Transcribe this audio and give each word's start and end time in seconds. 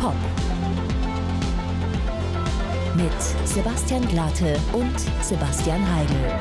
Pop. 0.00 0.14
Mit 2.96 3.12
Sebastian 3.46 4.06
Glate 4.08 4.56
und 4.72 4.98
Sebastian 5.22 5.80
Heidel. 5.94 6.40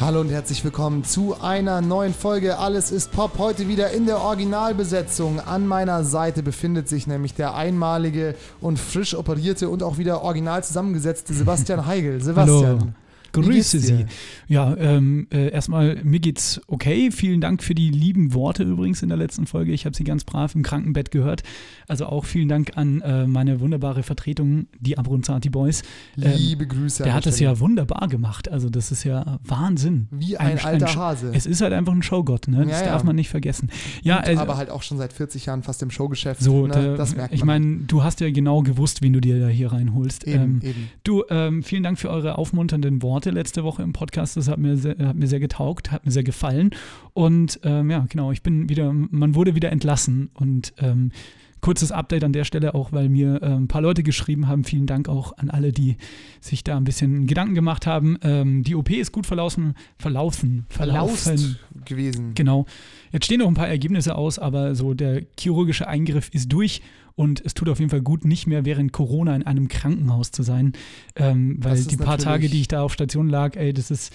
Hallo 0.00 0.20
und 0.20 0.30
herzlich 0.30 0.64
willkommen 0.64 1.04
zu 1.04 1.36
einer 1.40 1.82
neuen 1.82 2.14
Folge 2.14 2.58
Alles 2.58 2.90
ist 2.90 3.12
Pop. 3.12 3.38
Heute 3.38 3.68
wieder 3.68 3.90
in 3.90 4.06
der 4.06 4.18
Originalbesetzung. 4.20 5.40
An 5.40 5.66
meiner 5.66 6.04
Seite 6.04 6.42
befindet 6.42 6.88
sich 6.88 7.06
nämlich 7.06 7.34
der 7.34 7.54
einmalige 7.54 8.34
und 8.60 8.78
frisch 8.78 9.14
operierte 9.14 9.68
und 9.68 9.82
auch 9.82 9.98
wieder 9.98 10.22
original 10.22 10.64
zusammengesetzte 10.64 11.34
Sebastian 11.34 11.86
Heigel. 11.86 12.22
Sebastian. 12.22 12.80
Hallo. 12.80 12.92
Grüße 13.32 13.78
Sie. 13.78 14.06
Ja, 14.48 14.76
ähm, 14.76 15.26
äh, 15.32 15.50
erstmal, 15.50 16.02
mir 16.02 16.20
geht's 16.20 16.60
okay. 16.66 17.10
Vielen 17.10 17.40
Dank 17.40 17.62
für 17.62 17.74
die 17.74 17.90
lieben 17.90 18.34
Worte 18.34 18.62
übrigens 18.62 19.02
in 19.02 19.08
der 19.08 19.18
letzten 19.18 19.46
Folge. 19.46 19.72
Ich 19.72 19.86
habe 19.86 19.96
sie 19.96 20.04
ganz 20.04 20.24
brav 20.24 20.54
im 20.54 20.62
Krankenbett 20.62 21.10
gehört. 21.10 21.42
Also 21.86 22.06
auch 22.06 22.24
vielen 22.24 22.48
Dank 22.48 22.76
an 22.76 23.00
äh, 23.00 23.26
meine 23.26 23.60
wunderbare 23.60 24.02
Vertretung, 24.02 24.66
die 24.78 24.98
Abronzati 24.98 25.50
Boys. 25.50 25.82
Ähm, 26.20 26.32
Liebe 26.36 26.66
Grüße. 26.66 27.02
Der 27.02 27.14
hat 27.14 27.26
das 27.26 27.40
ja 27.40 27.58
wunderbar 27.60 28.08
gemacht. 28.08 28.50
Also 28.50 28.70
das 28.70 28.90
ist 28.90 29.04
ja 29.04 29.38
Wahnsinn. 29.44 30.08
Wie 30.10 30.36
ein, 30.36 30.58
ein 30.58 30.64
alter 30.64 30.88
ein 30.88 30.96
Hase. 30.96 31.30
Es 31.34 31.46
ist 31.46 31.60
halt 31.60 31.72
einfach 31.72 31.92
ein 31.92 32.02
Showgott, 32.02 32.48
ne? 32.48 32.66
Das 32.66 32.80
ja, 32.80 32.86
darf 32.86 33.02
ja. 33.02 33.06
man 33.06 33.16
nicht 33.16 33.28
vergessen. 33.28 33.70
Ja, 34.02 34.18
Und, 34.18 34.26
also, 34.26 34.42
aber 34.42 34.56
halt 34.56 34.70
auch 34.70 34.82
schon 34.82 34.98
seit 34.98 35.12
40 35.12 35.46
Jahren 35.46 35.62
fast 35.62 35.82
im 35.82 35.90
Showgeschäft. 35.90 36.40
So, 36.42 36.66
ne? 36.66 36.94
das 36.96 37.14
merkt 37.14 37.32
man. 37.32 37.36
Ich 37.36 37.44
meine, 37.44 37.76
du 37.86 38.02
hast 38.02 38.20
ja 38.20 38.30
genau 38.30 38.62
gewusst, 38.62 39.02
wen 39.02 39.12
du 39.12 39.20
dir 39.20 39.40
da 39.40 39.48
hier 39.48 39.72
reinholst. 39.72 40.26
Eben, 40.26 40.42
ähm, 40.42 40.60
eben. 40.62 40.90
Du, 41.04 41.24
ähm, 41.30 41.62
vielen 41.62 41.82
Dank 41.82 41.98
für 41.98 42.10
eure 42.10 42.38
aufmunternden 42.38 43.02
Worte 43.02 43.19
letzte 43.28 43.62
Woche 43.62 43.82
im 43.82 43.92
Podcast. 43.92 44.38
Das 44.38 44.48
hat 44.48 44.58
mir 44.58 44.78
sehr, 44.78 44.96
hat 44.98 45.16
mir 45.16 45.26
sehr 45.26 45.40
getaugt, 45.40 45.92
hat 45.92 46.06
mir 46.06 46.12
sehr 46.12 46.24
gefallen. 46.24 46.70
Und 47.12 47.60
ähm, 47.62 47.90
ja, 47.90 48.06
genau, 48.08 48.32
ich 48.32 48.42
bin 48.42 48.70
wieder, 48.70 48.92
man 48.92 49.34
wurde 49.34 49.54
wieder 49.54 49.70
entlassen 49.70 50.30
und 50.32 50.72
ähm, 50.78 51.12
kurzes 51.60 51.92
Update 51.92 52.24
an 52.24 52.32
der 52.32 52.44
Stelle 52.44 52.74
auch, 52.74 52.92
weil 52.92 53.08
mir 53.08 53.42
äh, 53.42 53.46
ein 53.46 53.68
paar 53.68 53.82
Leute 53.82 54.02
geschrieben 54.02 54.48
haben. 54.48 54.64
Vielen 54.64 54.86
Dank 54.86 55.08
auch 55.08 55.36
an 55.38 55.50
alle, 55.50 55.72
die 55.72 55.96
sich 56.40 56.64
da 56.64 56.76
ein 56.76 56.84
bisschen 56.84 57.26
Gedanken 57.26 57.54
gemacht 57.54 57.86
haben. 57.86 58.18
Ähm, 58.22 58.62
die 58.62 58.74
OP 58.74 58.90
ist 58.90 59.12
gut 59.12 59.26
verlaufen, 59.26 59.74
verlaufen, 59.98 60.66
verlaufen 60.68 61.58
gewesen. 61.84 62.32
Genau. 62.34 62.66
Jetzt 63.12 63.26
stehen 63.26 63.40
noch 63.40 63.48
ein 63.48 63.54
paar 63.54 63.68
Ergebnisse 63.68 64.14
aus, 64.14 64.38
aber 64.38 64.74
so 64.74 64.94
der 64.94 65.22
chirurgische 65.38 65.86
Eingriff 65.86 66.30
ist 66.32 66.52
durch 66.52 66.80
und 67.20 67.42
es 67.44 67.52
tut 67.52 67.68
auf 67.68 67.78
jeden 67.80 67.90
Fall 67.90 68.00
gut, 68.00 68.24
nicht 68.24 68.46
mehr 68.46 68.64
während 68.64 68.92
Corona 68.92 69.36
in 69.36 69.42
einem 69.42 69.68
Krankenhaus 69.68 70.30
zu 70.30 70.42
sein, 70.42 70.72
ähm, 71.16 71.58
weil 71.60 71.84
die 71.84 71.98
paar 71.98 72.16
Tage, 72.16 72.48
die 72.48 72.62
ich 72.62 72.68
da 72.68 72.80
auf 72.80 72.94
Station 72.94 73.28
lag, 73.28 73.56
ey, 73.56 73.74
das 73.74 73.90
ist 73.90 74.10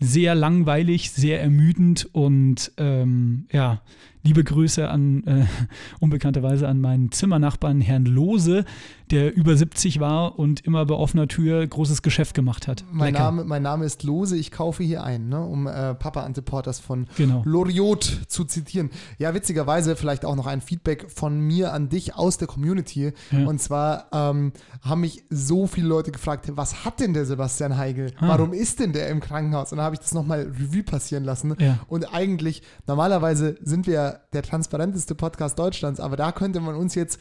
sehr 0.00 0.34
langweilig, 0.34 1.12
sehr 1.12 1.40
ermüdend 1.40 2.08
und 2.12 2.72
ähm, 2.76 3.46
ja, 3.52 3.80
liebe 4.22 4.44
Grüße 4.44 4.88
an 4.88 5.24
äh, 5.24 5.46
unbekannterweise 6.00 6.68
an 6.68 6.80
meinen 6.80 7.10
Zimmernachbarn 7.10 7.80
Herrn 7.80 8.04
Lose, 8.04 8.64
der 9.10 9.34
über 9.34 9.56
70 9.56 10.00
war 10.00 10.38
und 10.38 10.60
immer 10.60 10.84
bei 10.84 10.94
offener 10.94 11.28
Tür 11.28 11.66
großes 11.66 12.02
Geschäft 12.02 12.34
gemacht 12.34 12.68
hat. 12.68 12.84
Mein, 12.92 13.14
Name, 13.14 13.44
mein 13.44 13.62
Name 13.62 13.84
ist 13.84 14.02
Lose, 14.02 14.36
ich 14.36 14.50
kaufe 14.50 14.82
hier 14.82 15.02
ein, 15.02 15.28
ne, 15.28 15.42
um 15.42 15.66
äh, 15.66 15.94
Papa 15.94 16.24
Antiportas 16.24 16.78
von 16.78 17.06
genau. 17.16 17.42
Loriot 17.44 18.04
zu 18.28 18.44
zitieren. 18.44 18.90
Ja, 19.18 19.34
witzigerweise 19.34 19.96
vielleicht 19.96 20.24
auch 20.24 20.36
noch 20.36 20.46
ein 20.46 20.60
Feedback 20.60 21.10
von 21.10 21.40
mir 21.40 21.72
an 21.72 21.88
dich 21.88 22.14
aus 22.14 22.36
der 22.36 22.47
Community. 22.48 23.12
Ja. 23.30 23.46
Und 23.46 23.62
zwar 23.62 24.06
ähm, 24.12 24.52
haben 24.82 25.00
mich 25.02 25.22
so 25.30 25.68
viele 25.68 25.86
Leute 25.86 26.10
gefragt, 26.10 26.50
was 26.56 26.84
hat 26.84 26.98
denn 26.98 27.14
der 27.14 27.24
Sebastian 27.24 27.76
Heigel? 27.76 28.12
Ah. 28.18 28.28
Warum 28.28 28.52
ist 28.52 28.80
denn 28.80 28.92
der 28.92 29.08
im 29.08 29.20
Krankenhaus? 29.20 29.70
Und 29.70 29.78
da 29.78 29.84
habe 29.84 29.94
ich 29.94 30.00
das 30.00 30.12
nochmal 30.12 30.52
Revue 30.58 30.82
passieren 30.82 31.22
lassen. 31.22 31.54
Ja. 31.60 31.78
Und 31.86 32.12
eigentlich, 32.12 32.62
normalerweise 32.88 33.56
sind 33.62 33.86
wir 33.86 34.22
der 34.32 34.42
transparenteste 34.42 35.14
Podcast 35.14 35.56
Deutschlands, 35.58 36.00
aber 36.00 36.16
da 36.16 36.32
könnte 36.32 36.58
man 36.58 36.74
uns 36.74 36.96
jetzt 36.96 37.20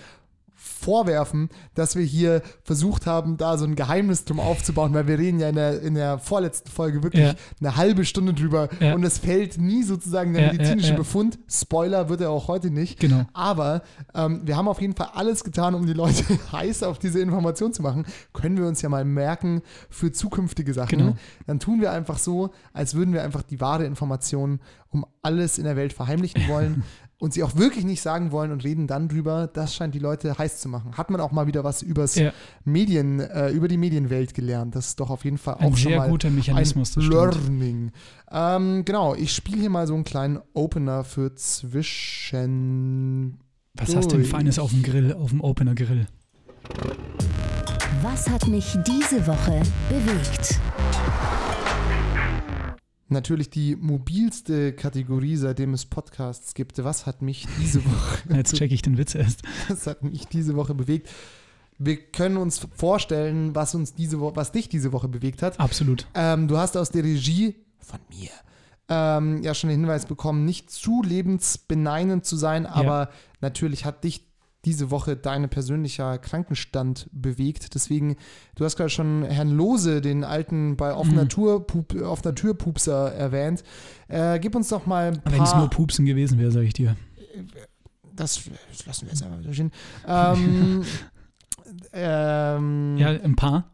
vorwerfen, 0.57 1.49
dass 1.75 1.95
wir 1.95 2.03
hier 2.03 2.41
versucht 2.63 3.05
haben, 3.05 3.37
da 3.37 3.57
so 3.57 3.65
ein 3.65 3.75
Geheimnis 3.75 4.25
drum 4.25 4.39
aufzubauen, 4.39 4.93
weil 4.93 5.07
wir 5.07 5.19
reden 5.19 5.39
ja 5.39 5.49
in 5.49 5.55
der, 5.55 5.81
in 5.81 5.93
der 5.93 6.17
vorletzten 6.17 6.69
Folge 6.69 7.03
wirklich 7.03 7.23
ja. 7.23 7.35
eine 7.59 7.77
halbe 7.77 8.05
Stunde 8.05 8.33
drüber 8.33 8.67
ja. 8.79 8.95
und 8.95 9.03
es 9.03 9.19
fällt 9.19 9.59
nie 9.59 9.83
sozusagen 9.83 10.33
der 10.33 10.51
medizinische 10.51 10.95
Befund. 10.95 11.37
Spoiler 11.47 12.09
wird 12.09 12.21
er 12.21 12.31
auch 12.31 12.47
heute 12.47 12.71
nicht. 12.71 12.99
Genau. 12.99 13.25
Aber 13.33 13.83
ähm, 14.15 14.41
wir 14.45 14.57
haben 14.57 14.67
auf 14.67 14.81
jeden 14.81 14.95
Fall 14.95 15.09
alles 15.13 15.43
getan, 15.43 15.75
um 15.75 15.85
die 15.85 15.93
Leute 15.93 16.23
heiß 16.51 16.83
auf 16.83 16.97
diese 16.97 17.19
Information 17.19 17.71
zu 17.71 17.83
machen. 17.83 18.05
Können 18.33 18.57
wir 18.57 18.65
uns 18.65 18.81
ja 18.81 18.89
mal 18.89 19.05
merken 19.05 19.61
für 19.89 20.11
zukünftige 20.11 20.73
Sachen. 20.73 20.97
Genau. 20.97 21.15
Dann 21.45 21.59
tun 21.59 21.81
wir 21.81 21.91
einfach 21.91 22.17
so, 22.17 22.49
als 22.73 22.95
würden 22.95 23.13
wir 23.13 23.23
einfach 23.23 23.43
die 23.43 23.61
wahre 23.61 23.85
Information 23.85 24.59
um 24.89 25.05
alles 25.21 25.57
in 25.57 25.65
der 25.65 25.75
Welt 25.75 25.93
verheimlichen 25.93 26.47
wollen. 26.47 26.83
und 27.19 27.33
sie 27.33 27.43
auch 27.43 27.55
wirklich 27.55 27.83
nicht 27.83 28.01
sagen 28.01 28.31
wollen 28.31 28.51
und 28.51 28.63
reden 28.63 28.85
dann 28.85 29.09
drüber, 29.09 29.47
das 29.47 29.73
scheint 29.73 29.95
die 29.95 29.99
Leute 29.99 30.37
heiß 30.37 30.61
zu 30.61 30.69
machen. 30.69 30.97
Hat 30.97 31.09
man 31.09 31.19
auch 31.19 31.31
mal 31.31 31.47
wieder 31.47 31.63
was 31.63 31.81
übers 31.81 32.13
ja. 32.15 32.31
Medien, 32.63 33.19
äh, 33.19 33.49
über 33.49 33.67
die 33.67 33.77
Medienwelt 33.77 34.35
gelernt. 34.35 34.75
Das 34.75 34.89
ist 34.89 34.99
doch 34.99 35.09
auf 35.09 35.25
jeden 35.25 35.39
Fall 35.39 35.55
auch 35.55 35.61
ein 35.61 35.75
schon 35.75 35.91
sehr 35.91 35.99
mal 35.99 36.09
guter 36.09 36.29
Mechanismus, 36.29 36.95
ein 36.95 37.09
Learning. 37.09 37.91
Ähm, 38.31 38.85
genau, 38.85 39.15
ich 39.15 39.33
spiele 39.33 39.61
hier 39.61 39.71
mal 39.71 39.87
so 39.87 39.95
einen 39.95 40.03
kleinen 40.03 40.39
Opener 40.53 41.03
für 41.03 41.33
zwischen. 41.35 43.39
Was 43.73 43.95
hast 43.95 44.11
du 44.11 44.17
denn 44.17 44.25
Feines 44.25 44.59
auf 44.59 44.71
dem 44.71 44.83
Grill, 44.83 45.13
auf 45.13 45.29
dem 45.29 45.41
Opener-Grill? 45.41 46.07
Was 48.01 48.29
hat 48.29 48.47
mich 48.47 48.77
diese 48.85 49.25
Woche 49.25 49.61
bewegt? 49.89 50.59
Natürlich 53.09 53.49
die 53.49 53.75
mobilste 53.75 54.73
Kategorie, 54.73 55.37
seitdem 55.37 55.73
es 55.73 55.85
Podcasts 55.85 56.53
gibt. 56.53 56.83
Was 56.83 57.05
hat 57.05 57.21
mich 57.21 57.47
diese 57.61 57.83
Woche. 57.85 58.19
Jetzt 58.35 58.55
checke 58.55 58.73
ich 58.73 58.81
den 58.81 58.97
Witz 58.97 59.15
erst. 59.15 59.43
Was 59.69 59.87
hat 59.87 60.03
mich 60.03 60.27
diese 60.27 60.55
Woche 60.55 60.75
bewegt? 60.75 61.09
Wir 61.79 61.97
können 61.97 62.37
uns 62.37 62.59
vorstellen, 62.75 63.55
was 63.55 63.75
uns 63.75 63.93
diese 63.93 64.19
Woche, 64.19 64.35
was 64.35 64.51
dich 64.51 64.67
diese 64.67 64.91
Woche 64.91 65.07
bewegt 65.07 65.41
hat. 65.41 65.59
Absolut. 65.59 66.07
Ähm, 66.15 66.47
du 66.47 66.57
hast 66.57 66.75
aus 66.75 66.89
der 66.89 67.03
Regie 67.03 67.55
von 67.79 67.99
mir 68.09 68.31
ähm, 68.89 69.41
ja 69.43 69.53
schon 69.53 69.69
den 69.69 69.81
Hinweis 69.81 70.05
bekommen, 70.05 70.45
nicht 70.45 70.71
zu 70.71 71.03
lebensbeneinend 71.03 72.25
zu 72.25 72.35
sein, 72.35 72.65
aber 72.65 72.99
ja. 72.99 73.09
natürlich 73.41 73.85
hat 73.85 74.03
dich 74.03 74.26
diese 74.67 74.91
Woche 74.91 75.15
dein 75.15 75.49
persönlicher 75.49 76.17
Krankenstand 76.17 77.07
bewegt. 77.13 77.73
Deswegen, 77.73 78.17
du 78.55 78.65
hast 78.65 78.75
gerade 78.75 78.89
schon 78.89 79.23
Herrn 79.23 79.49
Lose, 79.49 80.01
den 80.01 80.25
alten 80.25 80.75
bei 80.75 80.93
offener, 80.93 81.23
mhm. 81.23 81.29
Tour, 81.29 81.65
Pup, 81.65 81.95
offener 82.01 82.35
Tür 82.35 82.53
Pupser 82.53 83.13
erwähnt. 83.13 83.63
Äh, 84.09 84.39
gib 84.39 84.55
uns 84.55 84.67
doch 84.67 84.85
mal 84.85 85.07
ein 85.07 85.21
paar... 85.21 85.33
Wenn 85.33 85.43
es 85.43 85.55
nur 85.55 85.69
Pupsen 85.69 86.05
gewesen 86.05 86.37
wäre, 86.37 86.51
sage 86.51 86.65
ich 86.65 86.73
dir. 86.73 86.97
Das, 88.13 88.41
das 88.69 88.85
lassen 88.85 89.05
wir 89.05 89.13
jetzt 89.13 89.23
einfach 89.23 89.53
stehen. 89.53 89.71
Ähm, 90.05 90.83
ähm, 91.93 92.97
ja, 92.97 93.07
ein 93.07 93.35
paar. 93.37 93.71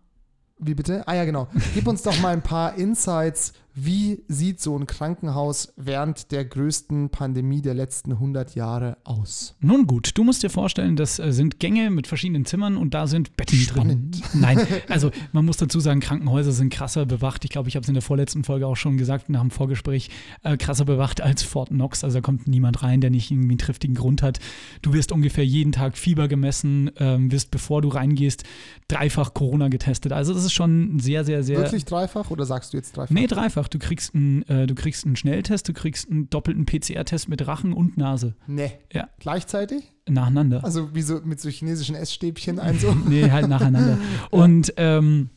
Wie 0.60 0.76
bitte? 0.76 1.08
Ah 1.08 1.16
ja, 1.16 1.26
genau. 1.26 1.48
Gib 1.74 1.88
uns 1.88 2.04
doch 2.04 2.20
mal 2.22 2.34
ein 2.34 2.44
paar 2.44 2.76
Insights 2.76 3.54
wie 3.76 4.24
sieht 4.28 4.62
so 4.62 4.78
ein 4.78 4.86
Krankenhaus 4.86 5.74
während 5.78 6.32
der 6.32 6.46
größten 6.46 7.10
Pandemie 7.10 7.62
der 7.62 7.74
letzten 7.74 8.12
100 8.12 8.54
Jahre 8.56 8.98
aus? 9.04 9.56
Nun 9.62 9.88
gut, 9.88 10.12
du 10.16 10.24
musst 10.24 10.44
dir 10.44 10.52
vorstellen, 10.52 10.96
das 10.96 11.18
äh, 11.18 11.34
sind 11.34 11.60
Gänge 11.60 11.90
mit 11.90 12.06
verschiedenen 12.06 12.46
Zimmern 12.46 12.78
und 12.78 12.94
da 12.94 13.08
sind 13.08 13.36
Betten 13.36 13.58
Spannend. 13.58 14.22
drin. 14.22 14.24
Nein, 14.42 14.68
also 14.90 15.12
man 15.32 15.46
muss 15.46 15.58
dazu 15.58 15.80
sagen, 15.80 16.00
Krankenhäuser 16.00 16.52
sind 16.52 16.72
krasser 16.72 17.06
bewacht. 17.06 17.46
Ich 17.46 17.52
glaube, 17.52 17.68
ich 17.68 17.76
habe 17.76 17.84
es 17.84 17.88
in 17.88 17.96
der 17.96 18.04
vorletzten 18.04 18.44
Folge 18.44 18.68
auch 18.68 18.76
schon 18.76 18.98
gesagt, 18.98 19.30
nach 19.30 19.42
dem 19.42 19.52
Vorgespräch, 19.52 20.10
äh, 20.44 20.56
krasser 20.58 20.86
bewacht 20.86 21.22
als 21.22 21.42
Fort 21.42 21.70
Knox. 21.70 22.04
Also 22.04 22.20
da 22.20 22.22
kommt 22.22 22.48
niemand 22.48 22.84
rein, 22.84 23.02
der 23.02 23.10
nicht 23.10 23.32
irgendwie 23.32 23.52
einen 23.52 23.58
triftigen 23.58 23.96
Grund 23.96 24.22
hat. 24.22 24.40
Du 24.84 24.94
wirst 24.94 25.12
ungefähr 25.12 25.46
jeden 25.46 25.72
Tag 25.72 25.98
Fieber 25.98 26.28
gemessen, 26.28 26.92
ähm, 26.98 27.32
wirst, 27.32 27.50
bevor 27.50 27.82
du 27.82 27.90
reingehst, 27.90 28.44
dreifach 28.88 29.34
Corona 29.34 29.70
getestet. 29.70 30.12
Also 30.12 30.34
das 30.34 30.44
ist 30.44 30.54
schon 30.54 31.00
sehr, 31.00 31.26
sehr, 31.26 31.44
sehr... 31.44 31.58
Wirklich 31.58 31.86
dreifach 31.86 32.30
oder 32.30 32.46
sagst 32.46 32.74
du 32.74 32.78
jetzt 32.78 32.96
dreifach? 32.96 33.14
Nee, 33.14 33.28
dreifach 33.28 33.63
einfach. 33.64 33.70
Du 33.70 33.80
kriegst, 33.80 34.16
einen, 34.16 34.44
äh, 34.44 34.68
du 34.68 34.76
kriegst 34.76 35.06
einen 35.06 35.16
Schnelltest, 35.16 35.68
du 35.68 35.74
kriegst 35.74 36.10
einen 36.10 36.30
doppelten 36.30 36.66
PCR-Test 36.66 37.30
mit 37.30 37.46
Rachen 37.48 37.74
und 37.74 37.98
Nase. 37.98 38.36
Nee. 38.48 38.72
Ja. 38.92 39.10
Gleichzeitig? 39.20 39.84
Nacheinander. 40.08 40.64
Also 40.64 40.94
wie 40.94 41.02
so 41.02 41.22
mit 41.24 41.40
so 41.40 41.50
chinesischen 41.50 41.96
Essstäbchen 41.96 42.60
ein 42.60 42.78
so? 42.80 42.94
nee, 43.08 43.30
halt 43.32 43.48
nacheinander. 43.48 43.98
Und 44.32 44.74
ähm, 44.76 45.30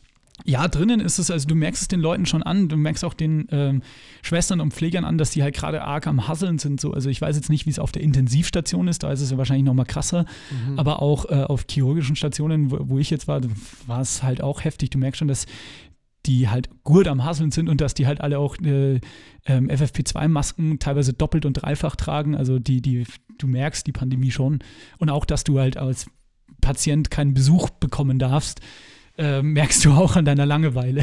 ja, 0.44 0.68
drinnen 0.68 1.00
ist 1.00 1.18
es, 1.18 1.30
also 1.30 1.48
du 1.48 1.54
merkst 1.54 1.82
es 1.82 1.88
den 1.88 2.00
Leuten 2.00 2.26
schon 2.26 2.42
an, 2.42 2.68
du 2.68 2.76
merkst 2.76 3.04
auch 3.04 3.14
den 3.14 3.48
ähm, 3.50 3.82
Schwestern 4.22 4.60
und 4.60 4.74
Pflegern 4.74 5.04
an, 5.04 5.16
dass 5.16 5.30
die 5.30 5.42
halt 5.42 5.54
gerade 5.54 5.82
arg 5.82 6.06
am 6.06 6.28
Hasseln 6.28 6.58
sind. 6.58 6.80
So. 6.80 6.92
Also 6.92 7.08
ich 7.08 7.20
weiß 7.20 7.36
jetzt 7.36 7.48
nicht, 7.48 7.64
wie 7.64 7.70
es 7.70 7.78
auf 7.78 7.90
der 7.90 8.02
Intensivstation 8.02 8.86
ist, 8.86 9.02
da 9.02 9.10
ist 9.10 9.22
es 9.22 9.30
ja 9.30 9.38
wahrscheinlich 9.38 9.64
noch 9.64 9.72
mal 9.72 9.86
krasser, 9.86 10.26
mhm. 10.50 10.78
aber 10.78 11.00
auch 11.00 11.24
äh, 11.30 11.44
auf 11.44 11.64
chirurgischen 11.70 12.16
Stationen, 12.16 12.70
wo, 12.70 12.78
wo 12.80 12.98
ich 12.98 13.08
jetzt 13.08 13.28
war, 13.28 13.40
war 13.86 14.02
es 14.02 14.22
halt 14.22 14.42
auch 14.42 14.62
heftig. 14.62 14.90
Du 14.90 14.98
merkst 14.98 15.20
schon, 15.20 15.28
dass 15.28 15.46
die 16.26 16.48
halt 16.48 16.68
gut 16.84 17.08
am 17.08 17.24
Hasseln 17.24 17.50
sind 17.50 17.68
und 17.68 17.80
dass 17.80 17.94
die 17.94 18.06
halt 18.06 18.20
alle 18.20 18.38
auch 18.38 18.56
äh, 18.58 19.00
ähm, 19.46 19.68
FFP2-Masken 19.68 20.78
teilweise 20.78 21.12
doppelt 21.12 21.46
und 21.46 21.54
dreifach 21.54 21.96
tragen. 21.96 22.34
Also 22.34 22.58
die, 22.58 22.80
die, 22.82 23.04
du 23.38 23.46
merkst 23.46 23.86
die 23.86 23.92
Pandemie 23.92 24.30
schon. 24.30 24.60
Und 24.98 25.10
auch, 25.10 25.24
dass 25.24 25.44
du 25.44 25.58
halt 25.58 25.76
als 25.76 26.06
Patient 26.60 27.10
keinen 27.10 27.34
Besuch 27.34 27.70
bekommen 27.70 28.18
darfst. 28.18 28.60
Äh, 29.18 29.42
merkst 29.42 29.84
du 29.84 29.92
auch 29.92 30.16
an 30.16 30.24
deiner 30.24 30.46
Langeweile. 30.46 31.02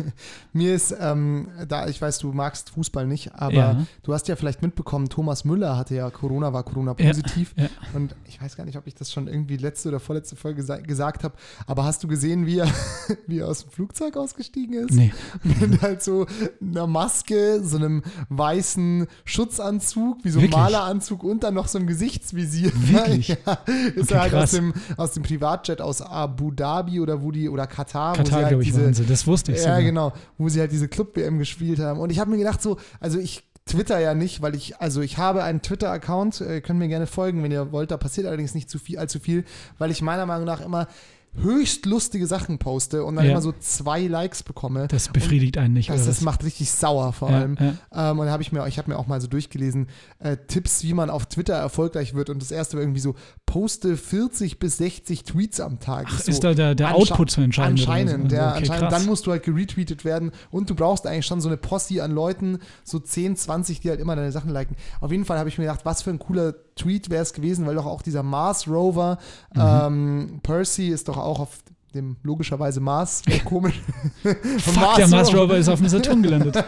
Mir 0.52 0.74
ist, 0.74 0.94
ähm, 0.98 1.48
da 1.68 1.86
ich 1.88 2.00
weiß, 2.00 2.18
du 2.18 2.32
magst 2.32 2.70
Fußball 2.70 3.06
nicht, 3.06 3.34
aber 3.34 3.52
Ja. 3.54 3.86
du 4.02 4.12
hast 4.14 4.28
ja 4.28 4.36
vielleicht 4.36 4.62
mitbekommen, 4.62 5.08
Thomas 5.08 5.44
Müller 5.44 5.76
hatte 5.76 5.94
ja 5.94 6.10
Corona, 6.10 6.52
war 6.52 6.62
Corona 6.64 6.94
positiv. 6.94 7.52
ja. 7.56 7.68
Und 7.94 8.14
ich 8.26 8.40
weiß 8.40 8.56
gar 8.56 8.64
nicht, 8.64 8.76
ob 8.78 8.86
ich 8.86 8.94
das 8.94 9.12
schon 9.12 9.28
irgendwie 9.28 9.56
letzte 9.56 9.88
oder 9.90 10.00
vorletzte 10.00 10.36
Folge 10.36 10.62
gesa 10.62 10.78
gesagt 10.78 11.22
habe, 11.24 11.34
aber 11.66 11.84
hast 11.84 12.02
du 12.02 12.08
gesehen, 12.08 12.46
wie 12.46 12.58
er, 12.58 12.68
wie 13.26 13.38
er 13.40 13.48
aus 13.48 13.62
dem 13.62 13.70
Flugzeug 13.70 14.16
ausgestiegen 14.16 14.74
ist? 14.74 14.92
Nee. 14.94 15.12
Mit 15.42 15.82
halt 15.82 16.02
so 16.02 16.26
einer 16.60 16.86
Maske, 16.86 17.60
so 17.62 17.76
einem 17.76 18.02
weißen 18.30 19.06
Schutzanzug, 19.24 20.24
wie 20.24 20.30
so 20.30 20.40
ein? 20.40 20.50
Maleranzug 20.50 21.22
und 21.24 21.42
dann 21.44 21.54
noch 21.54 21.68
so 21.68 21.78
ein 21.78 21.86
Gesichtsvisier. 21.86 22.72
Wirklich? 22.74 23.28
Ja, 23.28 23.58
ist 23.94 24.10
Okay, 24.10 24.14
er 24.14 24.20
halt 24.20 24.34
aus 24.34 24.40
krass. 24.40 24.50
dem, 24.52 24.74
aus 24.96 25.12
dem 25.12 25.22
Privatjet 25.22 25.80
aus 25.80 26.02
Abu 26.02 26.50
Dhabi 26.50 27.00
oder 27.00 27.22
wo 27.22 27.30
die, 27.30 27.48
oder 27.50 27.66
Katar, 27.66 28.12
wo 28.12 28.16
sie 28.16 28.22
Katar, 28.24 28.38
halt 28.38 28.48
glaube 28.48 28.62
ich, 28.62 28.72
diese. 28.72 29.04
Das 29.04 29.26
wusste 29.26 29.52
ich 29.52 29.58
ja, 29.58 29.64
sogar. 29.64 29.82
genau, 29.82 30.12
wo 30.38 30.48
sie 30.48 30.60
halt 30.60 30.72
diese 30.72 30.88
Club-WM 30.88 31.38
gespielt 31.38 31.78
haben. 31.78 32.00
Und 32.00 32.10
ich 32.10 32.18
habe 32.18 32.30
mir 32.30 32.38
gedacht, 32.38 32.62
so, 32.62 32.78
also 33.00 33.18
ich 33.18 33.44
Twitter 33.66 33.98
ja 34.00 34.14
nicht, 34.14 34.42
weil 34.42 34.54
ich, 34.54 34.80
also 34.80 35.00
ich 35.00 35.18
habe 35.18 35.42
einen 35.42 35.62
Twitter-Account, 35.62 36.40
äh, 36.40 36.60
könnt 36.60 36.78
mir 36.78 36.88
gerne 36.88 37.06
folgen, 37.06 37.42
wenn 37.42 37.52
ihr 37.52 37.72
wollt. 37.72 37.90
Da 37.90 37.96
passiert 37.96 38.26
allerdings 38.26 38.54
nicht 38.54 38.68
zu 38.68 38.78
viel, 38.78 38.98
allzu 38.98 39.20
viel, 39.20 39.44
weil 39.78 39.90
ich 39.90 40.02
meiner 40.02 40.26
Meinung 40.26 40.46
nach 40.46 40.60
immer 40.60 40.88
höchst 41.34 41.86
lustige 41.86 42.26
Sachen 42.26 42.58
poste 42.58 43.04
und 43.04 43.16
dann 43.16 43.24
Ja. 43.24 43.32
immer 43.32 43.40
so 43.40 43.52
zwei 43.60 44.00
Likes 44.06 44.42
bekomme. 44.42 44.88
Das 44.88 45.08
befriedigt 45.08 45.58
einen 45.58 45.74
nicht. 45.74 45.88
Das, 45.88 46.04
das 46.06 46.20
macht 46.22 46.44
richtig 46.44 46.70
sauer 46.70 47.12
vor 47.12 47.30
Ja, 47.30 47.36
allem. 47.38 47.56
ja. 47.60 48.10
Ähm, 48.10 48.18
und 48.18 48.26
da 48.26 48.32
habe 48.32 48.42
ich 48.42 48.50
mir, 48.52 48.66
ich 48.66 48.78
habe 48.78 48.90
mir 48.90 48.98
auch 48.98 49.06
mal 49.06 49.20
so 49.20 49.28
durchgelesen, 49.28 49.86
äh, 50.18 50.36
Tipps, 50.48 50.82
wie 50.82 50.92
man 50.92 51.08
auf 51.08 51.26
Twitter 51.26 51.54
erfolgreich 51.54 52.14
wird. 52.14 52.30
Und 52.30 52.42
das 52.42 52.50
erste 52.50 52.76
war 52.76 52.82
irgendwie 52.82 53.00
so, 53.00 53.14
poste 53.46 53.96
40 53.96 54.58
bis 54.58 54.78
60 54.78 55.22
Tweets 55.24 55.60
am 55.60 55.78
Tag. 55.78 56.06
Ach, 56.10 56.20
so, 56.20 56.30
ist 56.30 56.42
da 56.42 56.52
der, 56.52 56.74
der 56.74 56.94
Output 56.94 57.30
zu 57.30 57.40
entscheiden? 57.40 57.72
Anscheinend, 57.78 58.30
so? 58.30 58.36
ja, 58.36 58.50
Okay, 58.50 58.58
anscheinend. 58.58 58.88
krass. 58.88 58.94
Dann 58.98 59.06
musst 59.06 59.26
du 59.26 59.30
halt 59.30 59.44
geretweetet 59.44 60.04
werden 60.04 60.32
und 60.50 60.68
du 60.68 60.74
brauchst 60.74 61.06
eigentlich 61.06 61.26
schon 61.26 61.40
so 61.40 61.48
eine 61.48 61.56
Posse 61.56 62.02
an 62.02 62.10
Leuten, 62.10 62.58
so 62.84 62.98
10, 62.98 63.36
20, 63.36 63.80
die 63.80 63.88
halt 63.90 64.00
immer 64.00 64.16
deine 64.16 64.32
Sachen 64.32 64.50
liken. 64.50 64.74
Auf 65.00 65.10
jeden 65.12 65.24
Fall 65.24 65.38
habe 65.38 65.48
ich 65.48 65.58
mir 65.58 65.64
gedacht, 65.64 65.84
was 65.84 66.02
für 66.02 66.10
ein 66.10 66.18
cooler 66.18 66.54
Tweet 66.74 67.10
wäre 67.10 67.22
es 67.22 67.32
gewesen, 67.34 67.66
weil 67.66 67.74
doch 67.74 67.86
auch 67.86 68.02
dieser 68.02 68.22
Mars 68.22 68.66
Rover, 68.66 69.18
Mhm. 69.54 69.60
ähm, 69.60 70.40
Percy 70.42 70.88
ist 70.88 71.08
doch 71.08 71.19
auch 71.24 71.40
auf 71.40 71.58
dem 71.94 72.16
logischerweise 72.22 72.80
Mars, 72.80 73.22
komisch. 73.44 73.80
Fuck, 74.22 74.94
der 74.96 75.08
Mars 75.08 75.34
Rover 75.34 75.56
ist 75.56 75.68
auf 75.68 75.80
dem 75.80 75.88
Saturn 75.88 76.22
gelandet. 76.22 76.56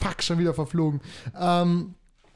Fuck, 0.00 0.22
schon 0.22 0.38
wieder 0.38 0.52
verflogen. 0.54 1.00
Ähm, 1.38 1.94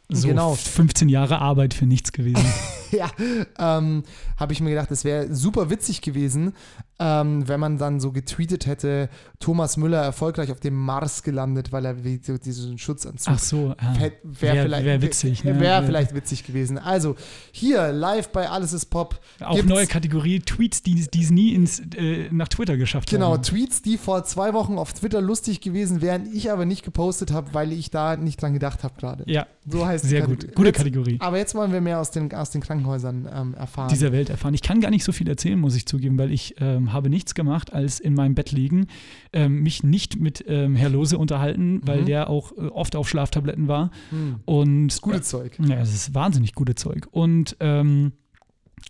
So 0.09 0.29
Genau. 0.29 0.55
15 0.55 1.09
Jahre 1.09 1.39
Arbeit 1.41 1.75
für 1.75 1.87
nichts 1.87 2.13
gewesen. 2.13 2.45
ja, 2.93 3.11
ähm, 3.59 4.03
habe 4.37 4.53
ich 4.53 4.61
mir 4.61 4.71
gedacht, 4.71 4.91
es 4.91 5.05
wäre 5.05 5.35
super 5.35 5.71
witzig 5.71 6.01
gewesen, 6.03 6.53
ähm, 6.99 7.49
wenn 7.49 7.59
man 7.59 7.79
dann 7.79 7.99
so 7.99 8.13
getweetet 8.13 8.67
hätte, 8.67 9.09
Thomas 9.41 9.77
Müller 9.77 10.01
erfolgreich 10.03 10.53
auf 10.53 10.61
dem 10.61 10.75
Mars 10.77 11.25
gelandet, 11.25 11.73
weil 11.73 11.85
er 11.85 12.05
wie 12.05 12.21
so 12.23 12.39
diesen 12.39 12.79
Schutzanzug 12.79 13.33
Ach 13.35 13.39
so, 13.41 13.69
ja. 13.81 13.97
Wäre 13.97 14.13
Wär- 14.23 14.63
vielleicht, 14.63 14.85
wär 14.87 15.03
witzig, 15.03 15.43
ne? 15.43 15.59
Wäre 15.59 15.81
Ja. 15.81 15.83
vielleicht 15.83 16.15
witzig 16.15 16.45
gewesen. 16.45 16.79
Also, 16.79 17.17
hier, 17.51 17.91
live 17.93 18.29
bei 18.29 18.49
Alles 18.49 18.73
ist 18.73 18.87
Pop. 18.87 19.19
Auch 19.41 19.61
neue 19.65 19.87
Kategorie 19.89 20.39
Tweets, 20.41 20.83
die 20.83 21.01
es 21.01 21.31
nie 21.31 21.55
ins, 21.55 21.81
äh, 21.97 22.29
nach 22.31 22.47
Twitter 22.49 22.77
geschafft 22.77 23.11
Genau, 23.11 23.33
haben. 23.33 23.43
Tweets, 23.43 23.83
die 23.83 23.99
vor 23.99 24.23
zwei 24.25 24.53
Wochen 24.55 24.79
auf 24.79 24.93
Twitter 24.93 25.21
lustig 25.21 25.61
gewesen 25.61 26.03
wären, 26.03 26.29
ich 26.33 26.53
aber 26.53 26.67
nicht 26.67 26.85
gepostet 26.85 27.33
habe, 27.33 27.53
weil 27.53 27.73
ich 27.73 27.91
da 27.91 28.17
nicht 28.17 28.41
dran 28.41 28.53
gedacht 28.53 28.85
habe 28.85 28.95
gerade. 29.01 29.25
Ja, 29.27 29.47
So 29.67 29.85
heißt 29.85 30.05
die 30.05 30.09
sehr 30.09 30.23
gut. 30.23 30.55
Gute 30.55 30.69
Jetzt- 30.69 30.77
Kategorie. 30.79 31.17
Aber 31.21 31.39
jetzt 31.39 31.55
wollen 31.57 31.73
wir 31.73 31.81
mehr 31.81 31.99
aus 31.99 32.11
den, 32.13 32.33
aus 32.33 32.51
den 32.51 32.61
Krankenhäusern 32.83 33.29
ähm, 33.33 33.55
erfahren. 33.55 33.89
dieser 33.89 34.13
Welt 34.13 34.31
erfahren. 34.31 34.55
Ich 34.55 34.63
kann 34.63 34.81
gar 34.81 34.91
nicht 34.91 35.05
so 35.05 35.13
viel 35.13 35.29
erzählen, 35.29 35.59
muss 35.59 35.75
ich 35.77 35.87
zugeben, 35.87 36.19
weil 36.19 36.33
ich 36.33 36.55
ähm, 36.61 36.93
habe 36.93 37.09
nichts 37.11 37.35
gemacht, 37.35 37.73
als 37.73 38.01
in 38.01 38.15
meinem 38.15 38.35
Bett 38.35 38.53
liegen, 38.53 38.87
ähm, 39.33 39.63
mich 39.63 39.83
nicht 39.83 40.19
mit 40.21 40.45
ähm, 40.49 40.75
Herr 40.77 40.91
Lose 40.91 41.17
unterhalten, 41.19 41.81
weil 41.85 42.03
Mhm. 42.03 42.07
der 42.07 42.29
auch 42.31 42.53
äh, 42.53 42.61
oft 42.69 42.97
auf 42.97 43.09
Schlaftabletten 43.09 43.69
war. 43.69 43.91
Hm, 44.11 44.37
Und 44.45 44.89
das 44.89 45.01
gute 45.01 45.21
Zeug. 45.23 45.59
Ja, 45.67 45.81
es 45.81 45.95
ist 45.95 46.15
wahnsinnig 46.15 46.55
gute 46.55 46.75
Zeug. 46.75 47.07
Und 47.11 47.57
ähm, 47.61 48.13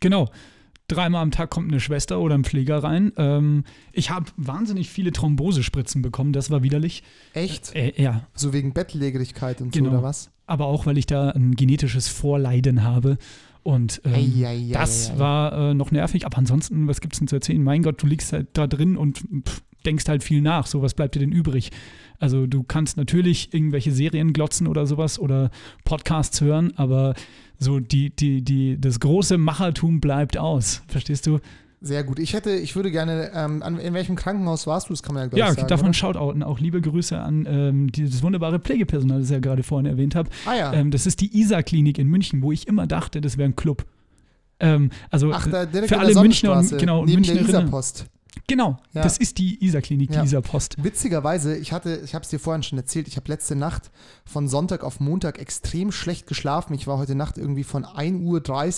genau, 0.00 0.28
dreimal 0.88 1.22
am 1.22 1.30
Tag 1.30 1.50
kommt 1.50 1.70
eine 1.70 1.80
Schwester 1.80 2.20
oder 2.20 2.34
ein 2.34 2.44
Pfleger 2.44 2.82
rein. 2.82 3.12
Ähm, 3.16 3.64
ich 3.92 4.10
habe 4.10 4.26
wahnsinnig 4.36 4.90
viele 4.90 5.12
Thrombosespritzen 5.12 6.02
bekommen, 6.02 6.32
das 6.32 6.50
war 6.50 6.62
widerlich. 6.62 7.02
Echt? 7.34 7.74
Äh, 7.74 7.92
ja, 8.00 8.26
So 8.34 8.52
wegen 8.52 8.72
Bettlägerigkeit 8.72 9.60
und 9.60 9.72
Genau. 9.72 9.90
so, 9.90 9.96
oder 9.96 10.02
was? 10.02 10.30
aber 10.46 10.66
auch, 10.66 10.84
weil 10.86 10.98
ich 10.98 11.06
da 11.06 11.30
ein 11.30 11.54
genetisches 11.54 12.08
Vorleiden 12.08 12.82
habe. 12.82 13.16
Und 13.62 14.00
ähm, 14.04 14.14
Ei, 14.14 14.46
ei, 14.46 14.48
ei, 14.48 14.70
das 14.72 15.18
war 15.18 15.70
äh, 15.70 15.74
noch 15.74 15.90
nervig. 15.90 16.26
Aber 16.26 16.38
ansonsten, 16.38 16.88
was 16.88 17.00
gibt 17.00 17.14
es 17.14 17.20
denn 17.20 17.28
zu 17.28 17.36
erzählen? 17.36 17.62
Mein 17.62 17.82
Gott, 17.82 18.02
du 18.02 18.06
liegst 18.06 18.32
halt 18.32 18.48
da 18.54 18.66
drin 18.66 18.96
und 18.96 19.18
pff, 19.46 19.62
denkst 19.84 20.08
halt 20.08 20.22
viel 20.22 20.40
nach. 20.40 20.66
So, 20.66 20.82
was 20.82 20.94
bleibt 20.94 21.14
dir 21.14 21.20
denn 21.20 21.32
übrig? 21.32 21.70
Also 22.18 22.46
du 22.46 22.62
kannst 22.62 22.96
natürlich 22.96 23.52
irgendwelche 23.52 23.92
Serien 23.92 24.32
glotzen 24.32 24.66
oder 24.66 24.86
sowas 24.86 25.18
oder 25.18 25.50
Podcasts 25.84 26.40
hören, 26.40 26.72
aber 26.76 27.14
so 27.58 27.80
die, 27.80 28.10
die, 28.14 28.42
die, 28.42 28.80
das 28.80 29.00
große 29.00 29.38
Machertum 29.38 30.00
bleibt 30.00 30.36
aus. 30.38 30.82
Verstehst 30.88 31.26
du? 31.26 31.40
Sehr 31.84 32.04
gut. 32.04 32.20
Ich 32.20 32.32
hätte, 32.32 32.50
ich 32.52 32.76
würde 32.76 32.92
gerne, 32.92 33.32
ähm, 33.34 33.60
an, 33.62 33.76
in 33.78 33.92
welchem 33.92 34.14
Krankenhaus 34.14 34.68
warst 34.68 34.88
du? 34.88 34.92
Das 34.92 35.02
kann 35.02 35.14
man 35.14 35.24
ja 35.24 35.28
gleich 35.28 35.38
Ja, 35.40 35.52
sagen. 35.52 35.66
darf 35.66 35.82
man 35.82 35.92
shoutouten. 35.92 36.44
Auch 36.44 36.60
liebe 36.60 36.80
Grüße 36.80 37.18
an 37.18 37.44
ähm, 37.48 37.90
dieses 37.90 38.22
wunderbare 38.22 38.60
Pflegepersonal, 38.60 39.18
das 39.18 39.28
ich 39.28 39.32
ja 39.34 39.40
gerade 39.40 39.64
vorhin 39.64 39.86
erwähnt 39.86 40.14
habe. 40.14 40.30
Ah 40.46 40.54
ja. 40.54 40.72
Ähm, 40.72 40.92
das 40.92 41.06
ist 41.06 41.20
die 41.20 41.36
ISA-Klinik 41.40 41.98
in 41.98 42.06
München, 42.06 42.40
wo 42.40 42.52
ich 42.52 42.68
immer 42.68 42.86
dachte, 42.86 43.20
das 43.20 43.36
wäre 43.36 43.48
ein 43.48 43.56
Club. 43.56 43.84
Ähm, 44.60 44.90
also 45.10 45.32
Ach, 45.32 45.44
da 45.48 45.66
direkt 45.66 45.88
für 45.88 45.98
alle 45.98 46.12
der 46.12 46.22
Münchner 46.22 46.56
und 46.56 46.78
genau, 46.78 47.04
neben 47.04 47.24
der 47.24 47.34
Münchnerinnen. 47.34 47.62
Isarpost. 47.66 48.06
Genau, 48.46 48.78
Ja. 48.92 49.02
das 49.02 49.18
ist 49.18 49.38
die 49.38 49.64
ISA-Klinik, 49.64 50.10
die 50.10 50.14
Ja. 50.16 50.22
ISA-Post. 50.22 50.76
Witzigerweise, 50.84 51.56
ich 51.56 51.72
hatte, 51.72 52.00
ich 52.04 52.14
habe 52.14 52.22
es 52.22 52.28
dir 52.30 52.38
vorhin 52.38 52.62
schon 52.62 52.78
erzählt, 52.78 53.08
ich 53.08 53.16
habe 53.16 53.26
letzte 53.28 53.56
Nacht 53.56 53.90
von 54.24 54.46
Sonntag 54.46 54.84
auf 54.84 55.00
Montag 55.00 55.40
extrem 55.40 55.90
schlecht 55.90 56.28
geschlafen. 56.28 56.74
Ich 56.74 56.86
war 56.86 56.98
heute 56.98 57.16
Nacht 57.16 57.38
irgendwie 57.38 57.64
von 57.64 57.84
1.30 57.84 58.20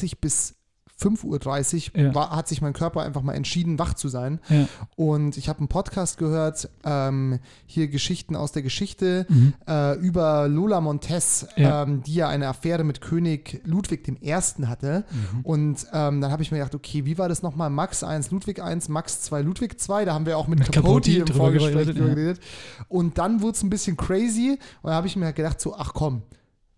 Uhr 0.05 0.19
bis 0.21 0.55
5.30 1.00 1.94
Uhr, 1.94 2.00
Ja. 2.00 2.14
war, 2.14 2.31
hat 2.31 2.49
sich 2.49 2.62
mein 2.62 2.73
Körper 2.73 3.02
einfach 3.02 3.23
mal 3.23 3.35
entschieden, 3.35 3.79
wach 3.79 3.94
zu 3.94 4.08
sein. 4.08 4.41
Ja. 4.49 4.67
Und 4.96 5.37
ich 5.37 5.49
habe 5.49 5.58
einen 5.58 5.69
Podcast 5.69 6.19
gehört, 6.19 6.69
ähm, 6.85 7.41
hier 7.67 7.88
Geschichten 7.88 8.37
aus 8.37 8.52
der 8.52 8.62
Geschichte, 8.62 9.26
Mhm. 9.29 9.55
äh, 9.69 9.94
über 9.99 10.46
Lola 10.49 10.81
Montez, 10.81 11.46
Ja. 11.56 11.82
ähm, 11.82 12.02
die 12.05 12.14
ja 12.14 12.29
eine 12.29 12.49
Affäre 12.49 12.85
mit 12.85 13.00
König 13.00 13.61
Ludwig 13.64 14.06
I. 14.23 14.32
hatte. 14.67 15.05
Mhm. 15.11 15.41
Und 15.43 15.87
ähm, 15.93 16.20
dann 16.20 16.31
habe 16.31 16.43
ich 16.43 16.52
mir 16.52 16.58
gedacht, 16.58 16.75
okay, 16.75 17.05
wie 17.05 17.19
war 17.19 17.29
das 17.29 17.43
nochmal? 17.43 17.70
Max 17.70 18.02
1, 18.05 18.31
Ludwig 18.31 18.62
1, 18.62 18.88
Max 18.88 19.23
2, 19.23 19.43
Ludwig 19.43 19.81
2. 19.81 20.05
Da 20.05 20.14
haben 20.14 20.26
wir 20.26 20.38
auch 20.38 20.47
mit, 20.47 20.61
Mit 20.61 20.73
Capote, 20.73 21.11
Capote 21.12 21.31
im 21.32 21.37
Vorgespräch 21.37 21.94
geredet. 21.94 22.40
Und 22.88 23.19
dann 23.19 23.43
wurde 23.43 23.56
es 23.56 23.62
ein 23.62 23.70
bisschen 23.70 23.97
crazy. 23.97 24.59
Und 24.83 24.90
da 24.90 24.95
habe 24.97 25.07
ich 25.07 25.16
mir 25.16 25.26
halt 25.26 25.37
gedacht, 25.37 25.61
so, 25.61 25.75
ach 25.76 25.92
komm, 25.92 26.23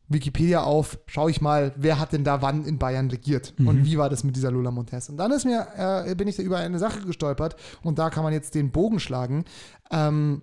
Wikipedia 0.08 0.62
auf, 0.62 0.98
schaue 1.06 1.30
ich 1.30 1.40
mal, 1.40 1.72
wer 1.76 1.98
hat 1.98 2.12
denn 2.12 2.22
da 2.24 2.40
wann 2.42 2.64
in 2.64 2.78
Bayern 2.78 3.10
regiert 3.10 3.54
Mhm. 3.58 3.68
und 3.68 3.84
wie 3.84 3.98
war 3.98 4.08
das 4.08 4.22
mit 4.24 4.36
dieser 4.36 4.50
Lola 4.50 4.70
Montez. 4.70 5.08
Und 5.08 5.16
dann 5.16 5.32
ist 5.32 5.44
mir, 5.44 5.66
äh, 6.06 6.14
bin 6.14 6.28
ich 6.28 6.36
da 6.36 6.42
über 6.42 6.58
eine 6.58 6.78
Sache 6.78 7.00
gestolpert 7.00 7.56
und 7.82 7.98
da 7.98 8.10
kann 8.10 8.22
man 8.22 8.32
jetzt 8.32 8.54
den 8.54 8.70
Bogen 8.70 9.00
schlagen. 9.00 9.44
Ähm, 9.90 10.42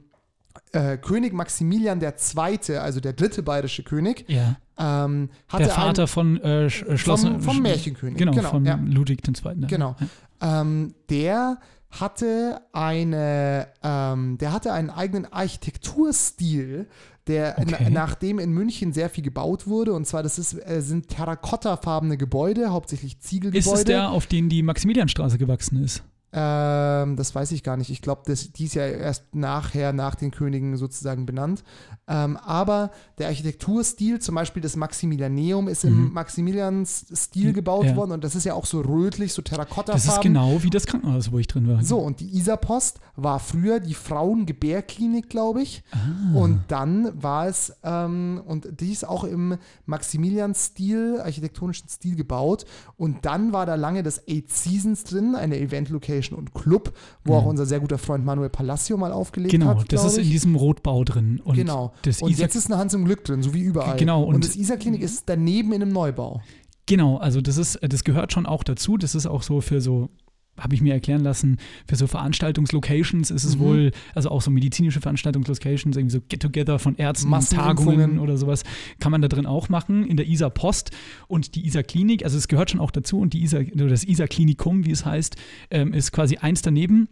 äh, 0.71 0.97
König 0.97 1.33
Maximilian 1.33 1.99
II., 2.01 2.75
also 2.77 2.99
der 2.99 3.13
dritte 3.13 3.41
bayerische 3.41 3.83
König, 3.83 4.25
Ja. 4.27 4.57
ähm, 4.77 5.29
hatte 5.47 5.63
Der 5.63 5.73
Vater 5.73 6.07
von 6.07 6.39
äh, 6.41 6.65
äh, 6.65 6.69
Schloss. 6.69 7.21
vom, 7.23 7.41
vom 7.41 7.61
Märchenkönig. 7.61 8.17
Genau, 8.17 8.33
von 8.43 8.65
ja. 8.65 8.79
Ludwig 8.83 9.21
II. 9.27 9.55
ne? 9.55 9.67
Genau. 9.67 9.95
Ähm, 10.41 10.93
der 11.09 11.57
hatte 11.89 12.59
eine, 12.73 13.67
ähm, 13.83 14.37
der 14.39 14.51
hatte 14.51 14.73
einen 14.73 14.89
eigenen 14.89 15.31
Architekturstil, 15.31 16.87
der 17.27 17.55
Okay. 17.59 17.77
na, 17.83 17.89
nachdem 17.89 18.39
in 18.39 18.51
München 18.51 18.93
sehr 18.93 19.09
viel 19.09 19.23
gebaut 19.23 19.67
wurde. 19.67 19.93
Und 19.93 20.05
zwar, 20.05 20.23
das 20.23 20.37
ist, 20.39 20.53
äh, 20.53 20.81
sind 20.81 21.07
terrakottafarbene 21.07 22.17
Gebäude, 22.17 22.71
hauptsächlich 22.71 23.13
Ist 23.13 23.23
Ziegelgebäude. 23.23 23.77
es 23.79 23.83
der, 23.85 24.09
auf 24.11 24.27
den 24.27 24.49
die 24.49 24.63
Maximilianstraße 24.63 25.37
gewachsen 25.37 25.83
ist? 25.83 26.03
Ähm, 26.35 27.15
das 27.15 27.35
weiß 27.35 27.51
ich 27.51 27.61
gar 27.61 27.77
nicht. 27.77 27.91
Ich 27.91 28.01
glaube, 28.01 28.23
die 28.25 28.65
ist 28.65 28.73
ja 28.73 28.87
erst 28.87 29.35
nachher, 29.35 29.93
nach 29.93 30.15
den 30.15 30.31
Königen 30.31 30.75
sozusagen 30.77 31.27
benannt. 31.27 31.63
Ähm, 32.07 32.37
aber 32.37 32.89
der 33.19 33.27
Architekturstil, 33.27 34.19
zum 34.19 34.33
Beispiel 34.35 34.61
das 34.61 34.75
Maximilianeum, 34.75 35.67
ist 35.67 35.83
im 35.85 36.07
Mhm. 36.07 36.13
Maximilians-Stil 36.13 37.53
gebaut 37.53 37.85
Ja. 37.85 37.95
worden 37.95 38.11
und 38.11 38.23
das 38.23 38.33
ist 38.35 38.45
ja 38.45 38.55
auch 38.55 38.65
so 38.65 38.81
rötlich, 38.81 39.31
so 39.31 39.41
Terrakottafarben. 39.43 40.03
Das 40.05 40.15
ist 40.15 40.21
genau 40.21 40.63
wie 40.63 40.69
das 40.71 40.85
Krankenhaus, 40.87 41.31
wo 41.31 41.37
ich 41.39 41.47
drin 41.47 41.67
war. 41.67 41.83
So, 41.83 41.99
und 41.99 42.19
die 42.19 42.35
Isarpost 42.37 42.99
war 43.15 43.39
früher 43.39 43.79
die 43.79 43.93
Frauengebärklinik, 43.93 45.29
glaube 45.29 45.61
ich. 45.61 45.83
Ah. 45.91 46.35
Und 46.35 46.63
dann 46.69 47.21
war 47.21 47.47
es, 47.47 47.73
ähm, 47.83 48.41
und 48.45 48.67
die 48.81 48.91
ist 48.91 49.07
auch 49.07 49.23
im 49.23 49.57
Maximilian-Stil, 49.85 51.21
architektonischen 51.21 51.89
Stil 51.89 52.15
gebaut. 52.15 52.65
Und 52.97 53.25
dann 53.25 53.53
war 53.53 53.65
da 53.65 53.75
lange 53.75 54.03
das 54.03 54.27
Eight 54.27 54.51
Seasons 54.51 55.03
drin, 55.03 55.35
eine 55.35 55.59
Event-Location 55.59 56.22
und 56.31 56.53
Club, 56.53 56.93
wo 57.25 57.35
auch 57.35 57.45
unser 57.45 57.65
sehr 57.65 57.79
guter 57.81 57.97
Freund 57.97 58.23
Manuel 58.23 58.49
Palacio 58.49 58.95
mal 58.95 59.11
aufgelegt 59.11 59.51
Mhm. 59.53 59.59
Genau, 59.59 59.71
hat. 59.71 59.91
das 59.91 60.01
glaub 60.01 60.05
ist 60.05 60.17
in 60.17 60.23
ich. 60.23 60.29
diesem 60.29 60.55
Rotbau 60.55 61.03
drin. 61.03 61.41
Und 61.43 61.55
genau. 61.55 61.91
Das 62.03 62.21
und 62.21 62.29
Isar- 62.31 62.43
jetzt 62.43 62.55
ist 62.55 62.67
eine 62.67 62.77
Hans 62.77 62.93
im 62.93 63.03
Glück 63.05 63.23
drin, 63.25 63.41
so 63.43 63.53
wie 63.53 63.61
überall. 63.61 63.97
Genau, 63.97 64.23
Und, 64.23 64.35
und- 64.35 64.45
das 64.45 64.55
Isar-Klinik 64.55 65.01
ist 65.01 65.23
daneben 65.27 65.73
in 65.73 65.81
einem 65.81 65.91
Neubau. 65.91 66.41
Genau, 66.85 67.17
also 67.17 67.41
das 67.41 67.57
ist, 67.57 67.79
das 67.81 68.03
gehört 68.03 68.31
schon 68.33 68.45
auch 68.45 68.63
dazu. 68.63 68.97
Das 68.97 69.15
ist 69.15 69.25
auch 69.25 69.41
so 69.41 69.61
für 69.61 69.79
so 69.81 70.09
habe 70.57 70.75
ich 70.75 70.81
mir 70.81 70.93
erklären 70.93 71.21
lassen, 71.21 71.57
für 71.87 71.95
so 71.95 72.05
Veranstaltungslocations 72.07 73.31
ist 73.31 73.43
es 73.43 73.55
Mhm. 73.57 73.59
wohl, 73.59 73.91
also 74.13 74.29
auch 74.29 74.41
so 74.41 74.51
medizinische 74.51 75.01
Veranstaltungslocations, 75.01 75.95
irgendwie 75.97 76.13
so 76.13 76.21
Get-Together 76.27 76.79
von 76.79 76.95
Ärzten. 76.95 77.29
Tagungen 77.49 78.19
oder 78.19 78.37
sowas, 78.37 78.63
kann 78.99 79.11
man 79.11 79.21
da 79.21 79.27
drin 79.27 79.45
auch 79.45 79.69
machen, 79.69 80.05
in 80.05 80.17
der 80.17 80.27
ISA 80.27 80.49
Post 80.49 80.91
und 81.27 81.55
die 81.55 81.65
ISA 81.65 81.83
Klinik, 81.83 82.23
also 82.23 82.37
es 82.37 82.47
gehört 82.47 82.71
schon 82.71 82.79
auch 82.79 82.91
dazu 82.91 83.19
und 83.19 83.33
die 83.33 83.43
ISA, 83.43 83.59
oder 83.73 83.87
das 83.87 84.03
ISA 84.03 84.27
Klinikum, 84.27 84.85
wie 84.85 84.91
es 84.91 85.05
heißt, 85.05 85.35
ähm, 85.71 85.93
ist 85.93 86.11
quasi 86.11 86.37
eins 86.37 86.61
daneben. 86.61 87.07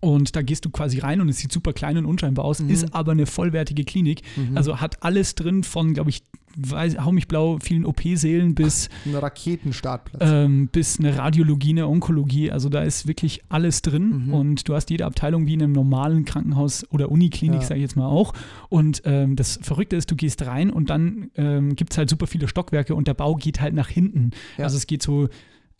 Und 0.00 0.36
da 0.36 0.42
gehst 0.42 0.64
du 0.64 0.70
quasi 0.70 0.98
rein 0.98 1.20
und 1.20 1.28
es 1.28 1.38
sieht 1.38 1.52
super 1.52 1.72
klein 1.72 1.96
und 1.96 2.04
unscheinbar 2.06 2.44
aus, 2.44 2.60
Mhm. 2.60 2.70
ist 2.70 2.94
aber 2.94 3.12
eine 3.12 3.26
vollwertige 3.26 3.84
Klinik. 3.84 4.22
Mhm. 4.36 4.56
Also 4.56 4.80
hat 4.80 5.02
alles 5.02 5.34
drin 5.34 5.62
von, 5.64 5.94
glaube 5.94 6.10
ich, 6.10 6.22
weiß, 6.56 6.98
hau 7.04 7.12
mich 7.12 7.28
blau, 7.28 7.58
vielen 7.62 7.86
OP-Sälen 7.86 8.54
bis 8.56 8.88
Ein 9.06 9.14
Raketenstartplatz. 9.14 10.22
ähm, 10.24 10.68
bis 10.70 10.98
eine 10.98 11.16
Radiologie, 11.16 11.70
eine 11.70 11.86
Onkologie. 11.86 12.50
Also 12.50 12.68
da 12.68 12.82
ist 12.82 13.06
wirklich 13.06 13.42
alles 13.48 13.82
drin 13.82 14.26
Mhm. 14.26 14.34
und 14.34 14.68
du 14.68 14.74
hast 14.74 14.90
jede 14.90 15.06
Abteilung 15.06 15.46
wie 15.46 15.54
in 15.54 15.62
einem 15.62 15.72
normalen 15.72 16.24
Krankenhaus 16.24 16.84
oder 16.90 17.10
Uniklinik, 17.10 17.60
Ja. 17.62 17.66
sage 17.66 17.76
ich 17.78 17.82
jetzt 17.82 17.96
mal 17.96 18.06
auch. 18.08 18.34
Und 18.68 19.02
ähm, 19.04 19.36
das 19.36 19.60
Verrückte 19.62 19.96
ist, 19.96 20.10
du 20.10 20.16
gehst 20.16 20.42
rein 20.44 20.70
und 20.70 20.90
dann 20.90 21.30
ähm, 21.36 21.76
gibt 21.76 21.92
es 21.92 21.98
halt 21.98 22.10
super 22.10 22.26
viele 22.26 22.48
Stockwerke 22.48 22.94
und 22.94 23.06
der 23.08 23.14
Bau 23.14 23.34
geht 23.36 23.60
halt 23.60 23.74
nach 23.74 23.88
hinten. 23.88 24.30
Ja. 24.58 24.64
Also 24.64 24.76
es 24.76 24.86
geht 24.86 25.02
so 25.02 25.28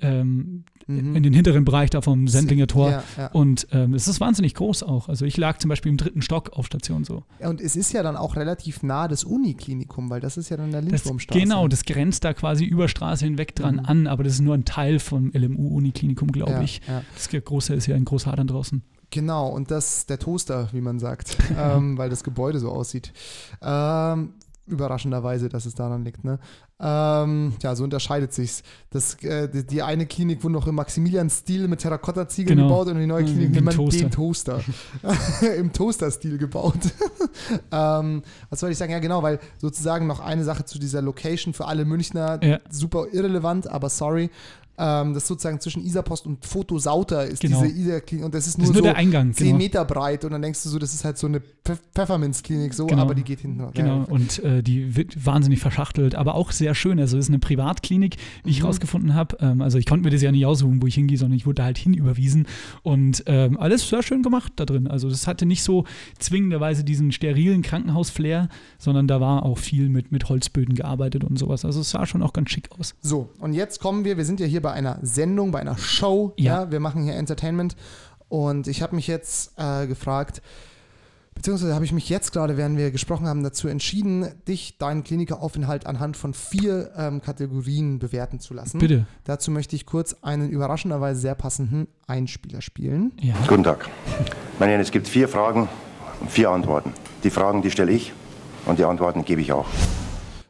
ähm, 0.02 0.64
Mhm. 0.90 1.16
in 1.16 1.23
den 1.23 1.33
hinteren 1.33 1.64
Bereich 1.64 1.90
da 1.90 2.00
vom 2.00 2.26
Sendlinger 2.26 2.66
Tor. 2.66 2.90
Ja, 2.90 3.04
ja. 3.16 3.26
Und 3.28 3.69
ähm, 3.73 3.95
es 3.95 4.09
ist 4.09 4.21
wahnsinnig 4.21 4.54
groß 4.54 4.83
auch. 4.83 5.09
Also 5.09 5.25
ich 5.25 5.37
lag 5.37 5.59
zum 5.59 5.69
Beispiel 5.69 5.90
im 5.90 5.97
dritten 5.97 6.23
Stock 6.23 6.50
auf 6.54 6.66
Station 6.66 7.04
so. 7.04 7.23
Und 7.38 7.61
es 7.61 7.76
ist 7.76 7.92
ja 7.92 8.02
dann 8.02 8.16
auch 8.16 8.37
relativ 8.37 8.83
nah 8.83 9.07
das 9.07 9.25
Uniklinikum, 9.25 10.11
weil 10.11 10.21
das 10.21 10.37
ist 10.37 10.49
ja 10.49 10.57
dann 10.57 10.73
der 10.73 10.83
Lindwurmstraße. 10.83 11.38
genau, 11.38 11.69
das 11.69 11.85
grenzt 11.85 12.25
da 12.25 12.33
quasi 12.35 12.64
über 12.64 12.88
Straße 12.88 13.25
hinweg 13.25 13.54
dran 13.54 13.76
Mhm. 13.76 13.87
an, 13.87 14.07
aber 14.07 14.25
das 14.25 14.35
ist 14.35 14.40
nur 14.40 14.54
ein 14.54 14.64
Teil 14.64 14.99
vom 14.99 15.30
LMU-Uniklinikum, 15.33 16.33
glaube 16.33 16.52
ja, 16.52 16.62
ich. 16.62 16.80
Das 17.14 17.28
große 17.28 17.75
ist 17.75 17.87
ja 17.87 17.95
in 17.97 18.04
Großhadern 18.04 18.47
draußen. 18.47 18.83
Genau, 19.12 19.49
und 19.49 19.71
das 19.73 20.07
der 20.07 20.19
Toaster, 20.19 20.69
wie 20.73 20.80
man 20.80 20.99
sagt, 21.00 21.37
ähm, 21.59 21.99
weil 21.99 22.11
das 22.11 22.23
Gebäude 22.23 22.61
so 22.61 22.71
aussieht. 22.71 23.12
Ähm, 23.61 24.35
überraschenderweise, 24.70 25.48
dass 25.48 25.66
es 25.66 25.74
daran 25.74 26.04
liegt. 26.04 26.24
Ne? 26.24 26.38
Ähm, 26.80 27.52
ja, 27.62 27.74
so 27.76 27.84
unterscheidet 27.84 28.32
sich's. 28.32 28.62
Das, 28.90 29.14
äh, 29.22 29.48
die, 29.48 29.66
die 29.66 29.82
eine 29.82 30.06
Klinik 30.06 30.42
wurde 30.42 30.54
noch 30.54 30.66
im 30.66 30.76
Maximilian-Stil 30.76 31.68
mit 31.68 31.80
Terrakotta-Ziegeln 31.80 32.56
Genau. 32.58 32.68
gebaut 32.68 32.88
und 32.88 32.98
die 33.00 33.06
neue 33.06 33.22
Mhm, 33.22 33.26
Klinik 33.26 33.50
nennt 33.52 33.66
man 33.66 33.74
Toaster. 33.74 33.98
den 34.00 34.10
Toaster. 34.10 34.60
Im 35.58 35.72
Toaster-Stil 35.72 36.38
gebaut. 36.38 36.78
ähm, 37.72 38.22
was 38.48 38.60
soll 38.60 38.70
ich 38.70 38.78
sagen? 38.78 38.92
Ja, 38.92 38.98
genau, 38.98 39.22
weil 39.22 39.38
sozusagen 39.58 40.06
noch 40.06 40.20
eine 40.20 40.44
Sache 40.44 40.64
zu 40.64 40.78
dieser 40.78 41.02
Location 41.02 41.52
für 41.54 41.66
alle 41.66 41.84
Münchner, 41.84 42.42
Ja. 42.42 42.58
super 42.70 43.06
irrelevant, 43.12 43.68
aber 43.68 43.88
sorry. 43.90 44.30
Ähm, 44.82 45.12
das 45.14 45.26
sozusagen 45.26 45.60
zwischen 45.60 45.84
Isapost 45.84 46.26
und 46.26 46.44
Fotosauter 46.46 47.26
ist 47.26 47.42
Genau. 47.42 47.62
diese 47.62 47.76
Isa-Klinik 47.76 48.25
und 48.25 48.34
das 48.34 48.46
ist 48.46 48.54
Das 48.58 48.58
nur, 48.58 48.64
ist 48.68 48.72
nur 48.72 48.76
so 48.78 48.82
der 48.84 48.96
Eingang. 48.96 49.34
10 49.34 49.46
Genau. 49.49 49.58
Meter 49.58 49.84
breit 49.84 50.25
und 50.25 50.30
dann 50.32 50.40
denkst 50.40 50.62
du 50.62 50.70
so, 50.70 50.78
das 50.78 50.94
ist 50.94 51.04
halt 51.04 51.18
so 51.18 51.26
eine 51.26 51.40
Pfeff 51.64 51.80
Pfefferminzklinik 51.94 52.72
so, 52.72 52.87
Genau. 52.87 53.02
aber 53.02 53.14
die 53.14 53.22
geht 53.22 53.40
hinten. 53.40 53.70
Genau, 53.75 53.99
Ja, 53.99 54.04
und 54.04 54.38
äh, 54.42 54.62
die 54.62 54.96
wird 54.96 55.26
wahnsinnig 55.26 55.60
verschachtelt, 55.60 56.14
aber 56.14 56.34
auch 56.34 56.50
sehr 56.50 56.75
schön. 56.75 56.99
Also 56.99 57.18
es 57.18 57.26
ist 57.26 57.28
eine 57.30 57.38
Privatklinik, 57.38 58.16
wie 58.44 58.50
ich 58.50 58.60
Mhm. 58.60 58.66
rausgefunden 58.66 59.14
habe. 59.14 59.37
Ähm, 59.40 59.60
also 59.60 59.76
ich 59.76 59.84
konnte 59.87 60.04
mir 60.04 60.10
das 60.10 60.22
ja 60.22 60.32
nicht 60.32 60.46
aussuchen, 60.46 60.80
wo 60.82 60.87
ich 60.87 60.94
hingehe, 60.94 61.18
sondern 61.18 61.37
ich 61.37 61.44
wurde 61.46 61.56
da 61.56 61.64
halt 61.64 61.76
hinüberwiesen. 61.78 62.46
Und 62.82 63.22
ähm, 63.26 63.58
alles 63.58 63.87
sehr 63.88 64.02
schön 64.02 64.22
gemacht 64.22 64.52
da 64.56 64.64
drin. 64.64 64.87
Also 64.87 65.10
das 65.10 65.26
hatte 65.26 65.44
nicht 65.44 65.62
so 65.62 65.84
zwingenderweise 66.18 66.84
diesen 66.84 67.12
sterilen 67.12 67.62
Krankenhaus-Flair, 67.62 68.49
sondern 68.78 69.06
da 69.06 69.20
war 69.20 69.44
auch 69.44 69.58
viel 69.58 69.88
mit, 69.88 70.12
mit 70.12 70.28
Holzböden 70.28 70.75
gearbeitet 70.75 71.25
und 71.25 71.38
sowas. 71.38 71.64
Also 71.64 71.80
es 71.80 71.90
sah 71.90 72.06
schon 72.06 72.22
auch 72.22 72.32
ganz 72.32 72.50
schick 72.50 72.70
aus. 72.78 72.94
So, 73.02 73.30
und 73.38 73.52
jetzt 73.52 73.80
kommen 73.80 74.04
wir, 74.04 74.16
wir 74.16 74.25
sind 74.25 74.40
ja 74.40 74.46
hier 74.46 74.62
bei 74.62 74.69
einer 74.72 74.98
Sendung, 75.02 75.50
bei 75.52 75.60
einer 75.60 75.76
Show, 75.78 76.32
ja, 76.36 76.62
Ja. 76.64 76.70
wir 76.70 76.80
machen 76.80 77.02
hier 77.02 77.14
Entertainment 77.14 77.76
und 78.28 78.66
ich 78.68 78.82
habe 78.82 78.94
mich 78.96 79.06
jetzt 79.06 79.52
äh, 79.58 79.86
gefragt, 79.86 80.40
beziehungsweise 81.34 81.74
habe 81.74 81.84
ich 81.84 81.92
mich 81.92 82.08
jetzt 82.08 82.32
gerade, 82.32 82.56
während 82.56 82.76
wir 82.76 82.90
gesprochen 82.90 83.26
haben, 83.26 83.42
dazu 83.42 83.66
entschieden, 83.68 84.26
dich, 84.46 84.76
deinen 84.78 85.04
Klinikeraufenthalt 85.04 85.86
anhand 85.86 86.16
von 86.16 86.34
vier 86.34 86.90
ähm, 86.96 87.22
Kategorien 87.22 87.98
bewerten 87.98 88.40
zu 88.40 88.52
lassen. 88.52 88.78
Bitte. 88.78 89.06
Dazu 89.24 89.50
möchte 89.50 89.74
ich 89.74 89.86
kurz 89.86 90.16
einen 90.22 90.50
überraschenderweise 90.50 91.20
sehr 91.20 91.34
passenden 91.34 91.88
Einspieler 92.06 92.60
spielen. 92.60 93.12
Ja. 93.20 93.34
Guten 93.48 93.64
Tag. 93.64 93.88
Meine 94.58 94.72
Herren, 94.72 94.82
es 94.82 94.90
gibt 94.90 95.08
vier 95.08 95.28
Fragen 95.28 95.68
und 96.20 96.30
vier 96.30 96.50
Antworten. 96.50 96.92
Die 97.24 97.30
Fragen, 97.30 97.62
die 97.62 97.70
stelle 97.70 97.92
ich 97.92 98.12
und 98.66 98.78
die 98.78 98.84
Antworten 98.84 99.24
gebe 99.24 99.40
ich 99.40 99.52
auch. 99.52 99.66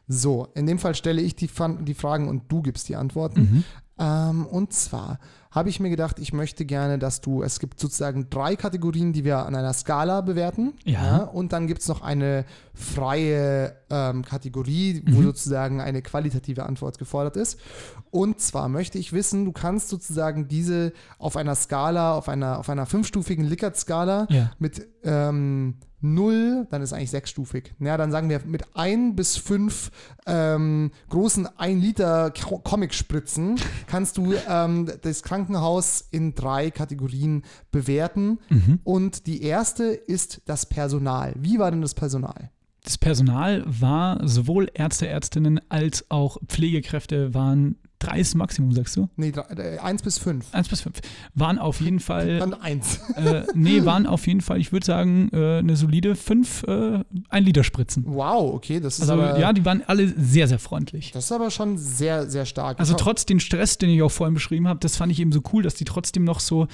So, 0.07 0.49
in 0.55 0.65
dem 0.65 0.77
Fall 0.77 0.93
stelle 0.95 1.21
ich 1.21 1.37
die, 1.37 1.49
die 1.81 1.93
Fragen 1.93 2.27
und 2.27 2.51
du 2.51 2.61
gibst 2.61 2.89
die 2.89 2.97
Antworten. 2.97 3.39
Mhm. 3.41 3.63
Ähm, 3.99 4.45
und 4.45 4.73
zwar 4.73 5.19
habe 5.51 5.67
ich 5.67 5.81
mir 5.81 5.89
gedacht, 5.89 6.17
ich 6.17 6.31
möchte 6.31 6.63
gerne, 6.65 6.97
dass 6.97 7.19
du, 7.19 7.43
es 7.43 7.59
gibt 7.59 7.77
sozusagen 7.79 8.29
drei 8.29 8.55
Kategorien, 8.55 9.11
die 9.11 9.25
wir 9.25 9.45
an 9.45 9.53
einer 9.53 9.73
Skala 9.73 10.21
bewerten. 10.21 10.73
Ja. 10.85 11.23
und 11.23 11.51
dann 11.51 11.67
gibt 11.67 11.81
es 11.81 11.87
noch 11.89 12.01
eine 12.01 12.45
freie 12.73 13.75
ähm, 13.89 14.23
Kategorie, 14.23 15.03
wo 15.07 15.19
Mhm. 15.19 15.23
sozusagen 15.25 15.81
eine 15.81 16.01
qualitative 16.01 16.65
Antwort 16.65 16.97
gefordert 16.99 17.35
ist. 17.35 17.59
Und 18.11 18.39
zwar 18.39 18.69
möchte 18.69 18.97
ich 18.97 19.11
wissen, 19.11 19.43
du 19.45 19.51
kannst 19.51 19.89
sozusagen 19.89 20.47
diese 20.47 20.93
auf 21.19 21.35
einer 21.35 21.55
Skala, 21.55 22.13
auf 22.15 22.29
einer, 22.29 22.59
auf 22.59 22.69
einer 22.69 22.85
fünfstufigen 22.85 23.43
Likert-Skala 23.45 24.27
Ja. 24.29 24.51
mit 24.59 24.87
ähm, 25.03 25.75
0, 26.01 26.67
dann 26.69 26.81
ist 26.81 26.93
eigentlich 26.93 27.11
sechsstufig. 27.11 27.73
Ja, 27.79 27.97
dann 27.97 28.11
sagen 28.11 28.29
wir 28.29 28.41
mit 28.45 28.63
1 28.75 29.15
bis 29.15 29.37
5 29.37 29.91
ähm, 30.25 30.91
großen 31.09 31.47
1 31.57 31.81
Liter 31.83 32.31
Comic-Spritzen 32.31 33.59
kannst 33.87 34.17
du 34.17 34.33
ähm, 34.47 34.89
das 35.01 35.23
Krankenhaus 35.23 36.07
in 36.11 36.35
drei 36.35 36.71
Kategorien 36.71 37.43
bewerten. 37.71 38.39
Mhm. 38.49 38.79
Und 38.83 39.27
die 39.27 39.43
erste 39.43 39.85
ist 39.85 40.41
das 40.45 40.65
Personal. 40.65 41.33
Wie 41.37 41.59
war 41.59 41.71
denn 41.71 41.81
das 41.81 41.93
Personal? 41.93 42.51
Das 42.83 42.97
Personal 42.97 43.63
war 43.67 44.27
sowohl 44.27 44.67
Ärzte, 44.73 45.07
Ärztinnen 45.07 45.61
als 45.69 46.09
auch 46.09 46.37
Pflegekräfte 46.47 47.33
waren 47.33 47.77
drei 48.01 48.19
ist 48.19 48.35
Maximum, 48.35 48.71
sagst 48.73 48.97
du? 48.97 49.09
Nee, 49.15 49.31
1 49.33 50.01
bis 50.01 50.17
5. 50.17 50.45
Eins 50.51 50.67
bis 50.67 50.81
fünf. 50.81 50.97
Waren 51.35 51.59
auf 51.59 51.79
jeden 51.81 51.99
Fall, 51.99 52.39
Dann 52.39 52.53
1. 52.53 52.99
äh, 53.15 53.43
nee, 53.53 53.85
waren 53.85 54.05
auf 54.05 54.27
jeden 54.27 54.41
Fall, 54.41 54.59
ich 54.59 54.71
würde 54.71 54.85
sagen, 54.85 55.29
äh, 55.33 55.59
eine 55.59 55.75
solide 55.75 56.15
fünf 56.15 56.63
äh, 56.63 56.99
ein 57.29 57.43
Liter 57.43 57.63
Spritzen. 57.63 58.03
Wow, 58.07 58.53
okay, 58.53 58.79
das 58.79 58.95
ist, 58.95 59.01
Also 59.09 59.13
aber, 59.13 59.39
ja, 59.39 59.53
die 59.53 59.63
waren 59.65 59.83
alle 59.87 60.07
sehr, 60.07 60.47
sehr 60.47 60.59
freundlich. 60.59 61.11
das 61.11 61.25
ist 61.25 61.31
aber 61.31 61.51
schon 61.51 61.77
sehr, 61.77 62.29
sehr 62.29 62.45
stark. 62.45 62.79
Also 62.79 62.95
trotz 62.95 63.25
den 63.25 63.39
Stress, 63.39 63.77
den 63.77 63.89
ich 63.89 64.01
auch 64.01 64.11
vorhin 64.11 64.33
beschrieben 64.33 64.67
habe, 64.67 64.79
das 64.79 64.97
fand 64.97 65.11
ich 65.11 65.19
eben 65.19 65.31
so 65.31 65.41
cool, 65.53 65.63
dass 65.63 65.75
die 65.75 65.85
trotzdem 65.85 66.23
noch 66.23 66.39
so 66.39 66.67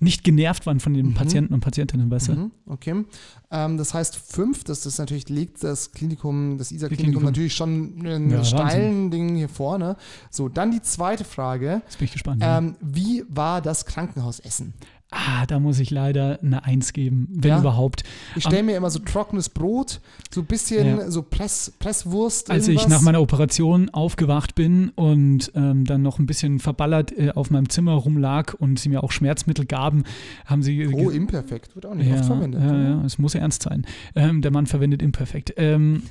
nicht 0.00 0.24
genervt 0.24 0.66
waren 0.66 0.80
von 0.80 0.94
den 0.94 1.08
Mhm. 1.08 1.14
Patienten 1.14 1.54
und 1.54 1.60
Patientinnen, 1.60 2.10
weißt 2.10 2.28
du? 2.28 2.32
Mhm, 2.32 2.50
okay. 2.66 3.04
Ähm, 3.50 3.76
das 3.78 3.94
heißt, 3.94 4.16
fünf, 4.16 4.64
das 4.64 4.84
ist 4.86 4.98
natürlich, 4.98 5.28
legt 5.28 5.62
das 5.62 5.92
Klinikum, 5.92 6.58
das 6.58 6.72
ISA-Klinikum 6.72 7.04
Klinikum. 7.04 7.24
natürlich 7.24 7.54
schon 7.54 7.94
einen 8.04 8.30
Ja, 8.30 8.44
steilen 8.44 9.10
Ding 9.10 9.36
hier 9.36 9.48
vorne. 9.48 9.96
So, 10.30 10.48
dann 10.48 10.70
die 10.70 10.82
zweite 10.82 11.24
Frage. 11.24 11.82
Jetzt 11.86 11.98
bin 11.98 12.06
ich 12.06 12.12
gespannt. 12.12 12.42
ja. 12.42 12.58
Ähm, 12.58 12.76
wie 12.80 13.24
war 13.28 13.60
das 13.62 13.86
Krankenhausessen? 13.86 14.74
Ah, 15.12 15.46
da 15.46 15.60
muss 15.60 15.78
ich 15.78 15.90
leider 15.90 16.40
eine 16.42 16.64
Eins 16.64 16.92
geben, 16.92 17.28
wenn 17.30 17.50
Ja? 17.50 17.60
überhaupt. 17.60 18.02
Ich 18.34 18.42
stelle 18.42 18.64
mir 18.64 18.76
immer 18.76 18.90
so 18.90 18.98
trockenes 18.98 19.48
Brot, 19.48 20.00
so 20.34 20.40
ein 20.40 20.46
bisschen 20.46 20.98
Ja. 20.98 21.10
so 21.10 21.22
Press, 21.22 21.72
Presswurst. 21.78 22.50
Als 22.50 22.66
ich 22.66 22.74
irgendwas. 22.76 22.90
nach 22.90 23.02
meiner 23.02 23.20
Operation 23.22 23.88
aufgewacht 23.90 24.56
bin 24.56 24.90
und 24.90 25.52
ähm, 25.54 25.84
dann 25.84 26.02
noch 26.02 26.18
ein 26.18 26.26
bisschen 26.26 26.58
verballert 26.58 27.12
äh, 27.16 27.30
auf 27.30 27.50
meinem 27.50 27.68
Zimmer 27.68 27.92
rumlag 27.92 28.54
und 28.54 28.80
sie 28.80 28.88
mir 28.88 29.04
auch 29.04 29.12
Schmerzmittel 29.12 29.64
gaben, 29.64 30.02
haben 30.44 30.62
sie. 30.64 30.86
Oh, 30.88 31.08
imperfekt, 31.10 31.76
wird 31.76 31.86
auch 31.86 31.94
nicht 31.94 32.08
ja, 32.08 32.16
oft 32.16 32.24
verwendet. 32.26 32.60
ja, 32.62 32.76
ja, 32.76 33.04
es 33.04 33.16
muss 33.18 33.36
ernst 33.36 33.62
sein. 33.62 33.86
Ähm, 34.16 34.42
der 34.42 34.50
Mann 34.50 34.66
verwendet 34.66 35.02
imperfekt. 35.02 35.54
Ähm, 35.56 36.02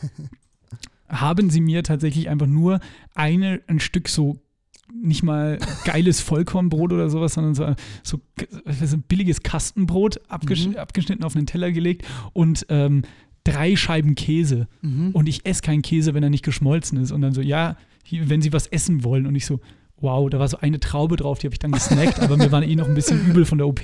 haben 1.09 1.49
sie 1.49 1.61
mir 1.61 1.83
tatsächlich 1.83 2.29
einfach 2.29 2.47
nur 2.47 2.79
eine, 3.13 3.61
ein 3.67 3.79
Stück 3.79 4.07
so 4.09 4.37
nicht 5.01 5.23
mal 5.23 5.59
geiles 5.83 6.21
Vollkornbrot 6.21 6.93
oder 6.93 7.09
sowas, 7.09 7.33
sondern 7.33 7.55
so, 7.55 7.75
so, 8.03 8.19
so 8.83 8.95
ein 8.95 9.01
billiges 9.07 9.43
Kastenbrot 9.43 10.19
abgesch 10.29 10.67
Mhm. 10.67 10.77
abgeschnitten 10.77 11.23
auf 11.23 11.35
einen 11.35 11.45
Teller 11.47 11.71
gelegt 11.71 12.05
und 12.33 12.65
ähm, 12.69 13.03
drei 13.43 13.75
Scheiben 13.75 14.15
Käse. 14.15 14.67
Mhm. 14.81 15.11
Und 15.11 15.27
ich 15.29 15.45
esse 15.45 15.61
keinen 15.61 15.81
Käse, 15.81 16.13
wenn 16.13 16.23
er 16.23 16.29
nicht 16.29 16.43
geschmolzen 16.45 16.97
ist. 16.99 17.11
Und 17.11 17.21
dann 17.21 17.33
so, 17.33 17.41
ja, 17.41 17.77
hier, 18.03 18.29
wenn 18.29 18.41
Sie 18.41 18.53
was 18.53 18.67
essen 18.67 19.03
wollen. 19.03 19.27
Und 19.27 19.35
ich 19.35 19.45
so, 19.45 19.59
wow, 19.97 20.29
da 20.29 20.39
war 20.39 20.47
so 20.47 20.57
eine 20.57 20.79
Traube 20.79 21.15
drauf, 21.15 21.39
die 21.39 21.47
habe 21.47 21.53
ich 21.53 21.59
dann 21.59 21.71
gesnackt, 21.71 22.19
aber 22.19 22.37
mir 22.37 22.51
war 22.51 22.63
eh 22.63 22.75
noch 22.75 22.87
ein 22.87 22.95
bisschen 22.95 23.25
übel 23.29 23.45
von 23.45 23.59
der 23.59 23.67
OP. 23.67 23.81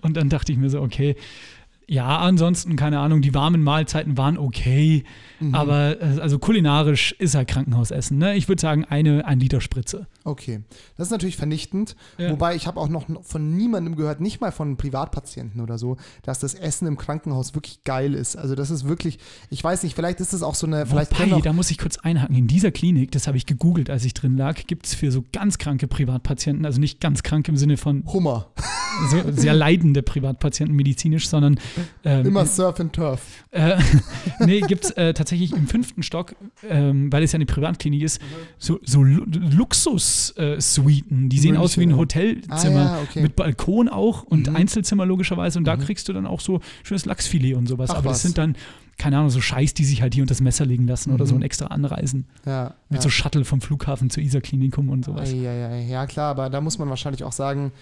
Und 0.00 0.16
dann 0.16 0.28
dachte 0.28 0.52
ich 0.52 0.58
mir 0.58 0.70
so, 0.70 0.80
okay, 0.80 1.16
Ja, 1.90 2.18
ansonsten, 2.18 2.76
keine 2.76 3.00
Ahnung, 3.00 3.20
die 3.20 3.34
warmen 3.34 3.64
Mahlzeiten 3.64 4.16
waren 4.16 4.38
okay, 4.38 5.02
Mhm. 5.40 5.54
aber 5.54 6.00
äh, 6.00 6.20
also 6.20 6.38
kulinarisch 6.38 7.12
ist 7.18 7.34
halt 7.34 7.48
Krankenhausessen. 7.48 8.18
Ne? 8.18 8.36
Ich 8.36 8.48
würde 8.48 8.60
sagen, 8.60 8.84
eine 8.84 9.24
ein 9.24 9.40
Liter 9.40 9.60
Spritze. 9.60 10.06
Okay, 10.22 10.60
das 10.96 11.08
ist 11.08 11.10
natürlich 11.10 11.36
vernichtend. 11.36 11.96
Ja. 12.18 12.30
Wobei 12.30 12.54
ich 12.54 12.66
habe 12.66 12.78
auch 12.78 12.88
noch 12.88 13.06
von 13.22 13.56
niemandem 13.56 13.96
gehört, 13.96 14.20
nicht 14.20 14.40
mal 14.40 14.52
von 14.52 14.76
Privatpatienten 14.76 15.60
oder 15.62 15.78
so, 15.78 15.96
dass 16.22 16.38
das 16.38 16.54
Essen 16.54 16.86
im 16.86 16.98
Krankenhaus 16.98 17.54
wirklich 17.54 17.84
geil 17.84 18.14
ist. 18.14 18.36
Also 18.36 18.54
das 18.54 18.70
ist 18.70 18.86
wirklich, 18.86 19.18
ich 19.48 19.64
weiß 19.64 19.82
nicht, 19.82 19.96
vielleicht 19.96 20.20
ist 20.20 20.34
es 20.34 20.42
auch 20.42 20.54
so 20.54 20.66
eine, 20.66 20.84
vielleicht 20.84 21.18
Wobei, 21.18 21.32
auch, 21.32 21.40
da 21.40 21.52
muss 21.54 21.70
ich 21.70 21.78
kurz 21.78 21.96
einhaken. 21.96 22.36
In 22.36 22.46
dieser 22.46 22.70
Klinik, 22.70 23.10
das 23.12 23.26
habe 23.26 23.38
ich 23.38 23.46
gegoogelt, 23.46 23.88
als 23.88 24.04
ich 24.04 24.12
drin 24.12 24.36
lag, 24.36 24.66
gibt 24.66 24.86
es 24.86 24.94
für 24.94 25.10
so 25.10 25.24
ganz 25.32 25.56
kranke 25.58 25.88
Privatpatienten, 25.88 26.66
also 26.66 26.78
nicht 26.80 27.00
ganz 27.00 27.22
krank 27.22 27.48
im 27.48 27.56
Sinne 27.56 27.78
von 27.78 28.04
Hummer, 28.12 28.50
so 29.10 29.32
sehr 29.32 29.54
leidende 29.54 30.02
Privatpatienten 30.02 30.76
medizinisch, 30.76 31.28
sondern 31.28 31.58
ähm, 32.04 32.26
immer 32.26 32.46
Surf 32.46 32.80
and 32.80 32.92
Turf. 32.92 33.20
Äh, 33.50 33.76
nee, 34.40 34.60
gibt 34.60 34.84
es 34.84 34.90
äh, 34.92 35.12
tatsächlich 35.14 35.52
im 35.52 35.66
fünften 35.66 36.02
Stock, 36.02 36.34
ähm, 36.68 37.12
weil 37.12 37.22
es 37.22 37.32
ja 37.32 37.36
eine 37.36 37.46
Privatklinik 37.46 38.02
ist, 38.02 38.20
so, 38.58 38.78
so 38.84 39.02
Lu- 39.02 39.24
Luxus-Suiten. 40.06 41.28
die 41.28 41.38
sehen 41.38 41.56
aus 41.56 41.76
wie 41.76 41.82
ein 41.82 41.88
München. 41.88 41.98
Hotelzimmer 42.00 42.90
Ah, 42.92 42.96
ja, 42.96 43.02
okay. 43.02 43.22
mit 43.22 43.36
Balkon 43.36 43.88
auch 43.88 44.22
und 44.22 44.48
Mhm. 44.48 44.56
Einzelzimmer 44.56 45.06
logischerweise. 45.06 45.58
Und 45.58 45.64
da 45.64 45.76
kriegst 45.76 46.08
du 46.08 46.12
dann 46.12 46.26
auch 46.26 46.40
so 46.40 46.60
schönes 46.82 47.04
Lachsfilet 47.04 47.54
und 47.56 47.66
sowas. 47.66 47.90
Ach, 47.90 47.96
Aber 47.96 48.08
das 48.08 48.18
was. 48.18 48.22
sind 48.22 48.38
dann, 48.38 48.56
keine 48.98 49.16
Ahnung, 49.18 49.30
so 49.30 49.40
Scheiß, 49.40 49.74
die 49.74 49.84
sich 49.84 50.02
halt 50.02 50.14
hier 50.14 50.22
unter 50.22 50.32
das 50.32 50.40
Messer 50.40 50.66
legen 50.66 50.86
lassen 50.86 51.12
oder 51.12 51.24
Mhm. 51.24 51.28
so 51.28 51.34
und 51.36 51.42
extra 51.42 51.66
anreisen. 51.66 52.26
Ja, 52.46 52.74
Mit 52.88 52.98
ja. 52.98 53.02
so 53.02 53.08
Shuttle 53.10 53.44
vom 53.44 53.60
Flughafen 53.60 54.10
zur 54.10 54.22
Isar-Klinikum 54.22 54.88
und 54.88 55.04
sowas. 55.04 55.32
Ja, 55.32 55.52
ja, 55.52 55.74
ja, 55.76 56.06
klar, 56.06 56.30
aber 56.30 56.50
da 56.50 56.60
muss 56.60 56.78
man 56.78 56.88
wahrscheinlich 56.88 57.24
auch 57.24 57.32
sagen, 57.32 57.72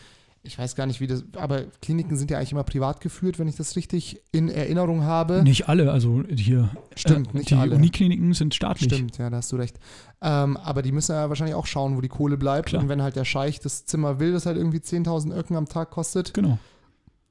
ich 0.43 0.59
weiß 0.59 0.77
gar 0.77 0.87
nicht, 0.87 1.01
wie 1.01 1.07
das, 1.07 1.25
aber 1.37 1.65
Kliniken 1.83 2.17
sind 2.17 2.31
ja 2.31 2.39
eigentlich 2.39 2.53
immer 2.53 2.65
privat 2.65 3.01
geführt, 3.01 3.39
wenn 3.39 3.49
ich 3.49 3.57
das 3.57 3.77
richtig 3.77 4.23
in 4.33 4.49
Erinnerung 4.49 5.03
habe. 5.03 5.43
Nicht 5.43 5.69
alle, 5.69 5.91
also 5.93 6.23
hier. 6.29 6.71
Stimmt, 6.95 7.35
äh, 7.35 7.39
nicht 7.39 7.51
die 7.51 7.55
alle. 7.55 7.75
Unikliniken 7.75 8.33
sind 8.35 8.55
staatlich. 8.55 8.93
Stimmt, 8.93 9.19
ja, 9.19 9.31
da 9.31 9.39
hast 9.39 9.53
du 9.53 9.57
recht. 9.57 9.79
Ähm, 10.23 10.57
aber 10.57 10.83
die 10.83 10.93
müssen 10.93 11.13
ja 11.13 11.29
wahrscheinlich 11.29 11.55
auch 11.55 11.67
schauen, 11.67 11.97
wo 11.97 12.01
die 12.01 12.09
Kohle 12.09 12.37
bleibt. 12.37 12.69
Klar. 12.69 12.83
Und 12.83 12.89
wenn 12.89 13.03
halt 13.03 13.17
der 13.17 13.25
Scheich 13.25 13.61
das 13.61 13.85
Zimmer 13.85 14.21
will, 14.21 14.33
das 14.33 14.47
halt 14.47 14.57
irgendwie 14.57 14.79
10.000 14.79 15.37
Öcken 15.37 15.57
am 15.57 15.69
Tag 15.69 15.91
kostet. 15.91 16.35
Genau. 16.35 16.59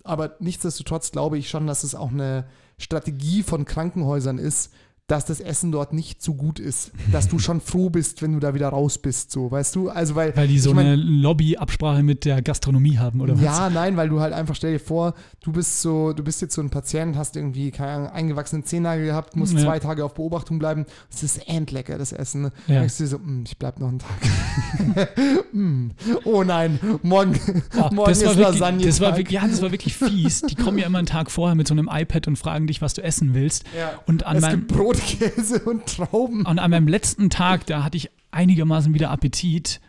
Aber 0.04 0.36
nichtsdestotrotz 0.40 1.12
glaube 1.12 1.38
ich 1.38 1.50
schon, 1.50 1.68
dass 1.68 1.84
es 1.84 1.96
auch 1.96 2.12
eine 2.12 2.46
Strategie 2.78 3.44
von 3.44 3.66
Krankenhäusern 3.66 4.38
ist, 4.38 4.74
dass 5.08 5.24
das 5.24 5.40
Essen 5.40 5.72
dort 5.72 5.94
nicht 5.94 6.22
so 6.22 6.34
gut 6.34 6.60
ist. 6.60 6.92
Dass 7.14 7.30
du 7.30 7.40
schon 7.40 7.62
froh 7.62 7.90
bist, 7.90 8.22
wenn 8.22 8.34
du 8.34 8.40
da 8.40 8.54
wieder 8.54 8.68
raus 8.70 8.98
bist, 8.98 9.32
so, 9.32 9.50
weißt 9.50 9.74
du? 9.78 9.90
Also, 9.90 10.16
weil. 10.16 10.36
Weil 10.36 10.50
die 10.50 10.60
so 10.60 10.72
ich 10.72 10.76
mein, 10.76 10.86
eine 10.88 10.96
Lobbyabsprache 10.98 12.04
mit 12.04 12.26
der 12.26 12.42
Gastronomie 12.42 12.98
haben, 12.98 13.22
oder 13.22 13.36
was? 13.36 13.42
Ja, 13.42 13.70
nein, 13.70 13.96
weil 13.96 14.10
du 14.10 14.20
halt 14.20 14.34
einfach, 14.34 14.54
stell 14.56 14.74
dir 14.74 14.80
vor, 14.80 15.14
du 15.42 15.54
bist 15.54 15.82
so, 15.82 16.12
du 16.12 16.24
bist 16.24 16.42
jetzt 16.42 16.56
so 16.56 16.62
ein 16.62 16.70
Patient, 16.70 17.16
hast 17.16 17.38
irgendwie 17.38 17.72
keine 17.72 17.92
Ahnung, 17.92 18.08
eingewachsenen 18.10 18.66
Zehennagel 18.66 19.06
gehabt, 19.06 19.36
musst 19.38 19.54
Ja. 19.54 19.62
zwei 19.62 19.80
Tage 19.80 20.04
auf 20.04 20.14
Beobachtung 20.14 20.60
bleiben. 20.60 20.86
Es 21.10 21.24
ist 21.24 21.48
endlecker, 21.48 21.98
das 21.98 22.12
Essen. 22.12 22.44
Ja. 22.44 22.50
Dann 22.68 22.76
denkst 22.80 22.98
du 22.98 23.04
dir 23.06 23.10
so, 23.10 23.18
"Mm, 23.20 23.44
ich 23.48 23.58
bleib 23.58 23.80
noch 23.80 23.88
einen 23.88 24.00
Tag. 24.00 24.10
Mm. 25.54 25.92
Oh 26.26 26.44
nein, 26.44 26.80
morgen, 27.04 27.40
Oh, 27.78 27.90
morgen 27.94 28.10
das, 28.10 28.24
war 28.24 28.32
ist 28.32 28.38
wirklich, 28.38 28.60
Lasagne. 28.60 28.86
das, 28.86 29.00
war 29.02 29.18
wirklich, 29.18 29.32
ja, 29.42 29.48
das 29.48 29.62
war 29.62 29.72
wirklich 29.72 29.96
fies. 29.96 30.42
Die 30.42 30.56
kommen 30.56 30.78
ja 30.78 30.86
immer 30.86 30.98
einen 31.00 31.08
Tag 31.08 31.32
vorher 31.32 31.56
mit 31.56 31.68
so 31.68 31.74
einem 31.74 31.90
iPad 31.92 32.28
und 32.28 32.38
fragen 32.38 32.68
dich, 32.68 32.82
was 32.82 32.94
du 32.94 33.02
essen 33.04 33.34
willst. 33.34 33.64
ja. 33.78 33.92
Und 34.06 34.26
an, 34.26 34.36
Es 34.38 34.42
meinem, 34.42 34.68
Brot, 34.68 34.97
Käse 35.00 35.60
und 35.60 35.86
Trauben. 35.86 36.46
und 36.46 36.60
an 36.60 36.72
meinem 36.72 36.88
letzten 36.88 37.30
Tag, 37.30 37.66
da 37.66 37.84
hatte 37.84 37.98
ich 37.98 38.10
einigermaßen 38.32 38.94
wieder 38.94 39.10
Appetit. 39.10 39.80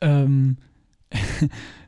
Ähm, 0.00 0.56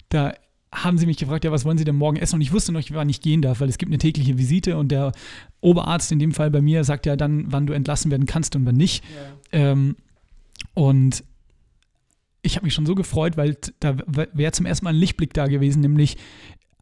da 0.08 0.34
haben 0.74 0.98
sie 0.98 1.06
mich 1.06 1.18
gefragt, 1.18 1.44
ja, 1.44 1.52
was 1.52 1.64
wollen 1.64 1.78
Sie 1.78 1.84
denn 1.84 1.96
morgen 1.96 2.16
essen? 2.16 2.36
Und 2.36 2.40
ich 2.40 2.52
wusste 2.52 2.72
noch, 2.72 2.82
wann 2.90 3.08
ich 3.08 3.20
gehen 3.20 3.42
darf, 3.42 3.60
weil 3.60 3.68
es 3.68 3.78
gibt 3.78 3.90
eine 3.90 3.98
tägliche 3.98 4.38
Visite 4.38 4.76
und 4.76 4.88
der 4.90 5.12
Oberarzt 5.60 6.10
in 6.10 6.18
dem 6.18 6.32
Fall 6.32 6.50
bei 6.50 6.60
mir 6.60 6.84
sagt 6.84 7.06
ja 7.06 7.16
dann, 7.16 7.52
wann 7.52 7.66
du 7.66 7.72
entlassen 7.72 8.10
werden 8.10 8.26
kannst 8.26 8.56
und 8.56 8.66
wann 8.66 8.76
nicht. 8.76 9.04
Ähm, 9.52 9.96
und 10.74 11.24
ich 12.42 12.56
habe 12.56 12.66
mich 12.66 12.74
schon 12.74 12.86
so 12.86 12.94
gefreut, 12.94 13.36
weil 13.36 13.56
da 13.80 13.96
wäre 14.06 14.52
zum 14.52 14.66
ersten 14.66 14.84
Mal 14.84 14.90
ein 14.90 14.96
Lichtblick 14.96 15.32
da 15.32 15.46
gewesen, 15.46 15.80
nämlich 15.80 16.16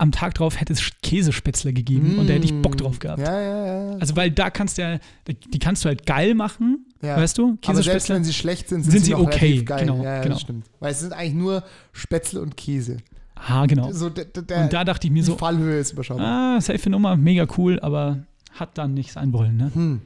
am 0.02 0.10
Tag 0.10 0.34
drauf 0.34 0.60
hätte 0.60 0.72
es 0.72 0.82
Käsespätzle 1.00 1.72
gegeben 1.72 2.18
und 2.18 2.28
da 2.28 2.34
hätte 2.34 2.44
ich 2.44 2.60
Bock 2.60 2.76
drauf 2.76 2.98
gehabt. 2.98 3.20
Mm. 3.20 3.24
Ja, 3.24 3.40
ja, 3.40 3.66
ja. 3.66 3.96
Also 3.98 4.16
weil 4.16 4.32
da 4.32 4.50
kannst 4.50 4.76
du 4.76 4.82
ja, 4.82 4.98
die 5.28 5.58
kannst 5.60 5.84
du 5.84 5.88
halt 5.88 6.04
geil 6.06 6.34
machen, 6.34 6.86
ja. 7.02 7.16
weißt 7.16 7.38
du? 7.38 7.44
Aber 7.44 7.56
selbst 7.56 7.84
Käsespätzle. 7.84 8.14
wenn 8.16 8.24
sie 8.24 8.32
schlecht 8.32 8.68
sind, 8.68 8.82
sind, 8.82 8.90
Sind 8.90 9.00
sie, 9.02 9.06
sie 9.06 9.14
okay, 9.14 9.46
relativ 9.46 9.64
geil. 9.64 9.80
genau, 9.86 10.02
ja, 10.02 10.16
ja, 10.16 10.22
genau. 10.22 10.38
stimmt. 10.38 10.66
Weil 10.80 10.90
es 10.90 11.00
sind 11.00 11.12
eigentlich 11.12 11.34
nur 11.34 11.62
Spätzle 11.92 12.40
und 12.40 12.56
Käse. 12.56 12.96
Ah, 13.36 13.66
genau. 13.66 13.92
So, 13.92 14.10
der, 14.10 14.24
der, 14.24 14.64
Und 14.64 14.72
da 14.72 14.84
dachte 14.84 15.06
ich 15.06 15.12
mir 15.12 15.22
so, 15.22 15.36
Fallhöhe 15.36 15.78
ist 15.78 15.92
überschaubar. 15.92 16.56
ah, 16.56 16.60
safe 16.60 16.90
Nummer, 16.90 17.16
mega 17.16 17.46
cool, 17.56 17.78
aber 17.78 18.24
hat 18.52 18.76
dann 18.78 18.94
nicht 18.94 19.12
sein 19.12 19.32
wollen, 19.32 19.56
ne? 19.56 19.70
Hm. 19.72 20.00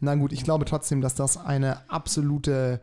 Na 0.00 0.14
gut, 0.14 0.32
ich 0.32 0.44
glaube 0.44 0.64
trotzdem, 0.64 1.02
dass 1.02 1.14
das 1.14 1.36
eine 1.36 1.88
absolute 1.90 2.80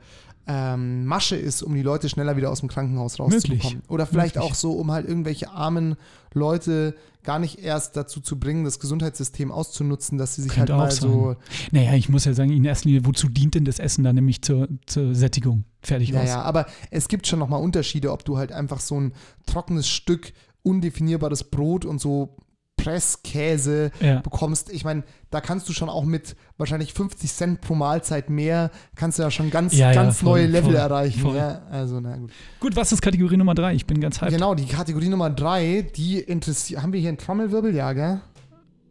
ähm, 0.51 1.05
Masche 1.05 1.35
ist, 1.35 1.61
um 1.61 1.75
die 1.75 1.83
Leute 1.83 2.09
schneller 2.09 2.35
wieder 2.35 2.49
aus 2.49 2.61
dem 2.61 2.69
Krankenhaus 2.69 3.19
rauszubekommen. 3.19 3.75
Möglich. 3.75 3.89
Oder 3.89 4.07
vielleicht 4.07 4.35
Möglich. 4.35 4.51
auch 4.51 4.55
so, 4.55 4.71
um 4.71 4.91
halt 4.91 5.07
irgendwelche 5.07 5.51
armen 5.51 5.95
Leute 6.33 6.95
gar 7.23 7.37
nicht 7.37 7.59
erst 7.59 7.95
dazu 7.95 8.19
zu 8.19 8.39
bringen, 8.39 8.63
das 8.63 8.79
Gesundheitssystem 8.79 9.51
auszunutzen, 9.51 10.17
dass 10.17 10.33
sie 10.35 10.41
sich 10.41 10.51
Könnte 10.51 10.73
halt 10.75 10.91
auch 10.91 11.01
mal 11.07 11.11
so. 11.13 11.35
Naja, 11.71 11.93
ich 11.93 12.09
muss 12.09 12.25
ja 12.25 12.33
sagen, 12.33 12.51
in 12.51 12.65
erster 12.65 12.87
Linie, 12.89 13.05
wozu 13.05 13.29
dient 13.29 13.53
denn 13.53 13.65
das 13.65 13.77
Essen 13.77 14.03
dann 14.03 14.15
nämlich 14.15 14.41
zur, 14.41 14.67
zur 14.87 15.13
Sättigung? 15.13 15.65
Fertig 15.83 16.09
Ja, 16.09 16.21
aus. 16.23 16.27
ja, 16.27 16.41
aber 16.41 16.65
es 16.89 17.07
gibt 17.09 17.27
schon 17.27 17.37
nochmal 17.37 17.61
Unterschiede, 17.61 18.11
ob 18.11 18.25
du 18.25 18.37
halt 18.37 18.51
einfach 18.51 18.79
so 18.79 18.99
ein 18.99 19.13
trockenes 19.45 19.87
Stück, 19.87 20.33
undefinierbares 20.63 21.43
Brot 21.43 21.85
und 21.85 22.01
so 22.01 22.37
Presskäse 22.83 23.91
Ja. 23.99 24.19
bekommst. 24.21 24.71
Ich 24.71 24.83
meine, 24.83 25.03
da 25.29 25.41
kannst 25.41 25.67
du 25.69 25.73
schon 25.73 25.89
auch 25.89 26.03
mit 26.05 26.35
wahrscheinlich 26.57 26.93
50 26.93 27.31
Cent 27.31 27.61
pro 27.61 27.75
Mahlzeit 27.75 28.29
mehr, 28.29 28.71
kannst 28.95 29.19
du 29.19 29.23
ja 29.23 29.31
schon 29.31 29.49
ganz, 29.51 29.73
Ja, 29.75 29.91
ja, 29.91 30.01
ganz 30.03 30.19
voll, 30.19 30.39
neue 30.41 30.47
Level 30.47 30.71
voll, 30.71 30.75
erreichen. 30.75 31.19
voll. 31.21 31.35
Ja, 31.37 31.61
also, 31.71 31.99
na 31.99 32.15
gut. 32.17 32.31
Gut, 32.59 32.75
was 32.75 32.91
ist 32.91 33.01
Kategorie 33.01 33.37
Nummer 33.37 33.55
drei? 33.55 33.73
Ich 33.75 33.85
bin 33.85 33.99
ganz 34.01 34.21
hyped. 34.21 34.33
Genau, 34.33 34.55
die 34.55 34.65
Kategorie 34.65 35.09
Nummer 35.09 35.29
drei, 35.29 35.81
die 35.95 36.19
interessiert. 36.19 36.81
Haben 36.81 36.93
wir 36.93 36.99
hier 36.99 37.09
einen 37.09 37.17
Trommelwirbel? 37.17 37.75
Ja, 37.75 37.93
gell? 37.93 38.21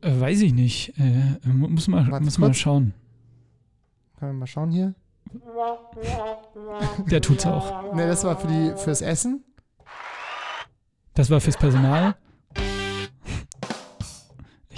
Äh, 0.00 0.20
weiß 0.20 0.40
ich 0.42 0.52
nicht. 0.54 0.94
Äh, 0.98 1.48
mu- 1.48 1.68
muss 1.68 1.88
mal, 1.88 2.08
Warte 2.10 2.24
muss 2.24 2.38
mal 2.38 2.54
schauen. 2.54 2.94
Können 4.18 4.32
wir 4.32 4.38
mal 4.40 4.46
schauen 4.46 4.70
hier? 4.70 4.94
Der 7.10 7.20
tut's 7.20 7.44
auch. 7.46 7.94
Ne, 7.94 8.06
das 8.06 8.24
war 8.24 8.36
für 8.38 8.46
die, 8.46 8.72
fürs 8.76 9.02
Essen. 9.02 9.44
Das 11.14 11.30
war 11.30 11.40
fürs 11.40 11.56
Personal. 11.56 12.14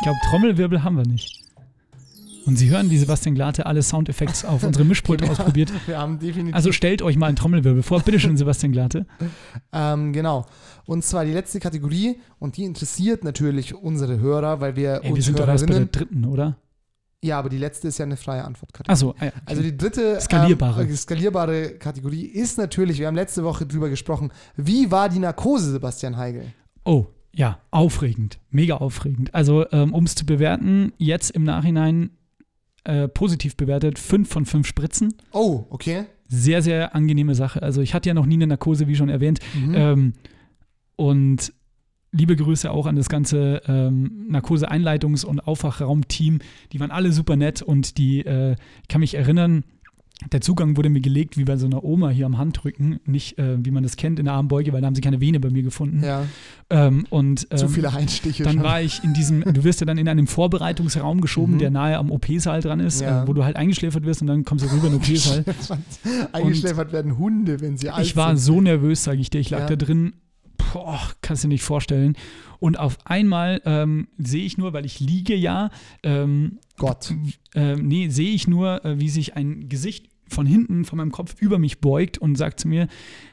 Ich 0.01 0.05
glaube, 0.05 0.19
Trommelwirbel 0.31 0.83
haben 0.83 0.97
wir 0.97 1.05
nicht. 1.07 1.45
Und 2.47 2.57
Sie 2.57 2.71
hören, 2.71 2.89
wie 2.91 2.97
Sebastian 2.97 3.35
Glate 3.35 3.67
alle 3.67 3.83
Soundeffekte 3.83 4.49
auf 4.49 4.63
unserem 4.65 4.89
Mischpult 4.89 5.21
Genau. 5.21 5.33
ausprobiert. 5.33 5.71
Wir 5.87 5.99
haben 5.99 6.19
definitiv. 6.19 6.55
Also 6.55 6.73
stellt 6.73 7.03
euch 7.03 7.19
mal 7.19 7.27
einen 7.27 7.37
Trommelwirbel 7.37 7.83
vor. 7.83 8.01
Bitte 8.01 8.19
schön, 8.19 8.35
Sebastian 8.39 8.73
Glate. 8.73 9.05
Ähm, 9.75 10.15
genau. 10.15 10.47
Und 10.87 11.05
zwar 11.05 11.27
die 11.27 11.33
letzte 11.35 11.61
Kategorie, 11.61 12.19
und 12.39 12.57
die 12.57 12.65
interessiert 12.65 13.25
natürlich 13.25 13.75
unsere 13.75 14.19
Hörer, 14.21 14.63
weil 14.63 14.75
wir 14.75 14.95
Ey, 15.03 15.05
wir 15.05 15.13
uns 15.13 15.27
sind 15.27 15.39
doch 15.39 15.47
erst 15.47 15.67
bei 15.67 15.75
der 15.75 15.81
Hörerinnen. 15.81 15.93
dritten, 15.93 16.25
oder? 16.25 16.57
Ja, 17.23 17.39
aber 17.39 17.51
die 17.51 17.59
letzte 17.59 17.89
ist 17.89 17.99
ja 17.99 18.07
eine 18.07 18.17
freie 18.17 18.43
Antwortkategorie. 18.43 18.91
Achso, 18.93 19.15
ah 19.21 19.27
ja. 19.27 19.33
Also 19.45 19.61
die 19.61 19.77
dritte 19.77 20.19
Skalierbare. 20.19 20.85
Ähm, 20.85 20.97
skalierbare 20.97 21.73
Kategorie 21.73 22.25
ist 22.25 22.57
natürlich, 22.57 22.99
wir 22.99 23.07
haben 23.07 23.15
letzte 23.17 23.45
Woche 23.45 23.67
drüber 23.67 23.91
gesprochen, 23.91 24.33
wie 24.57 24.91
war 24.91 25.11
die 25.11 25.19
Narkose, 25.19 25.73
Sebastian 25.73 26.17
Heigel? 26.17 26.47
Oh, 26.87 27.05
ja, 27.33 27.61
aufregend. 27.71 28.39
Mega 28.51 28.77
aufregend. 28.77 29.35
Also, 29.35 29.71
ähm, 29.71 29.95
um 29.95 30.05
es 30.05 30.15
zu 30.15 30.27
bewerten, 30.27 30.93
jetzt 30.99 31.31
im 31.31 31.45
Nachhinein 31.45 32.11
äh, 32.85 33.09
positiv 33.09 33.57
bewertet, 33.57 33.99
5 33.99 34.29
von 34.29 34.47
5 34.47 34.67
Spritzen. 34.67 35.15
Oh, 35.33 35.65
okay. 35.71 36.05
Sehr, 36.27 36.63
sehr 36.63 36.95
angenehme 36.95 37.35
Sache. 37.35 37.63
Also, 37.63 37.81
ich 37.83 37.95
hatte 37.95 38.09
ja 38.09 38.15
noch 38.15 38.27
nie 38.27 38.35
eine 38.35 38.47
Narkose, 38.47 38.89
wie 38.89 38.97
schon 38.97 39.09
erwähnt. 39.09 39.41
Mhm. 39.55 39.75
Ähm, 39.75 40.13
und 40.97 41.53
liebe 42.13 42.35
Grüße 42.35 42.71
auch 42.71 42.87
an 42.87 42.97
das 42.97 43.09
ganze 43.09 43.63
ähm, 43.67 44.27
Narkose-Einleitungs- 44.31 45.25
und 45.25 45.41
Aufwachraum-Team. 45.41 46.41
Die 46.73 46.81
waren 46.81 46.91
alle 46.91 47.13
super 47.13 47.37
nett 47.37 47.63
und 47.63 47.99
die, 47.99 48.25
äh, 48.25 48.57
ich 48.83 48.89
kann 48.89 49.01
mich 49.01 49.15
erinnern, 49.15 49.65
der 50.33 50.43
Zugang 50.43 50.77
wurde 50.77 50.91
mir 50.91 51.01
gelegt 51.01 51.39
wie 51.39 51.45
bei 51.45 51.57
so 51.57 51.65
einer 51.67 51.83
Oma 51.83 52.11
hier 52.11 52.27
am 52.27 52.37
Handrücken, 52.37 53.01
nicht 53.07 53.39
äh, 53.39 53.57
wie 53.65 53.71
man 53.71 53.83
das 53.83 53.97
kennt 53.97 54.19
in 54.19 54.27
der 54.27 54.35
Armbeuge, 54.35 54.73
weil 54.73 54.81
da 54.83 54.87
haben 54.87 54.95
sie 54.95 55.01
keine 55.01 55.21
Vene 55.21 55.41
bei 55.41 55.49
mir 55.51 55.63
gefunden. 55.63 56.03
ja, 56.05 56.27
Ähm, 56.69 57.07
und 57.11 57.47
ähm, 57.51 57.57
zu 57.59 57.69
viele 57.69 57.93
Einstiche 57.93 58.43
dann 58.45 58.55
schon. 58.55 58.63
war 58.63 58.83
ich 58.83 59.03
in 59.03 59.15
diesem, 59.15 59.43
du 59.43 59.65
wirst 59.65 59.81
ja 59.81 59.87
dann 59.87 59.97
in 59.99 60.09
einem 60.09 60.27
Vorbereitungsraum 60.27 61.21
geschoben, 61.23 61.55
Mhm. 61.55 61.59
der 61.59 61.71
nahe 61.71 61.97
am 61.97 62.11
OP-Saal 62.11 62.61
dran 62.61 62.81
ist, 62.81 63.01
Ja. 63.01 63.25
äh, 63.25 63.29
wo 63.29 63.33
du 63.33 63.45
halt 63.45 63.57
eingeschläfert 63.57 64.05
wirst 64.05 64.21
und 64.21 64.27
dann 64.27 64.45
kommst 64.45 64.65
du 64.65 64.71
rüber 64.71 64.89
in 64.89 64.93
den 64.93 65.01
OP-Saal. 65.01 65.45
Eingeschläfert 66.33 66.93
werden 66.93 67.19
Hunde, 67.19 67.61
wenn 67.61 67.77
sie 67.77 67.91
alt 67.91 68.05
Ich 68.07 68.17
war 68.17 68.37
sind. 68.37 68.55
so 68.55 68.61
nervös, 68.61 69.05
sage 69.05 69.21
ich 69.21 69.31
dir. 69.31 69.39
Ich 69.41 69.51
lag 69.51 69.61
Ja. 69.61 69.67
da 69.67 69.77
drin, 69.77 70.13
boah, 70.73 71.01
kannst 71.23 71.45
du 71.45 71.49
dir 71.49 71.55
nicht 71.55 71.63
vorstellen. 71.65 72.15
Und 72.59 72.79
auf 72.79 72.99
einmal 73.07 73.63
ähm, 73.65 74.09
sehe 74.19 74.45
ich 74.45 74.59
nur, 74.59 74.73
weil 74.75 74.85
ich 74.85 75.01
liege 75.01 75.35
ja, 75.35 75.71
ähm, 76.03 76.59
Gott. 76.77 77.15
ähm, 77.55 77.89
nee, 77.89 78.09
sehe 78.11 78.31
ich 78.33 78.47
nur, 78.49 78.85
äh, 78.85 79.01
wie 79.01 79.09
sich 79.09 79.35
ein 79.37 79.69
Gesicht 79.71 80.10
von 80.31 80.47
hinten, 80.47 80.85
von 80.85 80.97
meinem 80.97 81.13
Kopf 81.13 81.35
über 81.41 81.59
mich 81.59 81.81
beugt 81.81 82.19
und 82.19 82.37
sagt 82.37 82.61
zu 82.61 82.69
mir, 82.69 82.89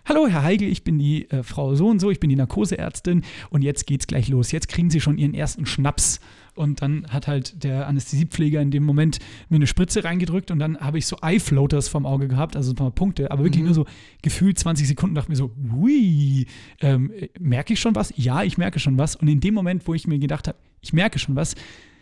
hallo 0.05 0.27
Herr 0.27 0.43
Heigel, 0.43 0.67
ich 0.69 0.83
bin 0.83 0.97
die 0.99 1.29
äh, 1.31 1.43
Frau 1.43 1.75
so 1.75 1.87
und 1.87 1.99
so, 1.99 2.11
ich 2.11 2.19
bin 2.19 2.29
die 2.29 2.35
Narkoseärztin 2.35 3.23
und 3.49 3.61
jetzt 3.61 3.87
geht's 3.87 4.07
gleich 4.07 4.27
los. 4.29 4.51
Jetzt 4.51 4.67
kriegen 4.67 4.89
Sie 4.89 4.99
schon 4.99 5.17
Ihren 5.17 5.33
ersten 5.33 5.65
Schnaps. 5.65 6.19
Und 6.55 6.81
dann 6.81 7.05
hat 7.09 7.27
halt 7.27 7.63
der 7.63 7.87
Anästhesiepfleger 7.87 8.59
in 8.59 8.71
dem 8.71 8.83
Moment 8.83 9.19
mir 9.47 9.57
eine 9.57 9.67
Spritze 9.67 10.03
reingedrückt 10.03 10.49
und 10.49 10.57
dann 10.57 10.79
habe 10.79 10.97
ich 10.97 11.05
so 11.05 11.15
Eye-Floaters 11.21 11.87
vom 11.87 12.07
Auge 12.07 12.27
gehabt, 12.27 12.55
also 12.55 12.71
ein 12.71 12.75
paar 12.75 12.89
Punkte, 12.89 13.29
aber 13.29 13.43
wirklich 13.43 13.61
Mhm. 13.61 13.67
nur 13.67 13.75
so 13.75 13.85
gefühlt 14.23 14.57
20 14.57 14.87
Sekunden, 14.87 15.13
dachte 15.13 15.29
mir 15.29 15.35
so, 15.35 15.51
hui, 15.71 16.47
ähm, 16.81 17.11
merke 17.39 17.73
ich 17.73 17.79
schon 17.79 17.93
was? 17.93 18.11
Ja, 18.17 18.41
ich 18.41 18.57
merke 18.57 18.79
schon 18.79 18.97
was. 18.97 19.15
Und 19.15 19.27
in 19.27 19.39
dem 19.39 19.53
Moment, 19.53 19.87
wo 19.87 19.93
ich 19.93 20.07
mir 20.07 20.17
gedacht 20.17 20.47
habe, 20.47 20.57
ich 20.81 20.93
merke 20.93 21.19
schon 21.19 21.35
was, 21.35 21.53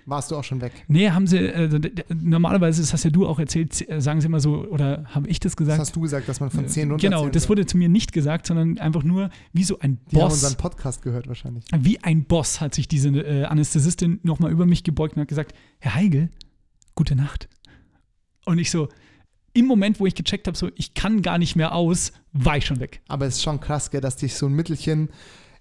Warst 0.07 0.29
du 0.29 0.35
auch 0.35 0.43
schon 0.43 0.61
weg? 0.61 0.71
Nee, 0.87 1.09
haben 1.09 1.25
sie, 1.25 1.37
äh, 1.37 1.91
normalerweise, 2.13 2.81
das 2.81 2.93
hast 2.93 3.03
ja 3.05 3.09
du 3.09 3.25
auch 3.27 3.39
erzählt, 3.39 3.89
äh, 3.89 3.99
sagen 3.99 4.21
sie 4.21 4.27
immer 4.27 4.39
so, 4.39 4.65
oder 4.67 5.03
habe 5.09 5.27
ich 5.27 5.39
das 5.39 5.53
Das 5.53 5.57
gesagt? 5.57 5.79
hast 5.79 5.95
du 5.95 6.01
gesagt, 6.01 6.29
dass 6.29 6.39
man 6.39 6.51
von 6.51 6.67
10 6.67 6.91
runter 6.91 7.01
genau, 7.07 7.27
das 7.27 7.49
wurde 7.49 7.65
zu 7.65 7.75
mir 7.77 7.89
nicht 7.89 8.11
gesagt, 8.13 8.45
sondern 8.45 8.77
einfach 8.77 9.03
nur 9.03 9.31
wie 9.53 9.63
so 9.63 9.79
ein 9.79 9.97
Die 10.11 10.17
haben 10.17 10.25
Boss. 10.29 10.33
unseren 10.33 10.57
Podcast 10.57 11.01
gehört 11.01 11.27
wahrscheinlich. 11.27 11.65
Wie 11.75 12.03
ein 12.03 12.23
Boss 12.25 12.61
hat 12.61 12.75
sich 12.75 12.87
diese 12.87 13.09
äh, 13.09 13.45
Anästhesistin 13.45 14.19
nochmal 14.21 14.51
über 14.51 14.65
mich 14.67 14.83
gebeugt 14.83 15.15
und 15.15 15.21
hat 15.21 15.27
gesagt, 15.27 15.55
Herr 15.79 15.95
Heigl, 15.95 16.29
gute 16.93 17.15
Nacht. 17.15 17.49
Und 18.45 18.59
ich 18.59 18.69
so, 18.69 18.89
im 19.53 19.65
Moment, 19.65 19.99
wo 19.99 20.05
ich 20.05 20.13
gecheckt 20.13 20.47
habe, 20.47 20.57
so, 20.57 20.69
ich 20.75 20.93
kann 20.93 21.21
gar 21.23 21.37
nicht 21.39 21.55
mehr 21.55 21.73
aus, 21.73 22.11
war 22.33 22.57
ich 22.57 22.65
schon 22.67 22.79
weg. 22.79 23.01
Aber 23.07 23.25
es 23.25 23.35
ist 23.37 23.43
schon 23.43 23.59
krass, 23.59 23.89
gell, 23.89 24.01
dass 24.01 24.17
dich 24.17 24.35
so 24.35 24.45
ein 24.45 24.53
Mittelchen, 24.53 25.09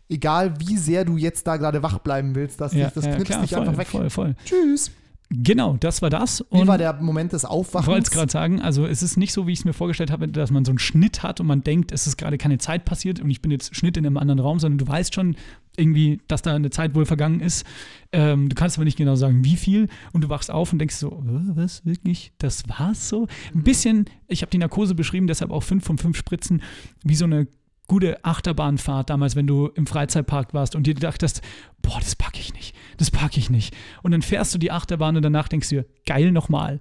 egal 0.09 0.55
wie 0.61 0.77
sehr 0.77 1.05
du 1.05 1.17
jetzt 1.17 1.47
da 1.47 1.57
gerade 1.57 1.83
wach 1.83 1.99
bleiben 1.99 2.35
willst, 2.35 2.61
dass 2.61 2.73
dich, 2.73 2.87
das 2.95 3.05
knipst 3.05 3.43
dich 3.43 3.51
voll, 3.51 3.61
einfach 3.61 3.79
weg. 3.79 3.87
voll, 3.89 4.11
voll. 4.11 4.35
Tschüss. 4.45 4.91
Genau, 5.31 5.77
das 5.81 6.03
war 6.03 6.11
das. 6.11 6.45
Wie 6.51 6.59
Und 6.61 6.69
war 6.69 6.79
der 6.79 6.93
Moment 6.93 7.33
des 7.33 7.45
Ich 7.45 7.49
wollte 7.51 7.63
es 7.71 7.75
Aufwachens? 7.75 8.11
gerade 8.11 8.31
sagen, 8.31 8.61
also 8.61 8.87
es 8.87 9.03
ist 9.03 9.17
nicht 9.17 9.33
so, 9.33 9.47
wie 9.47 9.53
ich 9.53 9.61
es 9.61 9.65
mir 9.65 9.73
vorgestellt 9.73 10.11
habe, 10.13 10.29
dass 10.29 10.51
man 10.51 10.65
so 10.65 10.71
einen 10.71 10.79
Schnitt 10.79 11.23
hat 11.23 11.41
und 11.41 11.47
man 11.47 11.63
denkt, 11.65 11.91
es 11.93 12.07
ist 12.07 12.19
gerade 12.19 12.39
keine 12.39 12.59
Zeit 12.59 12.85
passiert 12.85 13.21
und 13.21 13.31
ich 13.31 13.41
bin 13.43 13.51
jetzt 13.51 13.75
Schnitt 13.75 13.97
in 13.97 14.07
einem 14.07 14.19
anderen 14.19 14.39
Raum, 14.39 14.61
sondern 14.61 14.79
du 14.79 14.87
weißt 14.87 15.15
schon 15.15 15.35
irgendwie, 15.77 16.21
dass 16.29 16.43
da 16.43 16.55
eine 16.55 16.71
Zeit 16.71 16.95
wohl 16.95 17.07
vergangen 17.07 17.41
ist. 17.41 17.65
Ähm, 18.13 18.49
du 18.49 18.55
kannst 18.55 18.77
aber 18.77 18.85
nicht 18.85 18.99
genau 18.99 19.17
sagen, 19.17 19.45
wie 19.45 19.57
viel 19.57 19.89
und 20.13 20.23
du 20.23 20.29
wachst 20.29 20.51
auf 20.53 20.73
und 20.73 20.79
denkst 20.79 20.97
so, 20.97 21.09
"Äh, 21.11 21.57
was, 21.57 21.85
wirklich, 21.85 22.33
das 22.39 22.63
war's 22.69 23.09
so? 23.09 23.27
Ein 23.55 23.65
bisschen, 23.65 24.05
ich 24.29 24.43
habe 24.43 24.51
die 24.51 24.59
Narkose 24.59 24.95
beschrieben, 24.95 25.27
deshalb 25.27 25.51
auch 25.51 25.63
fünf 25.65 25.85
von 25.85 25.99
fünf 25.99 26.17
Spritzen, 26.17 26.63
wie 27.03 27.17
so 27.17 27.25
eine 27.25 27.49
gute 27.87 28.25
Achterbahnfahrt 28.25 29.11
damals, 29.11 29.37
wenn 29.37 29.47
du 29.47 29.67
im 29.69 29.87
Freizeitpark 29.87 30.55
warst 30.55 30.75
und 30.75 30.87
dir 30.87 30.95
dachtest, 30.95 31.43
boah, 31.83 31.99
das 32.01 32.17
packe 32.17 32.39
ich 32.41 32.55
nicht, 32.55 32.75
das 32.97 33.11
packe 33.11 33.39
ich 33.39 33.51
nicht. 33.51 33.75
Und 34.03 34.13
dann 34.13 34.23
fährst 34.23 34.55
du 34.55 34.59
die 34.59 34.71
Achterbahn 34.73 35.17
und 35.17 35.23
danach 35.23 35.49
denkst 35.49 35.69
du 35.69 35.77
dir, 35.77 35.87
geil 36.07 36.33
nochmal. 36.33 36.81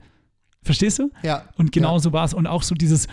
Verstehst 0.63 0.99
du? 0.99 1.11
Ja. 1.23 1.43
Und 1.57 1.71
genau 1.73 1.93
Ja. 1.93 1.99
so 1.99 2.13
war 2.13 2.23
es. 2.23 2.33
Und 2.33 2.47
auch 2.47 2.63
so 2.63 2.73
dieses, 2.73 3.07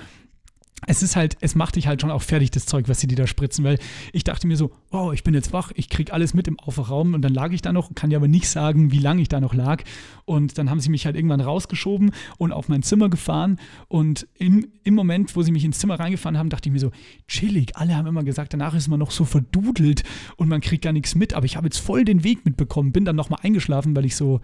es 0.86 1.02
ist 1.02 1.14
halt, 1.14 1.36
es 1.40 1.54
macht 1.54 1.76
dich 1.76 1.86
halt 1.86 2.00
schon 2.00 2.10
auch 2.10 2.22
fertig, 2.22 2.50
das 2.50 2.64
Zeug, 2.64 2.88
was 2.88 3.00
sie 3.00 3.06
dir 3.06 3.16
da 3.16 3.26
spritzen, 3.26 3.64
weil 3.64 3.78
ich 4.12 4.24
dachte 4.24 4.46
mir 4.46 4.56
so, 4.56 4.72
oh, 4.90 5.12
ich 5.12 5.22
bin 5.22 5.34
jetzt 5.34 5.52
wach, 5.52 5.72
ich 5.74 5.90
krieg 5.90 6.12
alles 6.12 6.32
mit 6.32 6.48
im 6.48 6.58
Aufwachraum 6.58 7.12
und 7.12 7.22
dann 7.22 7.34
lag 7.34 7.52
ich 7.52 7.60
da 7.60 7.72
noch, 7.72 7.94
kann 7.94 8.10
dir 8.10 8.16
aber 8.16 8.28
nicht 8.28 8.48
sagen, 8.48 8.90
wie 8.90 8.98
lange 8.98 9.20
ich 9.20 9.28
da 9.28 9.40
noch 9.40 9.52
lag. 9.52 9.82
Und 10.24 10.56
dann 10.56 10.70
haben 10.70 10.80
sie 10.80 10.88
mich 10.88 11.04
halt 11.04 11.16
irgendwann 11.16 11.40
rausgeschoben 11.40 12.12
und 12.38 12.52
auf 12.52 12.68
mein 12.68 12.82
Zimmer 12.82 13.10
gefahren. 13.10 13.58
Und 13.88 14.26
im, 14.38 14.68
im 14.82 14.94
Moment, 14.94 15.36
wo 15.36 15.42
sie 15.42 15.52
mich 15.52 15.64
ins 15.64 15.78
Zimmer 15.78 16.00
reingefahren 16.00 16.38
haben, 16.38 16.48
dachte 16.48 16.68
ich 16.68 16.72
mir 16.72 16.80
so, 16.80 16.92
chillig. 17.28 17.76
Alle 17.76 17.96
haben 17.96 18.06
immer 18.06 18.24
gesagt, 18.24 18.54
danach 18.54 18.74
ist 18.74 18.88
man 18.88 18.98
noch 18.98 19.10
so 19.10 19.24
verdudelt 19.24 20.02
und 20.36 20.48
man 20.48 20.60
kriegt 20.60 20.84
gar 20.84 20.92
nichts 20.92 21.14
mit. 21.14 21.34
Aber 21.34 21.44
ich 21.44 21.56
habe 21.56 21.66
jetzt 21.66 21.78
voll 21.78 22.04
den 22.04 22.24
Weg 22.24 22.44
mitbekommen, 22.44 22.92
bin 22.92 23.04
dann 23.04 23.16
nochmal 23.16 23.40
eingeschlafen, 23.42 23.94
weil 23.94 24.06
ich 24.06 24.16
so 24.16 24.40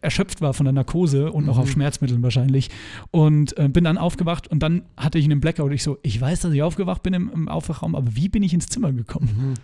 erschöpft 0.00 0.40
war 0.40 0.54
von 0.54 0.64
der 0.64 0.72
Narkose 0.72 1.30
und 1.30 1.44
noch 1.46 1.58
auf 1.58 1.70
Schmerzmitteln 1.70 2.22
wahrscheinlich. 2.22 2.70
Und 3.10 3.56
äh, 3.58 3.68
bin 3.68 3.84
dann 3.84 3.98
aufgewacht 3.98 4.48
und 4.48 4.60
dann 4.62 4.82
hatte 4.96 5.18
ich 5.18 5.24
einen 5.26 5.40
Blackout. 5.40 5.72
Ich 5.72 5.82
so, 5.82 5.98
ich 6.02 6.20
weiß, 6.20 6.40
dass 6.40 6.52
ich 6.52 6.62
aufgewacht 6.62 7.02
bin 7.02 7.12
im, 7.14 7.30
im 7.32 7.48
Aufwachraum, 7.48 7.94
aber 7.94 8.14
wie 8.16 8.28
bin 8.28 8.42
ich 8.42 8.54
ins 8.54 8.66
Zimmer 8.66 8.92
gekommen? 8.92 9.54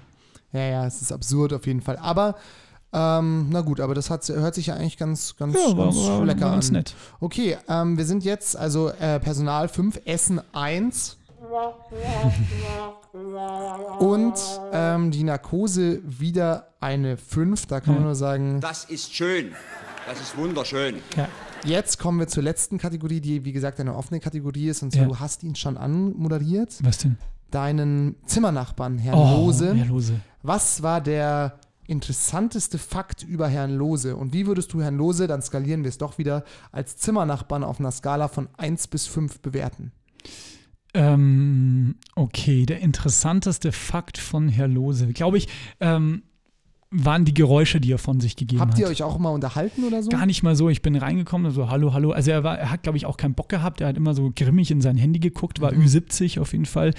Ja, 0.53 0.61
ja, 0.61 0.87
es 0.87 1.01
ist 1.01 1.13
absurd 1.13 1.53
auf 1.53 1.67
jeden 1.67 1.81
Fall. 1.81 1.97
Aber, 1.97 2.35
ähm, 2.93 3.47
na 3.51 3.61
gut, 3.61 3.81
aber 3.81 3.95
das 3.95 4.11
hat, 4.11 4.29
hört 4.29 4.55
sich 4.55 4.67
ja 4.67 4.75
eigentlich 4.75 4.99
ganz, 4.99 5.37
ganz, 5.37 5.55
ganz 5.55 5.77
lecker 6.25 6.41
war 6.43 6.51
ganz 6.53 6.69
an. 6.69 6.73
nett. 6.75 6.95
Okay, 7.21 7.57
ähm, 7.69 7.97
wir 7.97 8.05
sind 8.05 8.25
jetzt, 8.25 8.57
also 8.57 8.89
äh, 8.91 9.21
Personal 9.21 9.69
5, 9.69 10.01
Essen 10.05 10.41
1. 10.53 11.17
Und 13.99 14.35
ähm, 14.73 15.11
die 15.11 15.25
Narkose 15.25 16.01
wieder 16.05 16.69
eine 16.81 17.17
5. 17.17 17.67
Da 17.67 17.81
kann 17.81 17.95
man 17.95 18.03
Ja. 18.03 18.07
nur 18.07 18.15
sagen, 18.15 18.61
Das 18.61 18.85
ist 18.85 19.15
schön. 19.15 19.53
Das 20.11 20.21
ist 20.21 20.37
wunderschön. 20.37 20.97
Ja. 21.17 21.29
jetzt 21.65 21.99
kommen 22.01 22.19
wir 22.19 22.27
zur 22.27 22.43
letzten 22.43 22.79
Kategorie, 22.79 23.21
die 23.21 23.45
wie 23.45 23.53
gesagt 23.53 23.79
eine 23.79 23.95
offene 23.95 24.19
Kategorie 24.19 24.67
ist. 24.69 24.83
Und 24.83 24.93
Ja. 24.93 25.05
du 25.05 25.21
hast 25.21 25.45
ihn 25.45 25.55
schon 25.55 25.77
anmoderiert. 25.77 26.79
Was 26.83 26.99
denn? 26.99 27.17
Deinen 27.53 28.17
Zimmernachbarn, 28.27 28.99
Herrn 28.99 29.17
Oh, 29.17 29.47
Lose. 29.47 29.73
Herr 29.73 29.87
Lose. 29.87 30.21
Was 30.43 30.83
war 30.83 31.01
der 31.01 31.61
interessanteste 31.87 32.79
Fakt 32.79 33.23
über 33.23 33.47
Herrn 33.47 33.77
Lose? 33.77 34.17
Und 34.17 34.33
wie 34.33 34.49
würdest 34.49 34.73
du 34.73 34.83
Herrn 34.83 34.97
Lose, 34.97 35.29
dann 35.29 35.43
skalieren 35.43 35.85
wir 35.85 35.91
es 35.91 35.99
doch 35.99 36.19
wieder, 36.19 36.43
als 36.73 36.97
Zimmernachbarn 36.97 37.63
auf 37.63 37.79
einer 37.79 37.93
Skala 37.93 38.27
von 38.27 38.49
1 38.57 38.89
bis 38.89 39.07
5 39.07 39.39
bewerten? 39.41 39.93
Ähm, 40.93 41.95
okay, 42.17 42.67
der 42.67 42.81
interessanteste 42.81 43.71
Fakt 43.71 44.19
von 44.19 44.49
Herr 44.49 44.67
Lose, 44.67 45.07
glaube 45.13 45.39
ich, 45.39 45.47
ähm, 45.79 46.25
waren 46.93 47.25
die 47.25 47.35
Geräusche, 47.35 47.81
die 47.81 47.93
er 47.93 47.99
von 47.99 48.19
sich 48.19 48.35
gegeben 48.35 48.61
Habt 48.61 48.73
hat. 48.73 48.81
ihr 48.81 48.89
euch 48.89 49.05
auch 49.05 49.17
mal 49.19 49.31
unterhalten 49.31 49.85
oder 49.85 50.03
so? 50.03 50.11
Gar 50.11 50.27
nicht 50.27 50.43
mal 50.43 50.57
so. 50.57 50.69
Ich 50.69 50.83
bin 50.83 50.97
reingekommen, 50.97 51.53
so 51.53 51.71
hallo, 51.71 51.93
hallo. 51.93 52.11
Also 52.11 52.33
er 52.33 52.43
war, 52.43 52.59
er 52.59 52.71
hat, 52.71 52.83
glaube 52.83 52.99
ich, 52.99 53.07
auch 53.07 53.17
keinen 53.17 53.35
Bock 53.35 53.49
gehabt. 53.49 53.81
Er 53.81 53.87
hat 53.87 53.97
immer 53.97 54.13
so 54.13 54.33
grimmig 54.35 54.73
in 54.73 54.81
sein 54.81 54.97
Handy 54.97 55.21
geguckt, 55.21 55.61
war 55.61 55.73
Mhm. 55.73 55.83
Ü70 55.85 56.41
auf 56.41 56.51
jeden 56.53 56.65
Fall. 56.67 56.93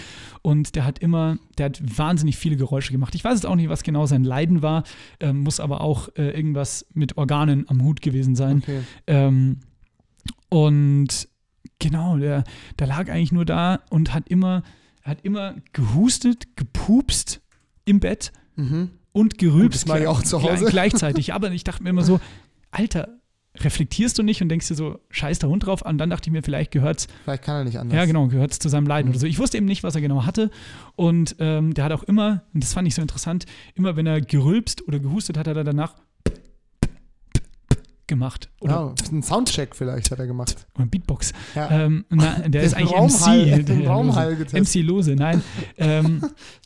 Und 0.44 0.76
der 0.76 0.86
hat 0.86 1.00
immer, 1.00 1.38
der 1.58 1.66
hat 1.68 1.82
wahnsinnig 1.98 2.38
viele 2.38 2.56
Geräusche 2.56 2.94
gemacht. 2.94 3.16
Ich 3.16 3.24
weiß 3.26 3.34
jetzt 3.34 3.46
auch 3.46 3.56
nicht, 3.56 3.68
was 3.68 3.84
genau 3.84 4.06
sein 4.06 4.24
Leiden 4.24 4.62
war, 4.62 4.84
ähm, 5.20 5.40
muss 5.42 5.60
aber 5.60 5.82
auch 5.82 6.08
äh, 6.16 6.30
irgendwas 6.32 6.86
mit 6.94 7.18
Organen 7.18 7.68
am 7.68 7.84
Hut 7.84 8.02
gewesen 8.02 8.36
sein. 8.36 8.60
Okay. 8.60 8.80
Ähm, 9.08 9.58
und 10.50 11.28
genau, 11.80 12.18
der, 12.18 12.44
der 12.80 12.88
lag 12.88 13.10
eigentlich 13.10 13.32
nur 13.32 13.46
da 13.46 13.82
und 13.90 14.14
hat 14.14 14.30
immer, 14.30 14.64
hat 15.04 15.20
immer 15.24 15.56
gehustet, 15.74 16.56
gepupst 16.56 17.42
im 17.86 18.00
Bett 18.00 18.32
Mhm. 18.58 18.92
Und 19.14 19.38
gerülpst. 19.38 19.84
das 19.84 19.88
mach 19.88 19.98
ich 19.98 20.08
auch 20.08 20.24
zu 20.24 20.42
Hause. 20.44 20.66
Gleichzeitig. 20.66 21.34
Aber 21.34 21.52
ich 21.52 21.64
dachte 21.64 21.84
mir 21.84 21.90
immer 21.90 22.04
so, 22.04 22.20
Alter, 22.72 23.10
reflektierst 23.60 24.18
du 24.18 24.24
nicht 24.24 24.42
und 24.42 24.48
denkst 24.50 24.70
dir 24.70 24.76
so, 24.76 25.00
scheiß 25.10 25.40
der 25.40 25.50
Hund 25.50 25.66
drauf? 25.66 25.82
Und 25.82 25.98
dann 25.98 26.10
dachte 26.10 26.30
ich 26.30 26.32
mir, 26.32 26.42
vielleicht 26.42 26.72
gehört's, 26.72 27.08
Vielleicht 27.26 27.44
kann 27.44 27.56
er 27.58 27.64
nicht 27.66 27.78
anders. 27.78 27.96
ja 27.96 28.06
genau, 28.06 28.28
gehört's 28.28 28.60
zu 28.60 28.70
seinem 28.70 28.88
Leiden 28.88 29.08
Mhm. 29.10 29.14
oder 29.14 29.20
so. 29.20 29.28
Ich 29.28 29.40
wusste 29.40 29.58
eben 29.58 29.66
nicht, 29.66 29.84
was 29.84 29.96
er 29.96 30.02
genau 30.02 30.26
hatte. 30.26 30.50
Und 30.96 31.36
ähm, 31.40 31.74
der 31.74 31.84
hat 31.86 31.92
auch 31.92 32.04
immer, 32.04 32.44
und 32.54 32.64
das 32.64 32.74
fand 32.74 32.88
ich 32.88 32.96
so 32.96 33.02
interessant, 33.02 33.46
immer 33.76 33.96
wenn 33.98 34.08
er 34.08 34.22
gerülpst 34.22 34.88
oder 34.88 35.00
gehustet 35.00 35.38
hat, 35.38 35.48
hat 35.48 35.58
er 35.58 35.64
danach 35.66 35.96
gemacht. 38.12 38.50
Oder, 38.60 38.74
Ja, 38.74 39.10
einen 39.10 39.24
Soundcheck 39.24 39.76
vielleicht 39.76 40.12
hat 40.12 40.20
er 40.20 40.28
gemacht. 40.28 40.68
oder 40.76 40.86
Beatbox. 40.86 41.34
Ja. 41.56 41.72
Ähm, 41.72 42.06
na, 42.10 42.40
der 42.48 42.62
ist 42.62 42.76
eigentlich 42.76 42.92
Raumhall- 42.92 43.46
MC. 43.60 43.66
der 43.66 43.88
Raumhall 43.88 44.36
getestet. 44.36 44.80
MC 44.82 44.86
Lose, 44.86 45.16
nein. 45.16 45.42
ähm, 45.78 46.22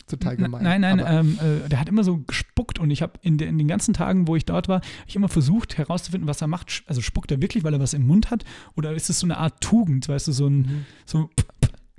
Total 0.07 0.35
gemein. 0.37 0.63
Nein, 0.63 0.81
nein, 0.81 1.03
ähm, 1.07 1.39
äh, 1.65 1.69
der 1.69 1.79
hat 1.79 1.87
immer 1.89 2.03
so 2.03 2.17
gespuckt 2.17 2.77
und 2.79 2.91
ich 2.91 3.01
habe 3.01 3.13
in, 3.21 3.37
de, 3.37 3.47
in 3.47 3.57
den 3.57 3.67
ganzen 3.67 3.93
Tagen, 3.93 4.27
wo 4.27 4.35
ich 4.35 4.45
dort 4.45 4.67
war, 4.67 4.81
ich 5.07 5.15
immer 5.15 5.29
versucht 5.29 5.77
herauszufinden, 5.77 6.27
was 6.27 6.41
er 6.41 6.47
macht. 6.47 6.83
Also 6.87 7.01
spuckt 7.01 7.31
er 7.31 7.41
wirklich, 7.41 7.63
weil 7.63 7.73
er 7.73 7.79
was 7.79 7.93
im 7.93 8.05
Mund 8.05 8.29
hat 8.31 8.43
oder 8.75 8.93
ist 8.93 9.09
es 9.09 9.19
so 9.19 9.25
eine 9.25 9.37
Art 9.37 9.61
Tugend, 9.61 10.07
weißt 10.09 10.27
du, 10.27 10.31
so 10.31 10.47
ein, 10.47 10.57
Mhm. 10.57 10.85
so, 11.05 11.29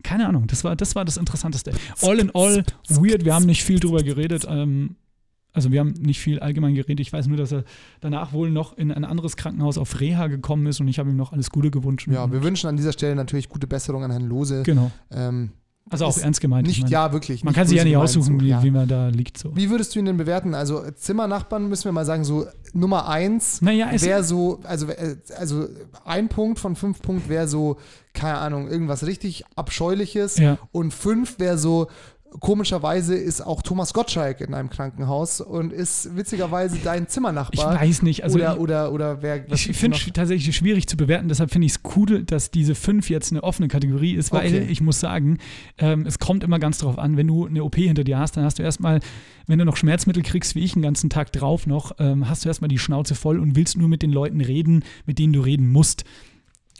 keine 0.04 0.28
Ahnung, 0.28 0.46
das 0.46 0.62
war, 0.62 0.76
das 0.76 0.94
war 0.94 1.04
das 1.04 1.16
Interessanteste. 1.16 1.72
All 2.02 2.18
in 2.20 2.30
all, 2.35 2.64
weird, 2.90 3.24
wir 3.24 3.35
haben 3.35 3.46
nicht 3.46 3.64
viel 3.64 3.80
drüber 3.80 4.02
geredet, 4.04 4.46
ähm, 4.48 4.94
also 5.57 5.73
wir 5.73 5.81
haben 5.81 5.95
nicht 5.99 6.21
viel 6.21 6.38
allgemein 6.38 6.75
geredet. 6.75 7.01
Ich 7.01 7.12
weiß 7.12 7.27
nur, 7.29 7.38
dass 7.38 7.51
er 7.51 7.64
danach 8.01 8.33
wohl 8.35 8.51
noch 8.51 8.77
in 8.77 8.92
ein 8.92 9.05
anderes 9.07 9.37
Krankenhaus 9.37 9.79
auf 9.79 9.99
Reha 10.01 10.27
gekommen 10.27 10.66
ist 10.66 10.81
und 10.81 10.88
ich 10.88 10.99
habe 10.99 11.09
ihm 11.09 11.16
noch 11.16 11.33
alles 11.33 11.51
Gute 11.51 11.71
gewünscht. 11.71 12.07
ja, 12.09 12.31
wir 12.31 12.42
wünschen 12.42 12.69
an 12.69 12.77
dieser 12.77 12.92
Stelle 12.92 13.16
natürlich 13.16 13.49
gute 13.49 13.66
Besserung 13.66 14.05
an 14.05 14.11
Herrn 14.11 14.27
Lose. 14.27 14.62
genau. 14.64 14.90
Ähm, 15.11 15.51
Also 15.88 16.05
auch 16.05 16.19
ernst 16.19 16.40
gemeint. 16.40 16.69
ich 16.69 16.83
nicht, 16.83 16.90
ja, 16.90 17.12
wirklich. 17.12 17.42
man 17.42 17.55
kann 17.55 17.66
sich 17.66 17.79
ja 17.79 17.85
nicht 17.85 17.97
aussuchen, 17.97 18.38
so, 18.38 18.45
wie, 18.45 18.49
ja. 18.49 18.62
wie 18.62 18.71
man 18.71 18.87
da 18.87 19.09
liegt. 19.09 19.38
So. 19.38 19.57
Wie 19.57 19.71
würdest 19.71 19.95
du 19.95 19.99
ihn 20.01 20.05
denn 20.05 20.16
bewerten? 20.19 20.53
Also 20.55 20.83
Zimmernachbarn 20.90 21.69
müssen 21.69 21.85
wir 21.85 21.92
mal 21.92 22.05
sagen, 22.05 22.25
so 22.25 22.47
Nummer 22.75 23.09
eins 23.09 23.62
Naja, 23.62 23.88
wäre 24.01 24.25
so, 24.25 24.61
also, 24.64 24.88
äh, 24.88 25.16
also 25.38 25.69
ein 26.05 26.29
Punkt 26.29 26.59
von 26.59 26.77
fünf 26.77 27.01
Punkten 27.01 27.31
wäre 27.31 27.49
so, 27.49 27.79
keine 28.12 28.38
Ahnung, 28.38 28.69
irgendwas 28.69 29.07
richtig 29.07 29.45
Abscheuliches. 29.55 30.37
Ja. 30.38 30.59
Und 30.73 30.92
fünf 30.92 31.38
wäre 31.38 31.57
so, 31.57 31.87
komischerweise 32.40 33.14
ist 33.14 33.40
auch 33.40 33.62
Thomas 33.62 33.92
Gottschalk 33.94 34.40
in 34.40 34.55
einem 34.55 34.70
Krankenhaus 34.70 35.40
und 35.40 35.72
ist 35.72 36.16
witzigerweise 36.16 36.79
dein 36.83 37.05
Ich 37.05 37.09
Zimmernachbar. 37.09 37.81
weiß 37.81 38.03
nicht. 38.03 38.25
Also 38.25 38.37
oder, 38.38 38.55
ich- 38.55 38.61
oder, 38.61 38.92
oder 38.92 39.22
wer. 39.22 39.51
Ich 39.53 39.66
finde 39.77 39.96
es 39.96 40.12
tatsächlich 40.12 40.55
schwierig 40.57 40.87
zu 40.87 40.96
bewerten, 40.96 41.29
deshalb 41.29 41.51
finde 41.51 41.66
ich 41.66 41.72
es 41.72 41.81
cool, 41.96 42.22
dass 42.25 42.51
diese 42.51 42.75
fünf 42.75 43.11
jetzt 43.11 43.31
eine 43.33 43.42
offene 43.42 43.68
Kategorie 43.68 44.14
ist, 44.14 44.33
weil 44.33 44.46
Okay. 44.46 44.66
ich 44.70 44.81
muss 44.81 45.01
sagen, 45.01 45.38
ähm, 45.79 46.05
es 46.07 46.18
kommt 46.18 46.44
immer 46.44 46.59
ganz 46.59 46.79
drauf 46.79 46.99
an, 46.99 47.16
wenn 47.16 47.27
du 47.27 47.46
eine 47.46 47.62
OP 47.64 47.77
hinter 47.77 48.05
dir 48.05 48.18
hast, 48.18 48.37
dann 48.37 48.44
hast 48.44 48.59
du 48.59 48.62
erstmal, 48.62 49.01
wenn 49.46 49.59
du 49.59 49.64
noch 49.64 49.77
Schmerzmittel 49.77 50.22
kriegst, 50.22 50.55
wie 50.55 50.61
ich 50.64 50.75
einen 50.75 50.83
ganzen 50.83 51.11
Tag 51.11 51.33
drauf 51.33 51.66
noch, 51.66 51.92
ähm, 51.99 52.29
hast 52.29 52.44
du 52.44 52.49
erstmal 52.49 52.68
die 52.68 52.79
Schnauze 52.79 53.14
voll 53.14 53.38
und 53.38 53.57
willst 53.57 53.77
nur 53.77 53.88
mit 53.88 54.03
den 54.03 54.11
Leuten 54.12 54.40
reden, 54.40 54.85
mit 55.07 55.18
denen 55.18 55.33
du 55.33 55.40
reden 55.40 55.70
musst. 55.70 56.05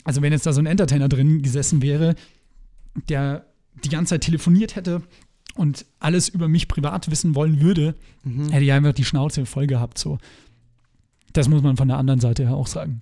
Also 0.03 0.21
wenn 0.21 0.31
jetzt 0.31 0.45
da 0.45 0.53
so 0.53 0.61
ein 0.61 0.65
Entertainer 0.65 1.09
drin 1.09 1.41
gesessen 1.41 1.81
wäre, 1.81 2.15
der 3.09 3.45
die 3.83 3.89
ganze 3.89 4.11
Zeit 4.15 4.21
telefoniert 4.21 4.75
hätte 4.75 5.01
und 5.55 5.85
alles 5.99 6.29
über 6.29 6.47
mich 6.47 6.67
privat 6.67 7.09
wissen 7.11 7.35
wollen 7.35 7.59
würde, 7.61 7.95
Mhm. 8.23 8.49
hätte 8.49 8.63
ich 8.65 8.71
einfach 8.71 8.93
die 8.93 9.05
Schnauze 9.05 9.45
voll 9.45 9.67
gehabt. 9.67 9.97
So. 9.97 10.17
Das 11.33 11.47
muss 11.49 11.61
man 11.63 11.77
von 11.77 11.87
der 11.87 11.97
anderen 11.97 12.19
Seite 12.19 12.43
her 12.47 12.55
auch 12.55 12.67
sagen. 12.67 13.01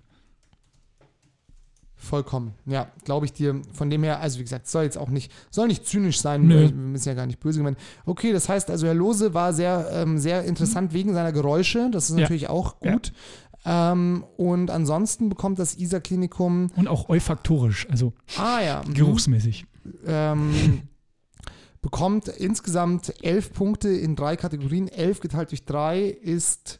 Vollkommen. 1.97 2.53
Ja, 2.67 2.91
glaube 3.03 3.25
ich 3.25 3.34
dir. 3.34 3.62
Von 3.73 3.89
dem 3.89 4.03
her, 4.03 4.19
also 4.19 4.38
wie 4.38 4.43
gesagt, 4.43 4.67
soll 4.67 4.84
jetzt 4.84 4.97
auch 4.97 5.10
nicht, 5.10 5.31
soll 5.49 5.67
nicht 5.67 5.88
zynisch 5.88 6.19
sein, 6.21 6.47
weil 6.47 6.69
wir 6.69 6.71
müssen 6.75 7.08
ja 7.10 7.15
gar 7.15 7.25
nicht 7.25 7.39
böse 7.39 7.58
gemeint. 7.60 7.79
Okay, 8.05 8.31
das 8.31 8.47
heißt 8.47 8.69
also, 8.69 8.86
Herr 8.86 8.93
Lose 8.93 9.34
war 9.34 9.53
sehr, 9.53 9.88
ähm, 9.91 10.19
sehr 10.19 10.43
interessant 10.43 10.93
wegen 10.93 11.13
seiner 11.13 11.31
Geräusche. 11.31 11.89
Das 11.91 12.10
ist 12.10 12.15
Ja. 12.17 12.21
natürlich 12.23 12.47
auch 12.49 12.79
gut. 12.79 13.12
Ähm, 13.65 14.23
und 14.38 14.69
ansonsten 14.69 15.29
bekommt 15.29 15.58
das 15.58 15.77
ISA-Klinikum, 15.77 16.69
Und 16.75 16.88
auch 16.88 17.10
olfaktorisch, 17.10 17.88
also 17.89 18.13
ah 18.38 18.60
ja, 18.62 18.84
mhm, 18.86 18.93
geruchsmäßig. 18.93 19.65
ähm, 20.05 20.51
bekommt 21.86 22.28
insgesamt 22.30 23.13
elf 23.24 23.54
Punkte 23.54 23.89
in 23.89 24.15
drei 24.15 24.36
Kategorien. 24.36 24.88
Elf 24.88 25.19
geteilt 25.19 25.52
durch 25.52 25.65
drei 25.65 26.02
ist 26.10 26.80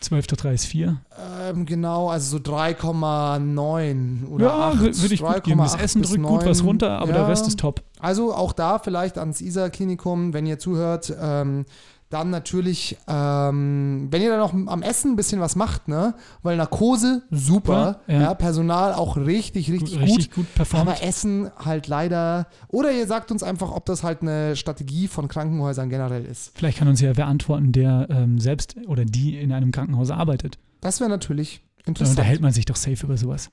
12 0.00 0.26
durch 0.26 0.40
3 0.42 0.52
ist 0.54 0.66
4. 0.66 1.00
ähm, 1.48 1.64
genau, 1.64 2.10
also 2.10 2.36
so 2.36 2.42
3,9 2.42 4.26
oder 4.28 4.44
Ja, 4.46 4.68
8. 4.70 4.76
wür- 4.80 5.00
würde 5.02 5.14
ich 5.14 5.22
gut 5.22 5.44
geben. 5.44 5.58
Das 5.60 5.74
3,8 5.76 5.80
Essen 5.84 6.02
drückt 6.02 6.22
gut 6.22 6.44
was 6.44 6.58
9. 6.58 6.66
runter, 6.66 6.90
aber 6.98 7.12
der 7.12 7.22
Ja. 7.22 7.28
Rest 7.28 7.46
ist 7.46 7.58
top. 7.60 7.82
Also 7.98 8.34
auch 8.34 8.52
da 8.52 8.78
vielleicht 8.78 9.16
ans 9.18 9.40
ISA-Klinikum, 9.40 10.32
wenn 10.32 10.44
ihr 10.46 10.58
zuhört, 10.58 11.14
ähm, 11.20 11.64
dann 12.12 12.30
natürlich, 12.30 12.96
ähm, 13.08 14.08
wenn 14.10 14.22
ihr 14.22 14.30
dann 14.30 14.38
noch 14.40 14.52
am 14.52 14.82
Essen 14.82 15.12
ein 15.12 15.16
bisschen 15.16 15.40
was 15.40 15.56
macht, 15.56 15.88
ne? 15.88 16.14
Weil 16.42 16.56
Narkose, 16.56 17.22
super. 17.30 18.00
Ja, 18.06 18.14
Ja, 18.14 18.20
ja. 18.22 18.34
Personal 18.34 18.94
auch 18.94 19.16
richtig, 19.16 19.70
richtig, 19.70 19.98
Richtig 20.00 20.30
gut. 20.30 20.46
gut 20.46 20.54
performt. 20.54 20.88
Aber 20.88 21.02
Essen 21.02 21.50
halt 21.56 21.88
leider. 21.88 22.46
Oder 22.68 22.92
ihr 22.92 23.06
sagt 23.06 23.30
uns 23.30 23.42
einfach, 23.42 23.70
ob 23.72 23.86
das 23.86 24.02
halt 24.02 24.22
eine 24.22 24.56
Strategie 24.56 25.08
von 25.08 25.28
Krankenhäusern 25.28 25.88
generell 25.90 26.24
ist. 26.24 26.52
Vielleicht 26.54 26.78
kann 26.78 26.88
uns 26.88 27.00
ja 27.00 27.16
wer 27.16 27.26
antworten, 27.26 27.72
der 27.72 28.08
ähm, 28.10 28.38
selbst 28.38 28.76
oder 28.86 29.04
die 29.04 29.36
in 29.38 29.52
einem 29.52 29.72
Krankenhaus 29.72 30.10
arbeitet. 30.10 30.58
Das 30.80 31.00
wäre 31.00 31.10
natürlich 31.10 31.62
Da 31.84 31.88
interessant. 31.88 32.18
unterhält 32.18 32.40
man 32.40 32.52
sich 32.52 32.64
doch 32.64 32.76
safe 32.76 33.04
über 33.06 33.16
sowas. 33.16 33.50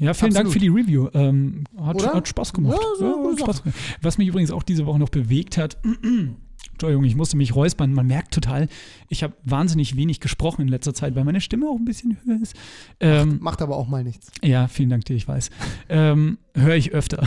Ja, 0.00 0.14
vielen 0.14 0.32
Dank 0.32 0.46
Absolut. 0.46 0.52
für 0.52 0.58
die 0.60 0.68
Review. 0.68 1.08
Ähm, 1.12 1.64
hat, 1.82 2.14
hat 2.14 2.28
Spaß 2.28 2.52
gemacht. 2.52 2.78
Ja, 2.80 2.86
so, 3.00 3.30
hat 3.32 3.40
Spaß 3.40 3.62
gemacht. 3.64 3.78
Was 4.00 4.16
mich 4.16 4.28
übrigens 4.28 4.52
auch 4.52 4.62
diese 4.62 4.86
Woche 4.86 5.00
noch 5.00 5.08
bewegt 5.08 5.58
hat, 5.58 5.76
Entschuldigung, 6.78 7.02
ich 7.02 7.16
musste 7.16 7.36
mich 7.36 7.56
räuspern. 7.56 7.92
Man 7.92 8.06
merkt 8.06 8.32
total, 8.32 8.68
ich 9.08 9.24
habe 9.24 9.34
wahnsinnig 9.42 9.96
wenig 9.96 10.20
gesprochen 10.20 10.62
in 10.62 10.68
letzter 10.68 10.94
Zeit, 10.94 11.16
weil 11.16 11.24
meine 11.24 11.40
Stimme 11.40 11.66
auch 11.68 11.74
ein 11.74 11.84
bisschen 11.84 12.16
höher 12.24 12.40
ist. 12.40 12.54
Ähm, 13.00 13.38
Macht 13.40 13.62
aber 13.62 13.76
auch 13.76 13.88
mal 13.88 14.04
nichts. 14.04 14.30
ja, 14.44 14.68
vielen 14.68 14.88
Dank 14.88 15.04
dir, 15.04 15.14
ich 15.14 15.26
weiß. 15.26 15.50
Ähm, 15.88 16.38
Höre 16.54 16.76
ich 16.76 16.92
öfter. 16.92 17.26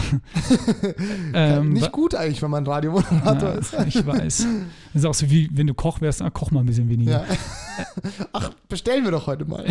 ähm, 1.34 1.74
Nicht 1.74 1.92
gut 1.92 2.16
eigentlich, 2.16 2.42
wenn 2.42 2.50
man 2.50 2.66
Radiomoderator 2.66 3.54
ist. 3.56 3.76
ich 3.88 4.06
weiß. 4.06 4.48
Das 4.94 5.02
ist 5.04 5.06
auch 5.06 5.14
so 5.14 5.30
wie, 5.30 5.50
wenn 5.54 5.68
du 5.68 5.74
Koch 5.74 6.02
wärst, 6.02 6.22
ah, 6.22 6.30
koch 6.30 6.52
mal 6.52 6.62
ein 6.62 6.66
bisschen 6.66 6.90
weniger. 6.90 7.26
Ja. 7.28 7.38
Ach, 8.34 8.52
bestellen 8.70 9.04
wir 9.04 9.12
doch 9.12 9.28
heute 9.28 9.46
mal. 9.46 9.66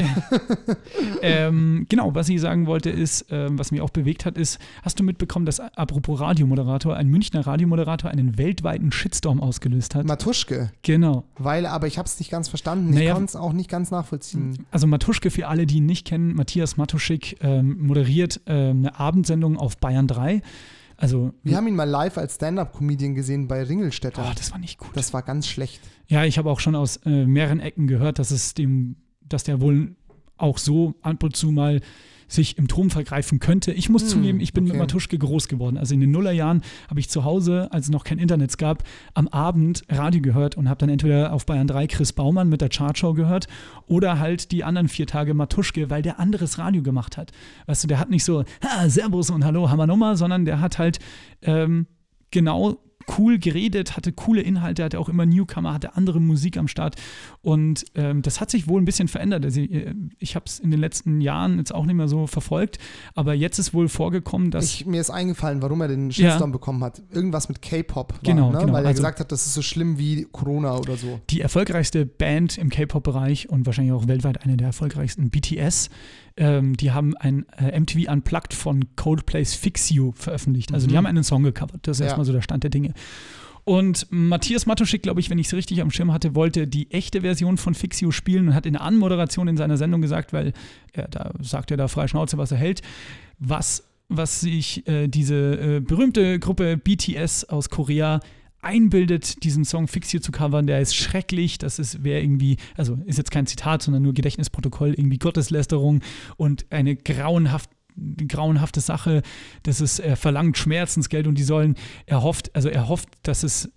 Ähm, 1.23 1.87
genau, 1.89 2.15
was 2.15 2.29
ich 2.29 2.41
sagen 2.41 2.67
wollte 2.67 2.91
ist, 2.91 3.27
ähm, 3.31 3.59
was 3.59 3.73
mich 3.73 3.81
auch 3.81 3.91
bewegt 3.91 4.25
hat, 4.25 4.39
ist, 4.39 4.59
hast 4.83 4.99
du 4.99 5.05
mitbekommen, 5.05 5.47
dass 5.47 5.61
apropos 5.61 6.21
Radiomoderator, 6.21 6.97
ein 6.97 7.09
Münchner 7.09 7.47
Radiomoderator 7.47 8.11
einen 8.11 8.39
weltweiten 8.39 8.93
Shitstorm 8.93 9.41
ausgelöst 9.41 9.95
hat? 9.95 10.07
Matuschke, 10.07 10.73
genau. 10.83 11.25
weil, 11.39 11.67
aber 11.67 11.87
ich 11.87 11.99
habe 11.99 12.07
es 12.07 12.19
nicht 12.19 12.31
ganz 12.31 12.49
verstanden. 12.49 12.91
Naja. 12.91 13.11
ich 13.11 13.15
konnte 13.15 13.31
es 13.31 13.37
auch 13.37 13.53
nicht 13.53 13.69
ganz 13.69 13.91
nachvollziehen. 13.91 14.67
Also 14.71 14.87
Matuschke, 14.87 15.31
für 15.31 15.49
alle, 15.49 15.67
die 15.67 15.79
ihn 15.79 15.87
nicht 15.87 16.07
kennen, 16.07 16.35
Matthias 16.35 16.77
Matuschik 16.77 17.39
ähm, 17.43 17.87
moderiert 17.87 18.41
ähm, 18.47 18.79
eine 18.79 18.99
Abendsendung 18.99 19.57
auf 19.57 19.77
Bayern 19.79 20.07
3. 20.07 20.43
Also, 21.01 21.33
Wir 21.43 21.57
haben 21.57 21.67
ihn 21.67 21.75
mal 21.75 21.89
live 21.89 22.19
als 22.19 22.35
Stand-Up-Comedian 22.35 23.15
gesehen 23.15 23.49
bei 23.49 23.63
Ringelstädter. 23.63 24.23
oh, 24.29 24.33
das 24.37 24.53
war 24.53 24.59
nicht 24.59 24.79
gut. 24.79 24.91
das 24.95 25.13
war 25.15 25.23
ganz 25.23 25.49
schlecht. 25.49 25.81
Ja, 26.09 26.25
ich 26.25 26.37
habe 26.37 26.51
auch 26.51 26.61
schon 26.61 26.75
aus 26.75 26.99
äh, 27.07 27.25
mehreren 27.27 27.59
Ecken 27.59 27.87
gehört, 27.87 28.19
dass 28.19 28.31
es 28.31 28.53
dem, 28.53 28.97
dass 29.23 29.43
der 29.45 29.61
wohl 29.63 29.97
auch 30.37 30.59
so 30.59 30.95
ab 31.01 31.23
und 31.23 31.35
zu 31.37 31.53
mal 31.53 31.81
sich 32.31 32.57
im 32.57 32.69
Turm 32.69 32.91
vergreifen 32.91 33.41
könnte. 33.41 33.73
Ich 33.73 33.89
muss 33.89 34.03
Hm, 34.03 34.09
zugeben, 34.09 34.41
ich 34.41 34.53
bin 34.53 34.65
mit 34.65 34.73
okay. 34.73 34.81
Matuschke 34.81 35.19
groß 35.19 35.49
geworden. 35.49 35.77
Also 35.77 35.95
in 35.95 36.01
den 36.01 36.11
Nullerjahren 36.13 36.63
habe 36.89 37.01
ich 37.01 37.11
zu 37.11 37.25
Hause, 37.25 37.69
als 37.73 37.87
es 37.87 37.91
noch 37.91 38.05
kein 38.05 38.19
Internet 38.19 38.57
gab, 38.57 38.85
am 39.15 39.29
Abend 39.29 39.83
Radio 39.89 40.23
gehört 40.23 40.57
und 40.57 40.69
habe 40.69 40.79
dann 40.79 40.89
entweder 40.89 41.33
auf 41.33 41.45
Bayern 41.45 41.67
3 41.67 41.87
Chris 41.89 42.13
Baumann 42.13 42.49
mit 42.49 42.61
der 42.61 42.69
Chartshow 42.69 43.15
gehört 43.15 43.49
oder 43.87 44.19
halt 44.19 44.53
die 44.53 44.65
anderen 44.65 44.89
vier 44.89 45.07
Tage 45.07 45.35
Matuschke, 45.35 45.91
weil 45.91 46.03
der 46.03 46.21
anderes 46.21 46.59
Radio 46.59 46.83
gemacht 46.83 47.17
hat. 47.17 47.33
Weißt 47.67 47.83
du, 47.85 47.89
der 47.89 47.99
hat 47.99 48.11
nicht 48.11 48.25
so, 48.25 48.45
ha, 48.65 48.89
Servus 48.89 49.31
und 49.31 49.45
Hallo, 49.45 49.69
Hammer 49.69 49.87
Nummer, 49.87 50.17
sondern 50.17 50.45
der 50.45 50.61
hat 50.61 50.79
halt 50.79 51.01
ähm, 51.43 51.87
genau 52.31 52.79
cool 53.19 53.39
geredet, 53.39 53.97
hatte 53.97 54.13
coole 54.13 54.43
Inhalte, 54.43 54.85
hatte 54.85 55.01
auch 55.01 55.09
immer 55.09 55.27
Newcomer, 55.27 55.73
hatte 55.73 55.97
andere 55.97 56.21
Musik 56.21 56.57
am 56.57 56.69
Start 56.69 56.97
und 57.43 57.85
ähm, 57.95 58.21
das 58.23 58.41
hat 58.41 58.51
sich 58.51 58.69
wohl 58.69 58.81
ein 58.81 58.85
bisschen 58.85 59.09
verändert. 59.09 59.45
Also, 59.45 59.61
äh, 59.61 59.95
ich 60.19 60.35
habe 60.37 60.45
es 60.47 60.59
in 60.59 60.71
den 60.71 60.79
letzten 60.81 61.21
Jahren 61.23 61.57
jetzt 61.59 61.75
auch 61.75 61.87
nicht 61.87 61.95
mehr 61.97 62.09
so 62.09 62.27
verfolgt, 62.27 62.79
aber 63.15 63.33
jetzt 63.35 63.59
ist 63.59 63.73
wohl 63.73 63.89
vorgekommen, 63.89 64.51
dass 64.51 64.65
Ich, 64.67 64.85
mir 64.87 65.01
ist 65.01 65.09
eingefallen, 65.11 65.63
warum 65.63 65.81
er 65.81 65.89
den 65.89 66.13
Shitstorm 66.13 66.53
bekommen 66.53 66.85
hat. 66.85 67.03
Irgendwas 67.11 67.49
mit 67.49 67.63
K-Pop. 67.63 68.21
Genau, 68.23 68.53
ne? 68.53 68.59
genau. 68.59 68.73
Weil 68.75 68.85
er 68.85 68.89
Also- 68.89 69.01
gesagt 69.03 69.21
hat, 69.21 69.33
das 69.33 69.47
ist 69.47 69.55
so 69.55 69.63
schlimm 69.63 69.99
wie 69.99 70.27
Corona 70.31 70.77
oder 70.77 70.97
so. 70.97 71.21
die 71.31 71.41
erfolgreichste 71.41 72.05
Band 72.07 72.59
im 72.59 72.69
K-Pop-Bereich 72.69 73.49
und 73.49 73.65
wahrscheinlich 73.65 73.93
auch 73.95 74.07
weltweit 74.07 74.43
eine 74.45 74.57
der 74.59 74.67
erfolgreichsten, 74.69 75.31
BTS, 75.31 75.89
ähm, 76.37 76.77
die 76.77 76.91
haben 76.93 77.17
ein 77.17 77.47
äh, 77.59 77.79
MTV 77.79 78.11
Unplugged 78.13 78.53
von 78.55 78.85
Coldplay's 78.97 79.55
Fix 79.55 79.89
You 79.91 80.13
veröffentlicht. 80.15 80.73
Also 80.75 80.87
die 80.87 80.93
Mhm. 80.93 80.99
haben 80.99 81.07
einen 81.07 81.25
Song 81.25 81.43
gecovert. 81.43 81.81
Das 81.87 81.97
ist 81.97 82.01
Ja. 82.01 82.07
erstmal 82.07 82.25
so 82.27 82.33
der 82.33 82.43
Stand 82.43 82.63
der 82.65 82.71
Dinge. 82.71 82.93
Und 83.65 84.07
Matthias 84.11 84.67
Matuschik, 84.67 85.03
glaube 85.03 85.21
ich, 85.21 85.31
wenn 85.31 85.39
ich 85.39 85.47
es 85.47 85.55
richtig 85.55 85.81
am 85.81 85.91
Schirm 85.91 86.13
hatte, 86.13 86.35
wollte 86.35 86.67
die 86.67 86.91
echte 86.91 87.21
Version 87.21 87.57
von 87.57 87.75
Fix 87.75 88.01
You 88.01 88.11
spielen 88.11 88.49
und 88.49 88.55
hat 88.55 88.67
in 88.67 88.75
der 88.75 88.83
Anmoderation 88.83 89.49
in 89.49 89.57
seiner 89.57 89.77
Sendung 89.77 90.01
gesagt, 90.01 90.33
weil 90.33 90.53
er 90.93 91.09
da 91.09 91.33
sagt 91.41 91.71
er 91.71 91.77
da 91.77 91.89
frei 91.89 92.09
Schnauze, 92.09 92.39
was 92.39 92.53
er 92.53 92.59
hält, 92.59 92.83
was, 93.39 93.85
was 94.09 94.41
sich 94.41 94.87
äh, 94.89 95.09
diese 95.09 95.77
äh, 95.77 95.81
berühmte 95.81 96.39
Gruppe 96.39 96.77
BTS 96.77 97.45
aus 97.45 97.71
Korea 97.71 98.21
einbildet, 98.63 99.43
diesen 99.43 99.65
Song 99.65 99.89
Fix 99.89 100.13
You 100.13 100.21
zu 100.21 100.33
covern, 100.33 100.67
der 100.67 100.81
ist 100.81 100.95
schrecklich, 100.95 101.59
das 101.59 101.79
ist 101.79 102.05
wäre 102.05 102.21
irgendwie, 102.21 102.57
also 102.77 102.99
ist 103.07 103.17
jetzt 103.17 103.31
kein 103.31 103.47
Zitat, 103.47 103.83
sondern 103.83 104.03
nur 104.03 104.13
Gedächtnisprotokoll, 104.13 104.91
irgendwie 104.91 105.19
Gotteslästerung 105.19 106.01
und 106.37 106.67
eine 106.71 106.97
grauenhaft 106.97 107.71
grauenhafte 108.29 108.81
Sache, 108.81 109.23
das 109.63 109.81
ist, 109.81 109.99
er 109.99 110.17
verlangt 110.17 110.57
Schmerzensgeld 110.59 111.27
und 111.27 111.37
die 111.39 111.43
sollen, 111.43 111.75
er 112.07 112.23
hofft, 112.23 112.55
also 112.55 112.69
er 112.69 112.89
hofft, 112.89 113.09
dass 113.23 113.43
es 113.43 113.71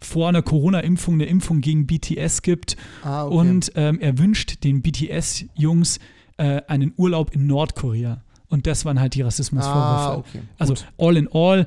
vor 0.00 0.28
einer 0.28 0.42
Corona-Impfung 0.42 1.14
eine 1.14 1.24
Impfung 1.24 1.60
gegen 1.60 1.86
BTS 1.86 2.42
gibt 2.42 2.76
Ah, 3.02 3.24
okay. 3.24 3.34
und 3.36 3.72
ähm, 3.74 3.98
er 4.00 4.18
wünscht 4.18 4.62
den 4.64 4.82
BTS-Jungs 4.82 5.98
äh, 6.36 6.60
einen 6.68 6.92
Urlaub 6.96 7.30
in 7.34 7.46
Nordkorea. 7.46 8.22
Und 8.48 8.66
das 8.66 8.84
waren 8.84 9.00
halt 9.00 9.14
die 9.14 9.22
Rassismusvorwürfe. 9.22 10.10
ah, 10.10 10.16
okay. 10.16 10.42
Also 10.58 10.74
all 10.98 11.16
in 11.16 11.28
all, 11.32 11.66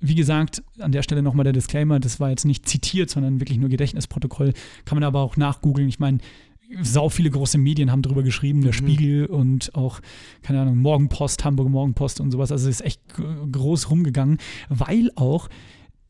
wie 0.00 0.14
gesagt, 0.14 0.62
an 0.78 0.92
der 0.92 1.02
Stelle 1.02 1.22
nochmal 1.22 1.44
der 1.44 1.52
Disclaimer, 1.52 1.98
das 1.98 2.20
war 2.20 2.30
jetzt 2.30 2.44
nicht 2.44 2.68
zitiert, 2.68 3.10
sondern 3.10 3.40
wirklich 3.40 3.58
nur 3.58 3.68
Gedächtnisprotokoll. 3.70 4.52
Kann 4.84 4.96
man 4.96 5.02
aber 5.04 5.20
auch 5.20 5.36
nachgoogeln. 5.36 5.88
Ich 5.88 5.98
meine, 5.98 6.18
sau 6.82 7.08
viele 7.08 7.30
große 7.30 7.58
Medien 7.58 7.90
haben 7.90 8.02
drüber 8.02 8.22
geschrieben, 8.22 8.60
der 8.62 8.72
Mhm. 8.72 8.76
Spiegel 8.76 9.26
und 9.26 9.74
auch, 9.74 10.00
keine 10.42 10.60
Ahnung, 10.60 10.78
Morgenpost, 10.78 11.44
Hamburg 11.44 11.68
Morgenpost 11.68 12.20
und 12.20 12.30
sowas. 12.30 12.52
Also 12.52 12.68
es 12.68 12.80
ist 12.80 12.86
echt 12.86 13.00
groß 13.50 13.90
rumgegangen, 13.90 14.38
weil 14.68 15.10
auch 15.16 15.48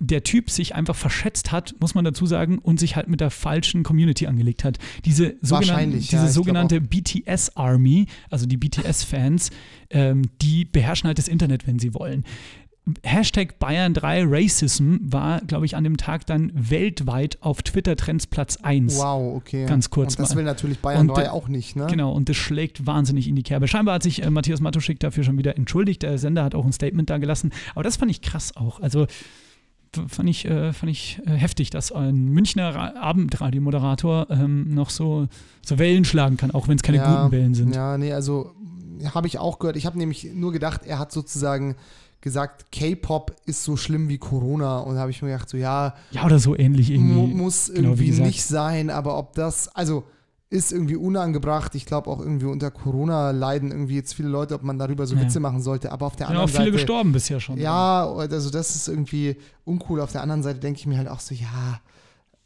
der 0.01 0.23
Typ 0.23 0.49
sich 0.49 0.77
einfach 0.77 0.95
verschätzt 0.95 1.51
hat, 1.51 1.75
muss 1.81 1.95
man 1.97 2.05
dazu 2.05 2.25
sagen, 2.25 2.59
und 2.59 2.79
sich 2.79 2.95
halt 2.95 3.09
mit 3.09 3.21
der 3.21 3.31
falschen 3.31 3.83
Community 3.83 4.29
angelegt 4.29 4.63
hat. 4.63 4.79
Diese 5.05 5.37
sogenannte, 5.41 5.51
Wahrscheinlich, 5.51 6.13
ja, 6.13 6.21
diese 6.21 6.33
glaub 6.33 6.45
sogenannte 6.45 6.81
BTS 6.81 7.57
Army, 7.57 8.07
also 8.31 8.47
die 8.47 8.57
BTS-Fans, 8.57 9.51
ähm, 9.91 10.23
die 10.41 10.65
beherrschen 10.65 11.09
halt 11.09 11.19
das 11.19 11.27
Internet, 11.27 11.67
wenn 11.67 11.81
sie 11.81 11.95
wollen. 11.95 12.25
Hashtag 13.03 13.57
Bayern3 13.61 14.25
Racism 14.29 14.97
war, 15.01 15.41
glaube 15.43 15.67
ich, 15.67 15.77
an 15.77 15.85
dem 15.85 15.97
Tag 15.97 16.27
dann 16.27 16.53
weltweit 16.55 17.39
auf 17.41 17.63
Twitter-Trends 17.63 18.27
Platz 18.29 18.57
1. 18.63 18.99
Wow, 18.99 19.37
okay. 19.37 19.67
Ganz 19.67 19.91
kurz 19.91 20.15
Und 20.15 20.21
das 20.21 20.31
mal. 20.31 20.37
will 20.37 20.45
natürlich 20.45 20.79
Bayern 20.81 21.03
Und 21.09 21.17
3 21.17 21.23
der- 21.23 21.33
auch 21.33 21.49
nicht, 21.49 21.77
ne? 21.77 21.87
Genau, 21.89 22.13
und 22.13 22.29
das 22.29 22.37
schlägt 22.37 22.87
wahnsinnig 22.87 23.29
in 23.29 23.37
die 23.37 23.43
Kerbe. 23.43 23.69
Scheinbar 23.69 23.97
hat 23.97 24.03
sich 24.03 24.23
äh, 24.23 24.31
Matthias 24.31 24.61
Matuschik 24.61 25.01
dafür 25.01 25.25
schon 25.25 25.39
wieder 25.39 25.57
entschuldigt. 25.57 26.03
Der 26.03 26.19
Sender 26.19 26.45
hat 26.45 26.55
auch 26.55 26.65
ein 26.65 26.73
Statement 26.73 27.09
da 27.11 27.19
gelassen. 27.19 27.51
Aber 27.75 27.83
das 27.83 27.97
fand 27.97 28.11
ich 28.11 28.23
krass 28.23 28.57
auch. 28.57 28.81
Also 28.81 29.07
fand 30.09 30.29
ich, 30.29 30.45
äh, 30.45 30.73
fand 30.73 30.93
ich 30.93 31.19
äh, 31.27 31.31
heftig, 31.31 31.71
dass 31.71 31.93
ein 31.93 32.27
Münchner 32.27 32.75
Ra 32.75 32.95
Abendradiomoderator 33.01 34.27
ähm, 34.31 34.75
noch 34.75 34.91
so, 34.91 35.29
so 35.65 35.79
Wellen 35.79 36.05
schlagen 36.05 36.37
kann, 36.37 36.51
auch 36.51 36.69
wenn 36.69 36.77
es 36.77 36.83
keine 36.83 36.99
ja, 36.99 37.23
guten 37.23 37.33
Wellen 37.33 37.55
sind. 37.55 37.75
Ja, 37.75 37.97
nee, 37.97 38.13
also 38.13 38.53
habe 39.15 39.27
ich 39.29 39.39
auch 39.39 39.59
gehört. 39.59 39.77
Ich 39.77 39.87
habe 39.87 39.97
nämlich 39.99 40.29
nur 40.35 40.53
gedacht, 40.53 40.83
er 40.85 40.99
hat 40.99 41.13
sozusagen 41.13 41.77
gesagt, 42.21 42.71
K-Pop 42.73 43.35
ist 43.47 43.65
so 43.65 43.77
schlimm 43.77 44.09
wie 44.09 44.19
Corona. 44.19 44.79
Und 44.81 44.95
da 44.97 45.01
habe 45.03 45.11
ich 45.11 45.23
mir 45.23 45.29
gedacht, 45.31 45.49
so 45.49 45.57
ja, 45.57 45.95
Ja, 46.11 46.25
oder 46.25 46.39
so 46.39 46.57
ähnlich 46.57 46.91
irgendwie. 46.91 47.13
mu 47.15 47.27
muss 47.27 47.73
genau, 47.73 47.99
wie 47.99 48.07
irgendwie 48.09 48.23
nicht 48.23 48.45
sein, 48.45 48.91
aber 48.91 49.17
ob 49.19 49.35
das, 49.35 49.69
also 49.75 50.05
ist 50.51 50.73
irgendwie 50.73 50.97
unangebracht. 50.97 51.75
Ich 51.75 51.85
glaube 51.85 52.09
auch 52.11 52.21
irgendwie 52.21 52.47
unter 52.47 52.71
Corona 52.71 53.33
leiden 53.33 53.71
irgendwie 53.71 53.97
jetzt 53.97 54.15
viele 54.15 54.29
Leute, 54.29 54.55
ob 54.55 54.63
man 54.63 54.79
darüber 54.79 55.07
so 55.07 55.15
Ja. 55.15 55.21
Witze 55.21 55.41
machen 55.41 55.61
sollte. 55.61 55.93
Aber 55.93 56.07
auf 56.07 56.17
der 56.17 56.29
Sind 56.29 56.37
auch 56.37 56.41
anderen 56.43 56.49
viele 56.57 56.65
Seite. 56.71 56.73
gestorben 56.73 57.13
bisher 57.13 57.39
schon. 57.39 57.59
Ja, 57.59 58.07
also 58.11 58.49
das 58.51 58.75
ist 58.75 58.89
irgendwie 58.89 59.37
uncool. 59.65 60.01
Auf 60.01 60.13
der 60.13 60.23
anderen 60.23 60.43
Seite 60.43 60.59
denke 60.59 60.81
ich 60.81 60.87
mir 60.87 60.97
halt 60.97 61.09
auch 61.09 61.21
so, 61.21 61.35
ja, 61.35 61.81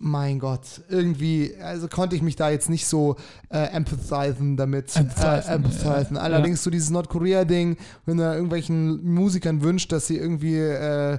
mein 0.04 0.40
Gott, 0.40 0.82
irgendwie, 0.88 1.54
also 1.62 1.86
konnte 1.86 2.16
ich 2.16 2.22
mich 2.22 2.34
da 2.34 2.50
jetzt 2.50 2.68
nicht 2.68 2.88
so 2.88 3.14
äh, 3.50 3.66
empathizen 3.68 4.56
damit. 4.56 4.96
Empathizen, 4.96 5.50
äh, 5.50 5.54
empathizen. 5.54 6.16
ja. 6.16 6.22
Allerdings 6.22 6.64
so 6.64 6.70
dieses 6.70 6.90
Nordkorea-Ding, 6.90 7.76
wenn 8.04 8.16
du 8.16 8.24
irgendwelchen 8.24 9.04
Musikern 9.14 9.62
wünscht, 9.62 9.92
dass 9.92 10.08
sie 10.08 10.16
irgendwie 10.18 10.56
äh, 10.58 11.18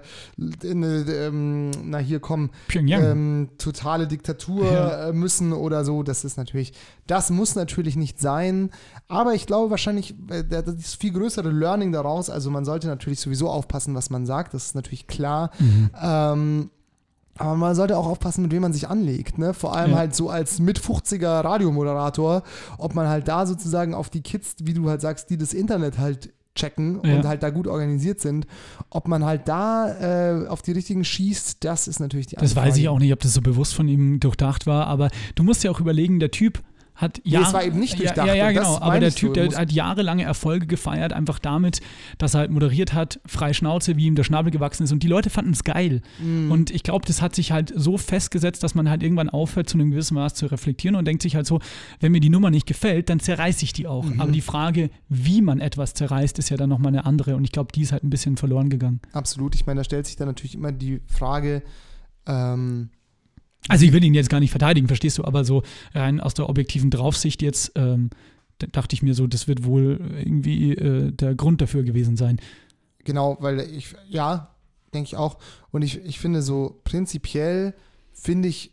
in 0.63 0.83
eine, 0.83 1.05
ähm, 1.09 1.71
na 1.85 1.97
hier 1.99 2.19
kommen, 2.19 2.49
ähm, 2.75 3.51
totale 3.57 4.05
Diktatur 4.05 4.65
Ja. 4.69 5.07
äh, 5.09 5.13
müssen 5.13 5.53
oder 5.53 5.85
so, 5.85 6.03
das 6.03 6.25
ist 6.25 6.35
natürlich, 6.35 6.73
das 7.07 7.29
muss 7.29 7.55
natürlich 7.55 7.95
nicht 7.95 8.19
sein. 8.19 8.69
Aber 9.07 9.33
ich 9.33 9.45
glaube 9.45 9.71
wahrscheinlich, 9.71 10.13
äh, 10.29 10.43
da- 10.43 10.61
das 10.61 10.75
ist 10.75 10.95
viel 10.99 11.13
größere 11.13 11.49
Learning 11.51 11.93
daraus. 11.93 12.29
Also 12.29 12.49
man 12.51 12.65
sollte 12.65 12.87
natürlich 12.87 13.21
sowieso 13.21 13.49
aufpassen, 13.49 13.95
was 13.95 14.09
man 14.09 14.25
sagt, 14.25 14.53
das 14.53 14.65
ist 14.65 14.75
natürlich 14.75 15.07
klar. 15.07 15.51
Mhm. 15.59 15.89
Ähm, 16.01 16.69
aber 17.37 17.55
man 17.55 17.73
sollte 17.75 17.97
auch 17.97 18.05
aufpassen, 18.05 18.43
mit 18.43 18.51
wem 18.51 18.61
man 18.61 18.73
sich 18.73 18.87
anlegt. 18.89 19.37
Ne? 19.37 19.53
Vor 19.53 19.75
allem 19.75 19.91
Ja. 19.91 19.97
halt 19.97 20.15
so 20.15 20.29
als 20.29 20.59
mit 20.59 20.79
50er 20.79 21.43
Radiomoderator, 21.43 22.43
ob 22.77 22.93
man 22.95 23.07
halt 23.07 23.27
da 23.27 23.45
sozusagen 23.45 23.93
auf 23.93 24.09
die 24.09 24.21
Kids, 24.21 24.55
wie 24.63 24.73
du 24.73 24.89
halt 24.89 25.01
sagst, 25.01 25.29
die 25.29 25.37
das 25.37 25.53
Internet 25.53 25.97
halt 25.97 26.31
checken 26.55 26.99
Ja. 27.03 27.15
und 27.15 27.25
halt 27.25 27.41
da 27.41 27.49
gut 27.49 27.65
organisiert 27.67 28.19
sind, 28.21 28.45
ob 28.91 29.07
man 29.07 29.25
halt 29.25 29.47
da 29.47 29.87
äh, 30.43 30.47
auf 30.47 30.61
die 30.61 30.71
richtigen 30.73 31.03
schießt, 31.03 31.63
das 31.63 31.87
ist 31.87 31.99
natürlich 31.99 32.27
die 32.27 32.35
Das 32.35 32.51
andere 32.51 32.67
weiß 32.67 32.77
ich 32.77 32.87
auch 32.89 32.99
nicht, 32.99 33.11
ob 33.11 33.19
das 33.21 33.33
so 33.33 33.41
bewusst 33.41 33.73
von 33.73 33.87
ihm 33.87 34.19
durchdacht 34.19 34.67
war, 34.67 34.85
aber 34.85 35.09
du 35.33 35.41
musst 35.41 35.63
ja 35.63 35.71
auch 35.71 35.79
überlegen, 35.79 36.19
der 36.19 36.29
Typ 36.29 36.61
hat 36.95 37.21
Nee, 37.23 37.32
Jahre, 37.32 37.45
es 37.45 37.53
war 37.53 37.63
eben 37.63 37.79
nicht 37.79 37.93
ja, 37.93 37.99
durchdacht 37.99 38.27
Ja, 38.27 38.34
ja, 38.34 38.53
das 38.53 38.63
genau. 38.63 38.79
Aber 38.79 38.99
der 38.99 39.12
Typ, 39.12 39.34
der 39.34 39.49
hat 39.49 39.71
jahrelange 39.71 40.23
Erfolge 40.23 40.67
gefeiert, 40.67 41.13
einfach 41.13 41.39
damit, 41.39 41.82
dass 42.17 42.34
er 42.36 42.41
halt 42.41 42.51
moderiert 42.51 42.93
hat, 42.93 43.19
frei 43.25 43.53
Schnauze, 43.53 43.97
wie 43.97 44.06
ihm 44.06 44.15
der 44.15 44.23
Schnabel 44.23 44.51
gewachsen 44.51 44.84
ist. 44.84 44.91
Und 44.91 45.03
die 45.03 45.08
Leute 45.08 45.29
fanden 45.29 45.51
es 45.51 45.63
geil. 45.63 46.01
Mhm. 46.19 46.51
Und 46.51 46.71
ich 46.71 46.84
glaube, 46.84 47.06
das 47.06 47.21
hat 47.21 47.36
sich 47.36 47.51
halt 47.51 47.73
so 47.75 47.97
festgesetzt, 47.97 48.63
dass 48.63 48.75
man 48.75 48.89
halt 48.89 49.03
irgendwann 49.03 49.29
aufhört, 49.29 49.69
zu 49.69 49.77
einem 49.77 49.91
gewissen 49.91 50.15
Maß 50.15 50.36
zu 50.36 50.45
reflektieren 50.47 50.95
und 50.95 51.06
denkt 51.06 51.21
sich 51.23 51.36
halt 51.36 51.47
so, 51.47 51.60
wenn 51.99 52.12
mir 52.12 52.21
die 52.21 52.29
Nummer 52.29 52.49
nicht 52.49 52.67
gefällt, 52.67 53.10
dann 53.10 53.19
zerreiße 53.19 53.63
ich 53.63 53.73
die 53.73 53.88
auch. 53.88 54.06
Mhm. 54.06 54.21
Aber 54.21 54.32
die 54.32 54.41
Frage, 54.41 54.89
wie 55.10 55.41
man 55.41 55.60
etwas 55.60 55.93
zerreißt, 55.93 56.38
ist 56.39 56.49
ja 56.49 56.58
dann 56.58 56.69
nochmal 56.69 56.89
eine 56.89 57.06
andere. 57.06 57.36
Und 57.36 57.43
ich 57.43 57.51
glaube, 57.51 57.71
die 57.73 57.82
ist 57.82 57.91
halt 57.91 58.03
ein 58.03 58.10
bisschen 58.10 58.38
verloren 58.38 58.69
gegangen. 58.69 59.01
Absolut. 59.13 59.56
Ich 59.56 59.65
meine, 59.65 59.79
da 59.79 59.84
stellt 59.84 60.06
sich 60.06 60.15
dann 60.15 60.27
natürlich 60.27 60.56
immer 60.56 60.71
die 60.71 61.01
Frage, 61.08 61.63
ähm, 62.27 62.89
Also 63.69 63.86
ich 63.86 63.93
will 63.93 64.04
ihn 64.04 64.13
jetzt 64.13 64.30
gar 64.30 64.39
nicht 64.39 64.52
verteidigen, 64.52 64.88
verstehst 64.88 65.17
du, 65.17 65.23
aber 65.23 65.45
so 65.45 65.63
rein 65.93 66.19
aus 66.19 66.34
der 66.34 66.49
objektiven 66.49 66.89
Draufsicht 66.89 67.41
jetzt 67.41 67.71
ähm, 67.76 68.10
da 68.60 68.67
dachte 68.67 68.95
ich 68.95 69.02
mir 69.02 69.13
so, 69.13 69.28
das 69.28 69.47
wird 69.47 69.65
wohl 69.65 69.99
irgendwie 70.17 70.73
äh, 70.73 71.12
der 71.12 71.36
Grund 71.36 71.62
dafür 71.62 71.84
gewesen 71.84 72.17
sein. 72.17 72.39
Genau, 73.04 73.38
weil 73.39 73.60
ich, 73.60 73.93
ja, 74.10 74.56
denke 74.93 75.08
ich 75.08 75.17
auch. 75.17 75.38
Und 75.71 75.82
ich, 75.82 76.04
ich 76.06 76.19
finde 76.19 76.41
so 76.41 76.80
prinzipiell, 76.84 77.73
finde 78.13 78.47
ich, 78.47 78.71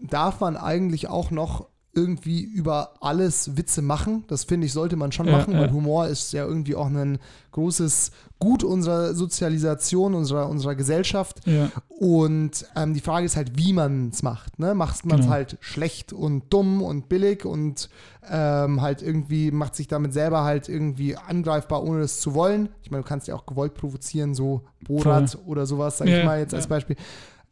darf 0.00 0.40
man 0.40 0.56
eigentlich 0.56 1.08
auch 1.08 1.30
noch 1.30 1.68
irgendwie 1.96 2.42
über 2.42 2.92
alles 3.00 3.56
Witze 3.56 3.82
machen. 3.82 4.24
Das 4.28 4.44
finde 4.44 4.66
ich, 4.66 4.72
sollte 4.72 4.96
man 4.96 5.10
schon 5.12 5.26
Ja, 5.26 5.32
machen, 5.38 5.54
ja. 5.54 5.60
weil 5.60 5.72
Humor 5.72 6.06
ist 6.06 6.32
ja 6.32 6.44
irgendwie 6.44 6.76
auch 6.76 6.86
ein 6.86 7.18
großes 7.52 8.10
Gut 8.38 8.62
unserer 8.62 9.14
Sozialisation, 9.14 10.14
unserer, 10.14 10.50
unserer 10.50 10.74
Gesellschaft. 10.74 11.40
Ja. 11.46 11.70
Und 11.88 12.66
ähm, 12.76 12.92
die 12.92 13.00
Frage 13.00 13.24
ist 13.24 13.34
halt, 13.34 13.56
wie 13.56 13.72
man 13.72 14.10
es 14.10 14.22
macht. 14.22 14.58
Ne? 14.58 14.74
Macht 14.74 15.06
man 15.06 15.20
es 15.20 15.24
Genau. 15.24 15.34
halt 15.34 15.56
schlecht 15.60 16.12
und 16.12 16.44
dumm 16.50 16.82
und 16.82 17.08
billig 17.08 17.46
und 17.46 17.88
ähm, 18.30 18.82
halt 18.82 19.00
irgendwie 19.00 19.50
macht 19.50 19.74
sich 19.74 19.88
damit 19.88 20.12
selber 20.12 20.44
halt 20.44 20.68
irgendwie 20.68 21.16
angreifbar, 21.16 21.82
ohne 21.82 22.00
es 22.00 22.20
zu 22.20 22.34
wollen. 22.34 22.68
Ich 22.82 22.90
meine, 22.90 23.04
du 23.04 23.08
kannst 23.08 23.26
ja 23.26 23.34
auch 23.34 23.46
gewollt 23.46 23.72
provozieren, 23.74 24.34
so 24.34 24.62
Borat 24.86 25.38
oder 25.46 25.64
sowas, 25.64 25.96
sag 25.98 26.08
ich 26.08 26.24
mal 26.24 26.38
jetzt 26.40 26.52
als. 26.54 26.66
Beispiel. 26.66 26.96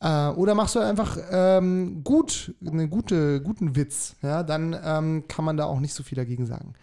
Äh, 0.04 0.28
oder 0.36 0.54
machst 0.54 0.74
du 0.74 0.80
einfach 0.80 1.16
ähm, 1.30 2.02
gut, 2.04 2.54
einen 2.64 2.90
gute, 2.90 3.40
guten 3.40 3.74
Witz, 3.74 4.16
ja, 4.20 4.42
dann 4.42 4.76
ähm, 4.84 5.24
kann 5.28 5.46
man 5.46 5.56
da 5.56 5.64
auch 5.64 5.80
nicht 5.80 5.94
so 5.94 6.02
viel 6.02 6.16
dagegen 6.16 6.44
sagen. 6.44 6.74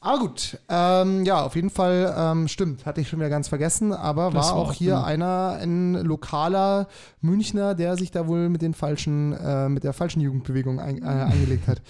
Aber 0.00 0.18
gut, 0.20 0.58
ähm, 0.68 1.24
ja, 1.24 1.42
auf 1.42 1.56
jeden 1.56 1.70
Fall 1.70 2.14
ähm, 2.16 2.46
stimmt, 2.46 2.86
hatte 2.86 3.00
ich 3.00 3.08
schon 3.08 3.18
wieder 3.18 3.28
ganz 3.28 3.48
vergessen, 3.48 3.92
aber 3.92 4.30
Das 4.30 4.46
war 4.46 4.54
auch 4.54 4.72
hier 4.72 4.96
gut. 4.96 5.04
einer, 5.04 5.58
ein 5.60 5.94
lokaler 5.94 6.86
Münchner, 7.20 7.74
der 7.74 7.96
sich 7.96 8.12
da 8.12 8.28
wohl 8.28 8.48
mit 8.48 8.62
den 8.62 8.72
falschen, 8.72 9.32
äh, 9.32 9.68
mit 9.68 9.82
der 9.82 9.92
falschen 9.92 10.20
Jugendbewegung 10.20 10.78
ein, 10.78 11.02
äh, 11.02 11.06
angelegt 11.06 11.66
hat. 11.66 11.82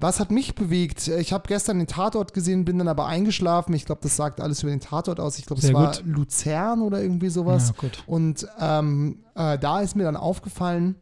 Was 0.00 0.20
hat 0.20 0.30
mich 0.30 0.54
bewegt? 0.54 1.08
Ich 1.08 1.32
habe 1.32 1.46
gestern 1.46 1.78
den 1.78 1.86
Tatort 1.86 2.34
gesehen, 2.34 2.64
bin 2.64 2.78
dann 2.78 2.88
aber 2.88 3.06
eingeschlafen. 3.06 3.72
Ich 3.74 3.84
glaube, 3.84 4.00
das 4.02 4.16
sagt 4.16 4.40
alles 4.40 4.62
über 4.62 4.70
den 4.70 4.80
Tatort 4.80 5.20
aus. 5.20 5.38
Ich 5.38 5.46
glaube, 5.46 5.62
es 5.62 5.72
war 5.72 5.92
gut. 5.92 6.02
Luzern 6.04 6.82
oder 6.82 7.00
irgendwie 7.00 7.30
sowas. 7.30 7.68
Ja, 7.68 7.74
gut. 7.78 8.02
Und 8.06 8.46
ähm, 8.58 9.24
äh, 9.34 9.58
da 9.58 9.80
ist 9.80 9.96
mir 9.96 10.04
dann 10.04 10.16
aufgefallen, 10.16 10.96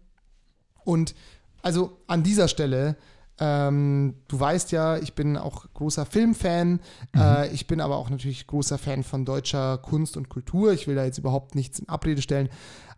und 0.84 1.14
also 1.62 1.98
an 2.06 2.22
dieser 2.22 2.48
Stelle, 2.48 2.96
ähm, 3.38 4.14
du 4.28 4.38
weißt 4.38 4.72
ja, 4.72 4.98
ich 4.98 5.14
bin 5.14 5.36
auch 5.36 5.66
großer 5.74 6.06
Filmfan, 6.06 6.80
äh, 7.16 7.48
ich 7.52 7.66
bin 7.66 7.80
aber 7.80 7.96
auch 7.96 8.10
natürlich 8.10 8.46
großer 8.46 8.78
Fan 8.78 9.02
von 9.02 9.24
deutscher 9.24 9.78
Kunst 9.78 10.16
und 10.16 10.28
Kultur. 10.28 10.72
Ich 10.72 10.86
will 10.86 10.96
da 10.96 11.04
jetzt 11.04 11.18
überhaupt 11.18 11.54
nichts 11.54 11.78
in 11.78 11.88
Abrede 11.88 12.22
stellen, 12.22 12.48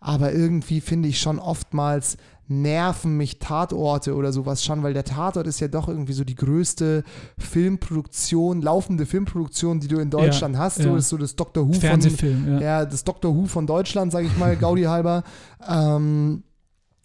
aber 0.00 0.32
irgendwie 0.32 0.80
finde 0.80 1.08
ich 1.08 1.20
schon 1.20 1.38
oftmals 1.38 2.16
nerven 2.46 3.16
mich 3.16 3.38
Tatorte 3.38 4.14
oder 4.14 4.32
sowas 4.32 4.64
schon, 4.64 4.82
weil 4.82 4.92
der 4.92 5.04
Tatort 5.04 5.46
ist 5.46 5.60
ja 5.60 5.68
doch 5.68 5.88
irgendwie 5.88 6.12
so 6.12 6.24
die 6.24 6.34
größte 6.34 7.02
Filmproduktion, 7.38 8.60
laufende 8.60 9.06
Filmproduktion, 9.06 9.80
die 9.80 9.88
du 9.88 9.98
in 9.98 10.10
Deutschland 10.10 10.56
hast. 10.58 10.76
So 10.76 10.90
ja. 10.90 10.96
ist 10.96 11.08
so 11.08 11.16
das 11.16 11.36
Dr. 11.36 11.66
Who 11.66 11.72
von, 11.72 11.80
Fernsehfilm, 11.80 12.52
ja. 12.54 12.60
ja, 12.60 12.84
das 12.84 13.04
Doctor 13.04 13.34
Who 13.34 13.46
von 13.46 13.66
Deutschland, 13.66 14.12
sage 14.12 14.26
ich 14.26 14.36
mal, 14.36 14.56
Gaudi 14.60 14.82
halber. 14.82 15.24
Ähm, 15.66 16.42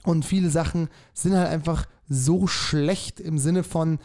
und 0.03 0.25
viele 0.25 0.49
Sachen 0.49 0.89
sind 1.13 1.35
halt 1.35 1.49
einfach 1.49 1.85
so 2.07 2.47
schlecht 2.47 3.19
im 3.19 3.37
Sinne 3.37 3.63
von 3.63 3.99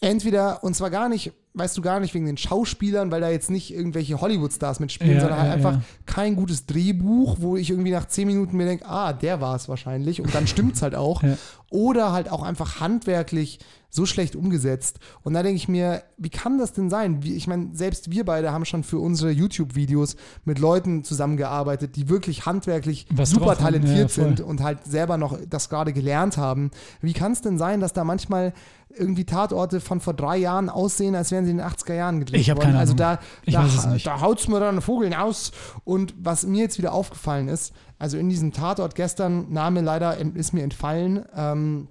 entweder, 0.00 0.64
und 0.64 0.74
zwar 0.74 0.90
gar 0.90 1.08
nicht, 1.08 1.32
weißt 1.56 1.76
du 1.76 1.82
gar 1.82 2.00
nicht 2.00 2.14
wegen 2.14 2.26
den 2.26 2.36
Schauspielern, 2.36 3.10
weil 3.10 3.20
da 3.20 3.30
jetzt 3.30 3.50
nicht 3.50 3.72
irgendwelche 3.72 4.20
Hollywood-Stars 4.20 4.78
mitspielen, 4.78 5.14
Ja, 5.14 5.20
sondern 5.20 5.38
halt 5.38 5.48
ja, 5.48 5.54
einfach 5.54 5.72
ja. 5.72 5.80
kein 6.04 6.36
gutes 6.36 6.66
Drehbuch, 6.66 7.38
wo 7.40 7.56
ich 7.56 7.70
irgendwie 7.70 7.90
nach 7.90 8.06
zehn 8.06 8.26
Minuten 8.26 8.56
mir 8.56 8.66
denke, 8.66 8.86
ah, 8.86 9.12
der 9.12 9.40
war 9.40 9.56
es 9.56 9.68
wahrscheinlich 9.68 10.20
und 10.20 10.34
dann 10.34 10.46
stimmt's 10.46 10.82
halt 10.82 10.94
auch. 10.94 11.22
Oder 11.70 12.12
halt 12.12 12.30
auch 12.30 12.42
einfach 12.42 12.80
handwerklich 12.80 13.58
so 13.90 14.06
schlecht 14.06 14.36
umgesetzt. 14.36 15.00
Und 15.22 15.34
da 15.34 15.42
denke 15.42 15.56
ich 15.56 15.68
mir, 15.68 16.02
wie 16.18 16.28
kann 16.28 16.58
das 16.58 16.72
denn 16.72 16.90
sein? 16.90 17.22
Wie, 17.22 17.34
ich 17.34 17.46
meine, 17.46 17.70
selbst 17.74 18.10
wir 18.10 18.24
beide 18.24 18.52
haben 18.52 18.64
schon 18.64 18.84
für 18.84 18.98
unsere 18.98 19.30
YouTube-Videos 19.30 20.16
mit 20.44 20.58
Leuten 20.58 21.02
zusammengearbeitet, 21.02 21.96
die 21.96 22.08
wirklich 22.08 22.46
handwerklich 22.46 23.06
Was 23.10 23.30
super 23.30 23.56
talentiert 23.56 24.14
Ja, 24.14 24.24
sind 24.24 24.40
und 24.40 24.62
halt 24.62 24.84
selber 24.84 25.16
noch 25.16 25.38
das 25.48 25.68
gerade 25.68 25.92
gelernt 25.92 26.36
haben. 26.36 26.70
Wie 27.00 27.14
kann 27.14 27.32
es 27.32 27.40
denn 27.40 27.58
sein, 27.58 27.80
dass 27.80 27.92
da 27.94 28.04
manchmal 28.04 28.52
irgendwie 28.94 29.24
Tatorte 29.24 29.80
von 29.80 30.00
vor 30.00 30.14
drei 30.14 30.36
Jahren 30.36 30.68
aussehen, 30.68 31.14
als 31.14 31.30
wären 31.30 31.44
sie 31.44 31.50
in 31.50 31.58
den 31.58 31.66
80er 31.66 31.94
Jahren 31.94 32.20
gedreht 32.20 32.40
Ich 32.40 32.48
worden? 32.48 32.60
keine 32.60 32.78
Also 32.78 32.94
da, 32.94 33.18
Ich 33.44 33.54
da, 33.54 33.66
es 33.66 34.02
da 34.04 34.20
haut's 34.20 34.48
mir 34.48 34.60
dann 34.60 34.76
ein 34.76 34.82
Vogel 34.82 35.12
aus. 35.14 35.52
Und 35.84 36.14
was 36.18 36.46
mir 36.46 36.62
jetzt 36.62 36.78
wieder 36.78 36.92
aufgefallen 36.92 37.48
ist, 37.48 37.72
also 37.98 38.18
in 38.18 38.28
diesem 38.28 38.52
Tatort 38.52 38.94
gestern, 38.94 39.52
Name 39.52 39.80
leider 39.80 40.18
ist 40.18 40.52
mir 40.52 40.62
entfallen, 40.62 41.24
ähm, 41.34 41.88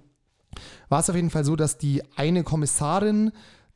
war 0.88 1.00
es 1.00 1.10
auf 1.10 1.16
jeden 1.16 1.30
Fall 1.30 1.44
so, 1.44 1.56
dass 1.56 1.78
die 1.78 2.02
eine 2.16 2.44
Kommissarin 2.44 3.32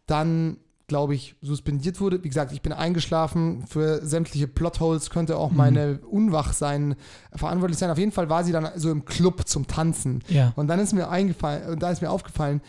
dann, 0.07 0.59
glaube 0.87 1.15
ich, 1.15 1.37
suspendiert 1.43 2.01
wurde. 2.01 2.23
Wie 2.25 2.29
gesagt, 2.29 2.53
ich 2.53 2.63
bin 2.63 2.73
eingeschlafen. 2.73 3.65
Für 3.67 4.05
sämtliche 4.05 4.49
Plotholes 4.49 5.11
könnte 5.11 5.37
auch 5.37 5.53
meine 5.53 5.99
Unwachsein 6.01 6.97
verantwortlich 7.35 7.79
sein. 7.79 7.91
Auf 7.91 7.99
jeden 7.99 8.13
Fall 8.13 8.29
war 8.29 8.45
sie 8.45 8.53
dann 8.53 8.69
so 8.77 8.91
im 8.91 9.05
Club 9.05 9.47
zum 9.47 9.67
Tanzen. 9.67 10.23
Ja. 10.29 10.53
Und 10.57 10.69
dann 10.69 10.81
ist 10.81 10.93
mir 10.93 11.09
eingefallen, 11.09 11.69
und 11.69 11.83
da 11.83 11.91
ist 11.91 12.03
mir 12.03 12.11
aufgefallen, 12.11 12.61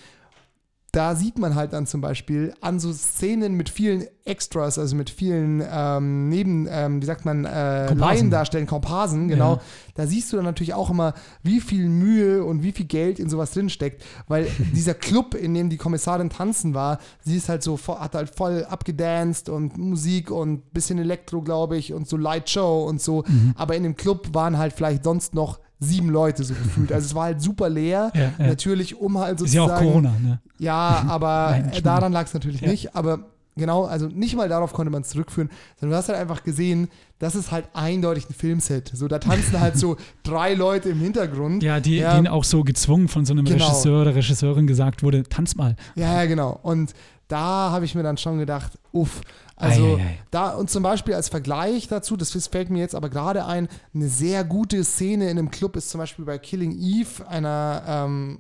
da 0.92 1.16
sieht 1.16 1.40
man 1.40 1.56
halt 1.56 1.72
dann 1.72 1.88
zum 1.88 2.02
Beispiel 2.02 2.54
an 2.60 2.78
so 2.80 2.92
Szenen 2.92 3.54
mit 3.54 3.70
vielen 3.70 4.06
Extras, 4.26 4.78
also 4.78 4.94
mit 4.98 5.10
vielen 5.10 5.64
ähm, 5.72 6.28
Neben, 6.28 6.68
ähm, 6.70 7.02
wie 7.02 7.06
sagt 7.06 7.24
man, 7.24 7.46
äh, 7.46 7.86
Komparsen. 7.88 7.98
Laiendarstellern, 7.98 8.68
Komparsen, 8.68 9.28
genau. 9.30 9.56
Ja. 9.56 9.62
Da 9.96 10.06
siehst 10.06 10.32
du 10.32 10.36
dann 10.36 10.46
natürlich 10.46 10.74
auch 10.74 10.90
immer, 10.90 11.14
wie 11.44 11.62
viel 11.62 11.88
Mühe 11.88 12.44
und 12.44 12.62
wie 12.62 12.74
viel 12.74 12.88
Geld 12.88 13.20
in 13.20 13.30
sowas 13.30 13.52
drinsteckt, 13.52 14.04
weil 14.28 14.48
dieser 14.76 14.94
Club, 14.94 15.34
in 15.34 15.54
dem 15.54 15.70
die 15.70 15.78
Kommissarin 15.78 16.30
tanzen 16.30 16.74
war, 16.74 17.00
sie 17.24 17.38
ist 17.38 17.48
halt 17.48 17.64
so, 17.64 17.80
hat 17.88 18.14
halt 18.14 18.36
voll 18.36 18.66
abgedanced 18.66 19.48
und 19.48 19.78
Musik 19.78 20.30
und 20.30 20.74
bisschen 20.74 21.00
Elektro, 21.00 21.42
glaube 21.42 21.78
ich, 21.78 21.94
und 21.94 22.06
so 22.06 22.18
Lightshow 22.18 22.86
und 22.86 23.02
so. 23.02 23.24
Mhm. 23.26 23.54
Aber 23.56 23.78
in 23.78 23.84
dem 23.84 23.96
Club 23.96 24.34
waren 24.34 24.58
halt 24.58 24.74
vielleicht 24.74 25.06
sonst 25.06 25.34
noch 25.34 25.60
sieben 25.84 26.10
Leute 26.10 26.44
so 26.44 26.54
gefühlt. 26.54 26.92
Also 26.94 27.08
es 27.08 27.16
war 27.16 27.26
halt 27.26 27.42
super 27.42 27.68
leer. 27.68 28.12
Ja, 28.14 28.22
ja. 28.38 28.48
Natürlich, 28.48 28.96
um 28.96 29.18
halt 29.18 29.42
Ist 29.42 29.54
ja 29.54 29.64
sozusagen. 29.64 29.88
auch 29.88 29.92
Corona, 29.92 30.14
ne? 30.22 30.40
Ja, 30.60 31.04
aber 31.10 31.48
Nein, 31.52 31.72
äh, 31.74 31.82
daran 31.82 32.14
lag 32.14 32.26
es 32.28 32.34
natürlich 32.34 32.62
Ja. 32.62 32.70
nicht. 32.70 32.96
Aber 32.96 33.20
genau, 33.58 33.86
also 33.86 34.08
nicht 34.08 34.36
mal 34.36 34.48
darauf 34.48 34.74
konnte 34.74 34.92
man 34.92 35.02
es 35.02 35.10
zurückführen, 35.10 35.50
sondern 35.80 35.96
du 35.96 35.98
hast 35.98 36.10
halt 36.10 36.20
einfach 36.20 36.44
gesehen, 36.44 36.88
das 37.18 37.36
ist 37.36 37.52
halt 37.52 37.66
eindeutig 37.74 38.30
ein 38.30 38.34
Filmset. 38.34 38.92
So, 38.94 39.08
da 39.08 39.18
tanzen 39.20 39.60
halt 39.60 39.78
so 39.78 39.98
drei 40.24 40.54
Leute 40.54 40.90
im 40.90 41.00
Hintergrund. 41.00 41.62
Ja, 41.64 41.80
die, 41.80 41.98
Ja. 41.98 42.14
denen 42.16 42.28
auch 42.28 42.44
so 42.44 42.64
gezwungen 42.64 43.08
von 43.08 43.26
so 43.26 43.34
einem 43.34 43.46
Genau. 43.46 43.66
Regisseur 43.66 44.02
oder 44.04 44.16
Regisseurin 44.16 44.68
gesagt 44.68 45.02
wurde, 45.04 45.24
tanz 45.24 45.56
mal. 45.56 45.76
Ja, 45.96 46.14
ja, 46.22 46.26
genau. 46.26 46.60
Und 46.64 46.94
da 47.32 47.72
habe 47.72 47.86
ich 47.86 47.96
mir 47.96 48.04
dann 48.04 48.18
schon 48.18 48.38
gedacht, 48.40 48.78
uff. 48.92 49.22
Also 49.56 49.96
Ei, 49.98 50.00
ei, 50.00 50.04
ei. 50.06 50.20
da 50.32 50.50
und 50.52 50.70
zum 50.72 50.82
Beispiel 50.82 51.14
als 51.14 51.30
Vergleich 51.30 51.88
dazu, 51.88 52.18
das 52.18 52.32
fällt 52.48 52.72
mir 52.72 52.80
jetzt 52.80 52.96
aber 52.96 53.10
gerade 53.10 53.46
ein, 53.46 53.68
eine 53.94 54.08
sehr 54.10 54.44
gute 54.44 54.84
Szene 54.84 55.26
in 55.30 55.38
einem 55.38 55.52
Club 55.52 55.76
ist 55.76 55.92
zum 55.92 56.00
Beispiel 56.00 56.26
bei 56.26 56.40
Killing 56.40 56.72
Eve, 56.80 57.28
einer 57.28 57.84
ähm, 57.88 58.40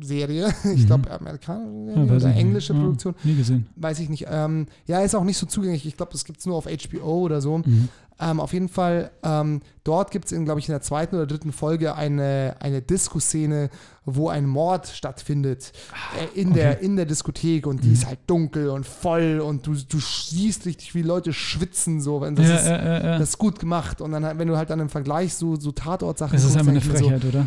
Serie, 0.00 0.54
ich 0.74 0.86
glaube 0.86 1.10
amerikanische 1.10 1.98
Mhm. 1.98 2.06
Ja, 2.08 2.14
oder 2.14 2.28
nicht. 2.28 2.38
englische 2.38 2.72
Ja, 2.72 2.78
Produktion, 2.78 3.14
Nie 3.24 3.34
gesehen. 3.34 3.66
weiß 3.74 3.98
ich 3.98 4.08
nicht. 4.08 4.26
Ähm, 4.30 4.66
ja, 4.86 5.00
ist 5.00 5.16
auch 5.16 5.24
nicht 5.24 5.38
so 5.38 5.46
zugänglich. 5.46 5.84
Ich 5.86 5.96
glaube, 5.96 6.12
das 6.12 6.24
gibt 6.24 6.38
es 6.38 6.46
nur 6.46 6.54
auf 6.54 6.66
HBO 6.66 7.20
oder 7.22 7.40
so. 7.40 7.58
Mhm. 7.58 7.88
Ähm, 8.20 8.38
auf 8.38 8.52
jeden 8.52 8.68
Fall, 8.68 9.10
ähm, 9.22 9.62
dort 9.82 10.10
gibt 10.10 10.30
es, 10.30 10.44
glaube 10.44 10.60
ich, 10.60 10.68
in 10.68 10.72
der 10.72 10.82
zweiten 10.82 11.16
oder 11.16 11.26
dritten 11.26 11.52
Folge 11.52 11.94
eine, 11.94 12.56
eine 12.60 12.82
Disco-Szene, 12.82 13.70
wo 14.04 14.28
ein 14.28 14.46
Mord 14.46 14.88
stattfindet 14.88 15.72
äh, 16.18 16.38
in, 16.38 16.52
der, 16.52 16.80
in 16.80 16.96
der 16.96 17.06
Diskothek 17.06 17.66
und 17.66 17.82
die 17.84 17.92
ist 17.92 18.06
halt 18.06 18.18
dunkel 18.26 18.68
und 18.68 18.86
voll 18.86 19.40
und 19.40 19.66
du, 19.66 19.74
du 19.74 19.98
siehst 19.98 20.66
richtig, 20.66 20.94
wie 20.94 21.02
Leute 21.02 21.32
schwitzen 21.32 22.00
so. 22.00 22.20
Das, 22.20 22.48
ja, 22.48 22.56
ist, 22.56 22.66
ja, 22.66 22.82
ja, 22.82 23.18
das 23.18 23.30
ist 23.30 23.38
gut 23.38 23.58
gemacht. 23.58 24.00
Und 24.00 24.12
dann, 24.12 24.24
halt, 24.24 24.38
wenn 24.38 24.48
du 24.48 24.56
halt 24.56 24.68
dann 24.68 24.80
im 24.80 24.90
Vergleich 24.90 25.34
so, 25.34 25.56
so 25.56 25.72
Tatort-Sachen 25.72 26.32
Das 26.32 26.44
ist 26.44 26.56
einfach 26.56 26.72
eine 26.72 26.80
Frechheit, 26.80 27.24
oder? 27.24 27.46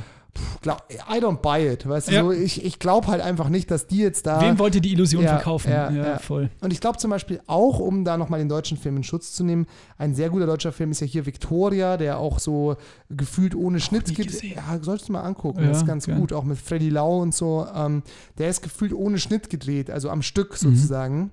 Glaub, 0.62 0.82
I 0.92 1.20
don't 1.20 1.38
buy 1.42 1.68
it. 1.68 1.88
Weißt 1.88 2.08
du, 2.08 2.12
Ja. 2.14 2.22
so, 2.24 2.32
ich, 2.32 2.64
ich 2.66 2.80
glaube 2.80 3.08
halt 3.08 3.22
einfach 3.22 3.50
nicht, 3.50 3.70
dass 3.70 3.86
die 3.86 3.98
jetzt 4.00 4.26
da. 4.26 4.42
Wem 4.42 4.58
wollt 4.60 4.74
ihr 4.76 4.82
die 4.82 4.94
Illusion 4.94 5.24
Ja, 5.24 5.36
verkaufen? 5.36 5.72
ja, 5.72 5.92
ja. 5.92 6.18
voll. 6.20 6.50
Und 6.62 6.74
ich 6.74 6.80
glaube 6.82 6.98
zum 6.98 7.12
Beispiel 7.12 7.40
auch, 7.48 7.80
um 7.80 8.04
da 8.04 8.18
nochmal 8.18 8.40
den 8.40 8.50
deutschen 8.50 8.78
Film 8.78 8.98
in 8.98 9.04
Schutz 9.04 9.34
zu 9.34 9.44
nehmen, 9.44 9.68
ein 9.98 10.16
sehr 10.16 10.30
guter 10.30 10.46
deutscher 10.46 10.72
Film 10.72 10.92
ist 10.92 11.02
ja 11.02 11.08
hier 11.08 11.26
Victoria, 11.26 11.98
der 11.98 12.18
auch 12.18 12.40
so 12.40 12.78
gefühlt 13.10 13.54
ohne 13.56 13.80
Schnitt 13.80 14.16
gesehen. 14.16 14.56
Ja, 14.56 14.80
solltest 14.82 15.10
du 15.10 15.14
mal 15.14 15.22
angucken, 15.22 15.64
das 15.68 15.78
ist 15.80 15.86
ganz 15.86 16.06
gern. 16.08 16.20
gut, 16.20 16.34
auch 16.34 16.44
mit 16.46 16.58
Freddy 16.58 16.90
Lau 16.90 17.20
und 17.22 17.36
so. 17.36 17.68
Ähm, 17.76 18.02
der 18.38 18.50
ist 18.50 18.62
gefühlt 18.64 18.94
ohne 18.94 19.20
Schnitt 19.20 19.50
gedreht, 19.50 19.92
also 19.92 20.10
am 20.10 20.20
Mhm. 20.20 20.24
Stück 20.24 20.56
sozusagen. 20.58 21.32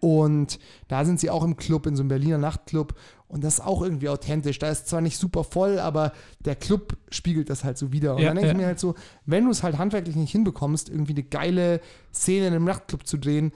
Und 0.00 0.58
da 0.88 1.04
sind 1.04 1.20
sie 1.20 1.30
auch 1.30 1.44
im 1.44 1.56
Club, 1.56 1.86
in 1.86 1.96
so 1.96 2.02
einem 2.02 2.08
Berliner 2.08 2.38
Nachtclub. 2.38 2.94
Und 3.28 3.42
das 3.42 3.54
ist 3.54 3.60
auch 3.60 3.82
irgendwie 3.82 4.08
authentisch. 4.08 4.58
Da 4.58 4.70
ist 4.70 4.88
zwar 4.88 5.00
nicht 5.00 5.18
super 5.18 5.42
voll, 5.44 5.78
aber 5.78 6.12
der 6.40 6.54
Club 6.56 6.96
spiegelt 7.10 7.50
das 7.50 7.64
halt 7.64 7.76
so 7.78 7.92
wieder. 7.92 8.14
Und 8.16 8.22
Ja, 8.22 8.28
dann 8.28 8.36
denke 8.36 8.50
ich 8.50 8.54
ja. 8.54 8.58
mir 8.58 8.66
halt 8.66 8.80
so, 8.80 8.94
wenn 9.24 9.44
du 9.44 9.50
es 9.50 9.62
halt 9.62 9.78
handwerklich 9.78 10.16
nicht 10.16 10.32
hinbekommst, 10.32 10.88
irgendwie 10.88 11.12
eine 11.12 11.24
geile 11.24 11.80
Szene 12.14 12.48
in 12.48 12.54
einem 12.54 12.64
Nachtclub 12.64 13.06
zu 13.06 13.18
drehen, 13.18 13.52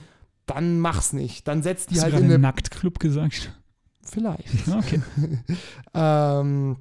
dann 0.47 0.81
mach's 0.81 1.12
nicht. 1.12 1.47
Dann 1.47 1.62
setz 1.62 1.87
die 1.87 1.95
Hast 1.97 2.03
halt 2.03 2.14
du 2.14 2.16
in 2.18 2.22
gerade 2.24 2.35
eine. 2.35 2.43
Nacktclub 2.43 2.99
gesagt? 2.99 3.53
Vielleicht. 4.03 4.49
Okay. 4.66 5.01
ähm, 5.95 6.76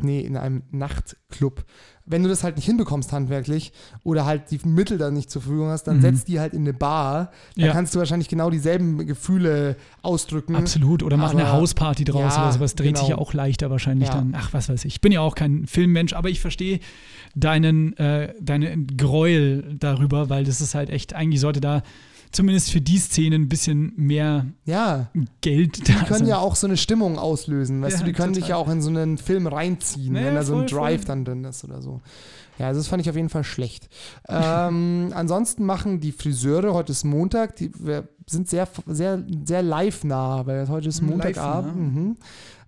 nee, 0.00 0.20
in 0.20 0.36
einem 0.36 0.62
Nachtclub. 0.70 1.64
Wenn 2.04 2.22
du 2.22 2.28
das 2.28 2.42
halt 2.42 2.56
nicht 2.56 2.64
hinbekommst 2.66 3.12
handwerklich 3.12 3.72
oder 4.02 4.24
halt 4.26 4.50
die 4.50 4.58
Mittel 4.64 4.98
dann 4.98 5.14
nicht 5.14 5.30
zur 5.30 5.40
Verfügung 5.42 5.68
hast, 5.68 5.84
dann 5.84 5.98
Mhm. 5.98 6.00
setzt 6.02 6.28
die 6.28 6.40
halt 6.40 6.52
in 6.52 6.62
eine 6.62 6.72
Bar. 6.72 7.30
Da 7.56 7.66
Ja. 7.66 7.72
kannst 7.72 7.94
du 7.94 7.98
wahrscheinlich 8.00 8.28
genau 8.28 8.50
dieselben 8.50 9.06
Gefühle 9.06 9.76
ausdrücken. 10.02 10.56
Absolut. 10.56 11.02
Oder 11.02 11.16
mach 11.16 11.30
eine 11.32 11.44
Aber- 11.46 11.52
Hausparty 11.58 12.04
draus 12.04 12.34
Ja, 12.36 12.42
oder 12.44 12.52
sowas. 12.52 12.74
Dreht 12.74 12.96
sich 12.96 13.08
ja 13.08 13.14
genau. 13.14 13.22
auch 13.28 13.32
leichter 13.34 13.70
wahrscheinlich 13.70 14.08
Ja. 14.08 14.16
dann. 14.16 14.34
Ach, 14.36 14.52
was 14.52 14.68
weiß 14.68 14.84
ich. 14.84 14.94
Ich 14.94 15.00
bin 15.00 15.12
ja 15.12 15.20
auch 15.20 15.34
kein 15.36 15.66
Filmmensch, 15.66 16.12
aber 16.12 16.28
ich 16.28 16.40
verstehe 16.40 16.80
deinen, 17.34 17.96
äh, 17.96 18.34
deine 18.40 18.76
Gräuel 18.96 19.76
darüber, 19.78 20.28
weil 20.28 20.44
das 20.44 20.60
ist 20.60 20.74
halt 20.74 20.90
echt, 20.90 21.14
eigentlich 21.14 21.40
sollte 21.40 21.60
da 21.60 21.82
zumindest 22.32 22.70
für 22.72 22.80
die 22.80 22.98
Szene 22.98 23.36
ein 23.36 23.48
bisschen 23.48 23.92
mehr 23.96 24.46
Ja, 24.64 25.08
Geld 25.42 25.86
die 25.86 25.92
da 25.92 26.00
können 26.04 26.20
sein. 26.20 26.28
ja 26.28 26.38
auch 26.38 26.56
so 26.56 26.66
eine 26.66 26.76
Stimmung 26.76 27.18
auslösen. 27.18 27.80
Weißt 27.82 27.98
Ja, 27.98 28.00
du, 28.00 28.06
die 28.06 28.12
können 28.12 28.32
dich 28.32 28.48
ja 28.48 28.56
total. 28.56 28.62
auch 28.70 28.72
in 28.72 28.82
so 28.82 28.90
einen 28.90 29.18
Film 29.18 29.46
reinziehen, 29.46 30.14
Naja, 30.14 30.26
wenn 30.26 30.34
da 30.34 30.42
so 30.42 30.56
ein 30.56 30.66
Drive 30.66 31.02
voll. 31.02 31.06
dann 31.08 31.24
drin 31.24 31.44
ist 31.44 31.62
oder 31.64 31.80
so. 31.82 32.00
Ja, 32.58 32.66
also 32.68 32.80
das 32.80 32.88
fand 32.88 33.00
ich 33.02 33.08
auf 33.10 33.16
jeden 33.16 33.28
Fall 33.30 33.44
schlecht. 33.44 33.88
ähm, 34.28 35.10
ansonsten 35.14 35.64
machen 35.64 36.00
die 36.00 36.12
Friseure, 36.12 36.74
heute 36.74 36.92
ist 36.92 37.04
Montag, 37.04 37.56
die 37.56 37.70
wir 37.78 38.08
sind 38.28 38.48
sehr, 38.48 38.68
sehr, 38.86 39.22
sehr 39.44 39.62
live 39.62 40.04
nah, 40.04 40.46
weil 40.46 40.68
heute 40.68 40.88
ist 40.88 41.02
Montagabend. 41.02 41.74
live-nah. 41.76 42.00
Mhm. 42.00 42.16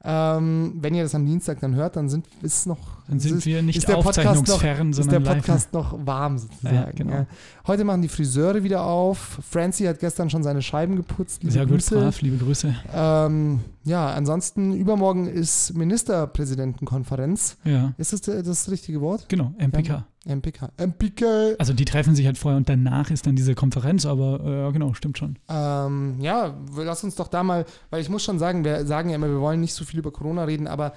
Ähm, 0.07 0.75
wenn 0.81 0.95
ihr 0.95 1.03
das 1.03 1.15
am 1.15 1.25
Dienstag 1.25 1.61
dann 1.61 1.75
hört, 1.75 1.97
dann 1.97 2.11
sind, 2.11 2.27
ist 2.43 2.59
es 2.61 2.67
noch. 2.67 2.79
Dann 3.09 3.21
sind 3.21 3.39
ist, 3.39 3.47
wir 3.47 3.63
nicht 3.63 3.79
ist 3.79 3.89
der 3.89 3.95
Podcast 3.97 4.47
noch, 4.47 4.63
ist 4.63 4.63
der 4.63 4.93
sondern 4.93 5.25
live. 5.25 5.37
Podcast 5.37 5.73
noch 5.73 5.99
warm 6.07 6.37
sozusagen. 6.39 6.75
Ja, 6.77 6.91
genau. 6.95 7.27
Heute 7.67 7.85
machen 7.85 8.03
die 8.03 8.09
Friseure 8.09 8.63
wieder 8.63 8.85
auf. 8.85 9.41
Francie 9.49 9.89
hat 9.89 10.01
gestern 10.01 10.29
schon 10.29 10.43
seine 10.43 10.61
Scheiben 10.61 10.97
geputzt. 10.97 11.43
Liebe 11.43 11.53
Sehr 11.53 11.65
gut, 11.65 11.77
Grüße. 11.77 11.99
brav, 11.99 12.21
liebe 12.21 12.37
Grüße. 12.37 12.75
Ähm, 12.95 13.61
ja, 13.85 14.13
ansonsten 14.13 14.75
übermorgen 14.75 15.27
ist 15.27 15.75
Ministerpräsidentenkonferenz. 15.75 17.57
Ja, 17.65 17.95
Ist 17.97 18.13
das 18.13 18.21
das 18.23 18.71
richtige 18.71 19.01
Wort? 19.01 19.27
genau, 19.29 19.55
MPK. 19.59 20.05
MPK. 20.27 20.71
MPK. 20.77 21.57
Also 21.59 21.73
die 21.73 21.85
treffen 21.85 22.15
sich 22.15 22.27
halt 22.27 22.39
vorher 22.39 22.57
und 22.57 22.69
danach 22.69 23.11
ist 23.11 23.27
dann 23.27 23.37
diese 23.37 23.55
Konferenz, 23.55 24.07
aber 24.07 24.41
äh, 24.45 24.61
ja, 24.63 24.71
genau, 24.71 24.95
stimmt 24.95 25.19
schon. 25.19 25.39
Ähm, 25.49 26.17
ja, 26.21 26.55
lass 26.77 27.05
uns 27.05 27.15
doch 27.17 27.29
da 27.29 27.43
mal, 27.43 27.65
weil 27.91 28.01
ich 28.01 28.09
muss 28.09 28.23
schon 28.23 28.39
sagen, 28.39 28.65
wir 28.65 28.87
sagen 28.87 29.11
ja 29.11 29.17
immer, 29.17 29.29
wir 29.29 29.41
wollen 29.41 29.61
nicht 29.61 29.75
so 29.75 29.85
viel 29.85 29.99
über 29.99 30.11
Corona 30.11 30.45
reden, 30.45 30.67
aber 30.67 30.93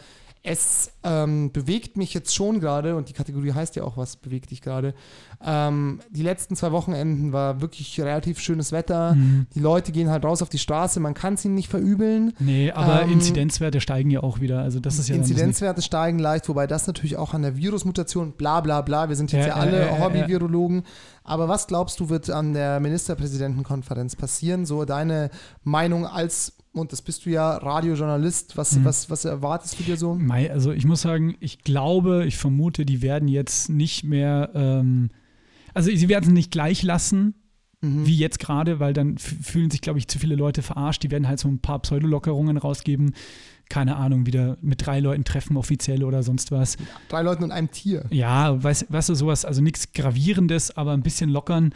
es 0.47 0.91
ähm, 1.03 1.51
bewegt 1.51 1.97
mich 1.97 2.13
jetzt 2.13 2.33
schon 2.33 2.61
gerade, 2.61 2.95
und 2.95 3.09
die 3.09 3.13
Kategorie 3.13 3.51
heißt 3.51 3.75
ja 3.75 3.83
auch, 3.83 3.97
was 3.97 4.15
bewegt 4.15 4.51
dich 4.51 4.61
gerade. 4.61 4.93
Ähm, 5.45 5.99
die 6.09 6.23
letzten 6.23 6.55
zwei 6.55 6.71
Wochenenden 6.71 7.33
war 7.33 7.59
wirklich 7.59 7.99
relativ 7.99 8.39
schönes 8.39 8.71
Wetter. 8.71 9.13
Mhm. 9.13 9.47
Die 9.53 9.59
Leute 9.59 9.91
gehen 9.91 10.09
halt 10.09 10.23
raus 10.23 10.41
auf 10.41 10.49
die 10.49 10.57
Straße, 10.57 10.99
man 11.01 11.13
kann 11.13 11.33
es 11.33 11.43
ihnen 11.43 11.55
nicht 11.55 11.69
verübeln. 11.69 12.33
Nee, 12.39 12.71
aber 12.71 13.03
Ähm, 13.03 13.11
Inzidenzwerte 13.11 13.81
steigen 13.81 14.09
ja 14.09 14.23
auch 14.23 14.39
wieder. 14.39 14.61
Also 14.61 14.79
das 14.79 14.99
ist 14.99 15.09
ja 15.09 15.15
Inzidenzwerte 15.15 15.81
steigen 15.81 16.19
leicht, 16.19 16.47
wobei 16.47 16.65
das 16.65 16.87
natürlich 16.87 17.17
auch 17.17 17.33
an 17.33 17.41
der 17.41 17.57
Virusmutation, 17.57 18.31
bla 18.31 18.61
bla 18.61 18.81
bla, 18.81 19.09
wir 19.09 19.15
sind 19.17 19.31
jetzt 19.33 19.47
ja, 19.47 19.49
Ja, 19.49 19.55
alle 19.55 19.85
ja. 19.85 19.99
Hobby-Virologen. 19.99 20.83
Aber 21.23 21.49
was 21.49 21.67
glaubst 21.67 21.99
du, 21.99 22.07
wird 22.09 22.29
an 22.29 22.53
der 22.53 22.79
Ministerpräsidentenkonferenz 22.79 24.15
passieren? 24.15 24.65
So 24.65 24.85
deine 24.85 25.29
Meinung 25.65 26.05
als, 26.05 26.53
und 26.79 26.91
das 26.91 27.01
bist 27.01 27.25
du 27.25 27.29
ja, 27.29 27.57
Radiojournalist, 27.57 28.57
was, 28.57 28.77
Mhm. 28.77 28.85
was, 28.85 29.09
was 29.09 29.25
erwartest 29.25 29.79
du 29.79 29.83
dir 29.83 29.97
so? 29.97 30.19
Also 30.49 30.71
ich 30.71 30.85
muss 30.85 31.01
sagen, 31.01 31.35
ich 31.39 31.59
glaube, 31.63 32.25
ich 32.25 32.37
vermute, 32.37 32.85
die 32.85 33.01
werden 33.01 33.27
jetzt 33.27 33.69
nicht 33.69 34.03
mehr, 34.03 34.51
ähm, 34.53 35.09
also 35.73 35.89
sie 35.93 36.09
werden 36.09 36.25
es 36.27 36.31
nicht 36.31 36.51
gleich 36.51 36.83
lassen, 36.83 37.33
Mhm. 37.81 38.07
wie 38.07 38.17
jetzt 38.17 38.39
gerade, 38.39 38.79
weil 38.79 38.93
dann 38.93 39.17
fühlen 39.19 39.69
sich, 39.69 39.81
glaube 39.81 39.99
ich, 39.99 40.07
zu 40.07 40.17
viele 40.17 40.35
Leute 40.35 40.63
verarscht. 40.63 41.03
Die 41.03 41.11
werden 41.11 41.27
halt 41.27 41.39
so 41.39 41.47
ein 41.47 41.59
paar 41.59 41.77
Pseudolockerungen 41.79 42.57
rausgeben. 42.57 43.13
Keine 43.69 43.97
Ahnung, 43.97 44.25
wieder 44.25 44.57
mit 44.61 44.83
drei 44.85 44.99
Leuten 44.99 45.25
treffen 45.25 45.57
offiziell 45.57 46.03
oder 46.03 46.23
sonst 46.23 46.51
was. 46.51 46.77
Drei 47.09 47.21
Leuten 47.21 47.43
und 47.43 47.51
einem 47.51 47.69
Tier. 47.69 48.05
Ja, 48.09 48.63
weißt, 48.63 48.87
weißt 48.91 49.09
du, 49.09 49.13
sowas, 49.15 49.45
also 49.45 49.61
nichts 49.61 49.91
Gravierendes, 49.93 50.75
aber 50.75 50.93
ein 50.93 51.03
bisschen 51.03 51.29
lockern. 51.29 51.71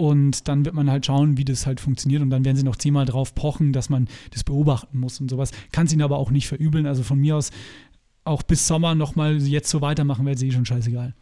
Und 0.00 0.46
dann 0.46 0.64
wird 0.64 0.76
man 0.76 0.88
halt 0.88 1.04
schauen, 1.06 1.36
wie 1.38 1.44
das 1.44 1.66
halt 1.66 1.80
funktioniert. 1.80 2.22
Und 2.22 2.30
dann 2.30 2.44
werden 2.44 2.56
sie 2.56 2.62
noch 2.62 2.76
zehnmal 2.76 3.04
drauf 3.04 3.34
pochen, 3.34 3.72
dass 3.72 3.90
man 3.90 4.06
das 4.32 4.44
beobachten 4.44 5.00
muss 5.00 5.20
und 5.20 5.28
sowas. 5.28 5.50
Kann 5.72 5.86
es 5.86 5.92
ihnen 5.92 6.02
aber 6.02 6.18
auch 6.18 6.30
nicht 6.30 6.46
verübeln. 6.46 6.86
Also 6.86 7.02
von 7.02 7.18
mir 7.18 7.34
aus 7.34 7.50
auch 8.22 8.44
bis 8.44 8.68
Sommer 8.68 8.94
nochmal 8.94 9.38
jetzt 9.38 9.68
so 9.70 9.80
weitermachen, 9.80 10.24
wäre 10.24 10.38
eh 10.38 10.50
schon 10.52 10.64
scheißegal. 10.64 11.14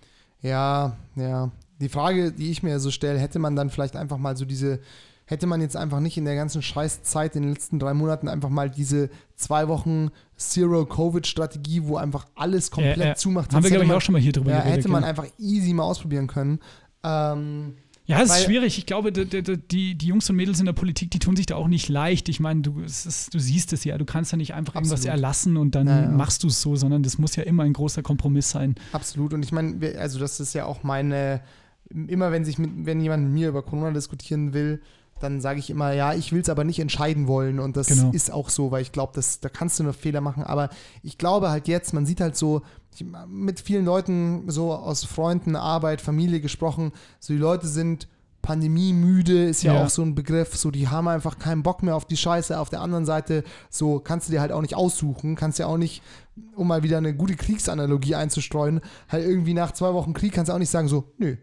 Ja, 0.43 0.97
ja. 1.15 1.51
Die 1.81 1.89
Frage, 1.89 2.33
die 2.33 2.51
ich 2.51 2.63
mir 2.63 2.79
so 2.79 2.91
stelle, 2.91 3.19
hätte 3.19 3.39
man 3.39 3.57
dann 3.57 3.71
vielleicht 3.71 3.97
einfach 3.97 4.19
mal 4.19 4.37
so 4.37 4.45
diese, 4.45 4.81
hätte 5.25 5.47
man 5.47 5.63
jetzt 5.63 5.77
einfach 5.77 6.01
nicht 6.01 6.19
in 6.19 6.27
der 6.27 6.35
ganzen 6.35 6.61
Scheißzeit 6.61 7.35
in 7.35 7.45
den 7.45 7.53
letzten 7.53 7.79
drei 7.79 7.95
Monaten 7.95 8.29
einfach 8.29 8.51
mal 8.51 8.69
diese 8.69 9.09
zwei 9.37 9.69
Wochen 9.69 10.11
Zero-Covid-Strategie, 10.37 11.85
wo 11.85 11.97
einfach 11.97 12.27
alles 12.35 12.71
komplett 12.71 12.99
Äh, 12.99 13.11
äh, 13.13 13.15
zumacht. 13.15 13.55
Haben 13.55 13.63
wir, 13.63 13.71
glaube 13.71 13.87
ich, 13.87 13.93
auch 13.93 14.01
schon 14.01 14.13
mal 14.13 14.21
hier 14.21 14.33
drüber 14.33 14.51
Ja, 14.51 14.59
geredet. 14.59 14.79
hätte 14.79 14.89
man 14.89 15.03
genau. 15.03 15.09
einfach 15.09 15.27
easy 15.39 15.73
mal 15.73 15.85
ausprobieren 15.85 16.27
können. 16.27 16.61
Ähm, 17.03 17.75
Ja, 18.07 18.23
es 18.23 18.31
ist 18.31 18.45
schwierig. 18.45 18.79
Ich 18.79 18.87
glaube, 18.87 19.11
d- 19.13 19.25
d- 19.25 19.43
d- 19.43 19.57
die, 19.57 19.97
die 19.97 20.07
Jungs 20.07 20.31
und 20.31 20.37
Mädels 20.37 20.61
in 20.61 20.67
der 20.67 20.73
Politik, 20.73 21.11
die 21.11 21.19
tun 21.19 21.35
sich 21.37 21.47
da 21.47 21.57
auch 21.57 21.67
nicht 21.69 21.89
leicht. 21.89 22.29
Ich 22.29 22.39
meine, 22.41 22.61
du, 22.63 22.81
ist, 22.81 23.35
du 23.35 23.39
siehst 23.41 23.73
es 23.73 23.83
ja, 23.85 23.99
du 23.99 24.05
kannst 24.05 24.31
ja 24.33 24.39
nicht 24.39 24.55
einfach 24.55 24.75
irgendwas 24.77 25.01
Absolut. 25.01 25.13
erlassen 25.17 25.57
und 25.57 25.75
dann 25.75 25.87
Ja, 25.89 26.03
ja. 26.03 26.09
machst 26.11 26.43
du 26.45 26.47
es 26.47 26.61
so, 26.63 26.77
sondern 26.77 27.03
das 27.03 27.19
muss 27.19 27.35
ja 27.37 27.43
immer 27.43 27.65
ein 27.65 27.73
großer 27.73 28.03
Kompromiss 28.03 28.49
sein. 28.51 28.77
absolut. 28.93 29.35
Und 29.35 29.45
ich 29.45 29.51
meine, 29.53 29.99
also 29.99 30.19
das 30.21 30.39
ist 30.41 30.55
ja 30.55 30.67
auch 30.67 30.83
meine, 30.85 31.41
immer 31.91 32.31
wenn 32.33 32.45
sich 32.45 32.59
mit, 32.59 32.71
wenn 32.87 33.01
jemand 33.01 33.25
mit 33.25 33.33
mir 33.33 33.49
über 33.49 33.63
Corona 33.63 33.91
diskutieren 33.91 34.53
will, 34.55 34.81
dann 35.21 35.41
sage 35.41 35.59
ich 35.59 35.71
immer, 35.71 35.93
ja, 35.93 36.13
ich 36.15 36.33
will 36.33 36.41
es 36.43 36.49
aber 36.49 36.65
nicht 36.65 36.79
entscheiden 36.79 37.27
wollen. 37.27 37.59
Und 37.59 37.77
das 37.77 37.87
Genau. 37.89 38.11
ist 38.13 38.31
auch 38.33 38.51
so, 38.51 38.71
weil 38.71 38.83
ich 38.83 38.93
glaube, 38.93 39.19
da 39.41 39.49
kannst 39.49 39.79
du 39.79 39.83
nur 39.85 39.93
Fehler 39.95 40.21
machen. 40.21 40.43
Aber 40.45 40.69
ich 41.03 41.17
glaube 41.19 41.51
halt 41.51 41.69
jetzt, 41.69 41.95
man 41.95 42.05
sieht 42.07 42.21
halt 42.21 42.37
so, 42.37 42.63
ich, 42.95 43.05
mit 43.29 43.61
vielen 43.61 43.85
Leuten 43.85 44.45
so 44.51 44.73
aus 44.73 45.05
Freunden, 45.05 45.57
Arbeit, 45.57 46.01
Familie 46.01 46.41
gesprochen, 46.41 46.93
so 47.21 47.33
die 47.35 47.39
Leute 47.41 47.67
sind 47.67 48.09
pandemiemüde, 48.43 49.45
ist 49.45 49.63
ja, 49.63 49.75
Ja. 49.75 49.85
auch 49.85 49.91
so 49.91 50.03
ein 50.03 50.15
Begriff, 50.15 50.57
so 50.57 50.71
die 50.71 50.89
haben 50.89 51.09
einfach 51.09 51.39
keinen 51.39 51.63
Bock 51.63 51.83
mehr 51.83 51.97
auf 51.97 52.05
die 52.05 52.17
Scheiße. 52.17 52.59
Auf 52.59 52.71
der 52.71 52.81
anderen 52.81 53.05
Seite, 53.05 53.45
so 53.71 53.99
kannst 54.01 54.29
du 54.29 54.33
dir 54.33 54.41
halt 54.41 54.53
auch 54.53 54.63
nicht 54.63 54.77
aussuchen, 54.77 55.35
kannst 55.35 55.59
ja 55.59 55.67
auch 55.67 55.77
nicht, 55.79 56.03
um 56.55 56.69
mal 56.69 56.83
wieder 56.83 56.99
eine 56.99 57.15
gute 57.15 57.35
Kriegsanalogie 57.37 58.15
einzustreuen, 58.15 58.81
halt 59.09 59.25
irgendwie 59.27 59.55
nach 59.55 59.73
zwei 59.73 59.93
Wochen 59.95 60.13
Krieg 60.13 60.33
kannst 60.33 60.49
du 60.49 60.55
auch 60.55 60.59
nicht 60.59 60.71
sagen, 60.71 60.89
so, 60.89 61.05
nö, 61.19 61.37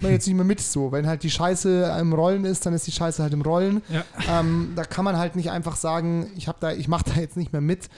mach 0.00 0.10
jetzt 0.10 0.26
nicht 0.26 0.36
mehr 0.36 0.44
mit 0.44 0.60
so. 0.60 0.92
Wenn 0.92 1.06
halt 1.06 1.22
die 1.22 1.30
Scheiße 1.30 1.96
im 2.00 2.12
Rollen 2.12 2.44
ist, 2.44 2.66
dann 2.66 2.74
ist 2.74 2.86
die 2.86 2.92
Scheiße 2.92 3.22
halt 3.22 3.32
im 3.32 3.42
Rollen. 3.42 3.82
Ja. 3.88 4.04
Ähm, 4.40 4.72
da 4.76 4.84
kann 4.84 5.04
man 5.04 5.16
halt 5.16 5.36
nicht 5.36 5.50
einfach 5.50 5.76
sagen, 5.76 6.30
ich 6.36 6.48
habe 6.48 6.58
da, 6.60 6.72
ich 6.72 6.88
mache 6.88 7.04
da 7.06 7.20
jetzt 7.20 7.36
nicht 7.36 7.52
mehr 7.52 7.60
mit. 7.60 7.88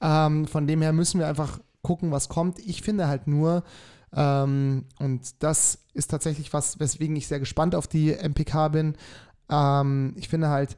Ähm, 0.00 0.46
von 0.46 0.66
dem 0.66 0.82
her 0.82 0.92
müssen 0.92 1.20
wir 1.20 1.28
einfach 1.28 1.60
gucken, 1.82 2.10
was 2.10 2.28
kommt. 2.28 2.58
Ich 2.58 2.82
finde 2.82 3.08
halt 3.08 3.26
nur, 3.26 3.62
ähm, 4.14 4.84
und 4.98 5.42
das 5.42 5.78
ist 5.94 6.10
tatsächlich 6.10 6.52
was, 6.52 6.80
weswegen 6.80 7.16
ich 7.16 7.26
sehr 7.26 7.40
gespannt 7.40 7.74
auf 7.74 7.86
die 7.86 8.12
MPK 8.12 8.68
bin. 8.68 8.96
Ähm, 9.48 10.14
ich 10.16 10.28
finde 10.28 10.48
halt, 10.48 10.76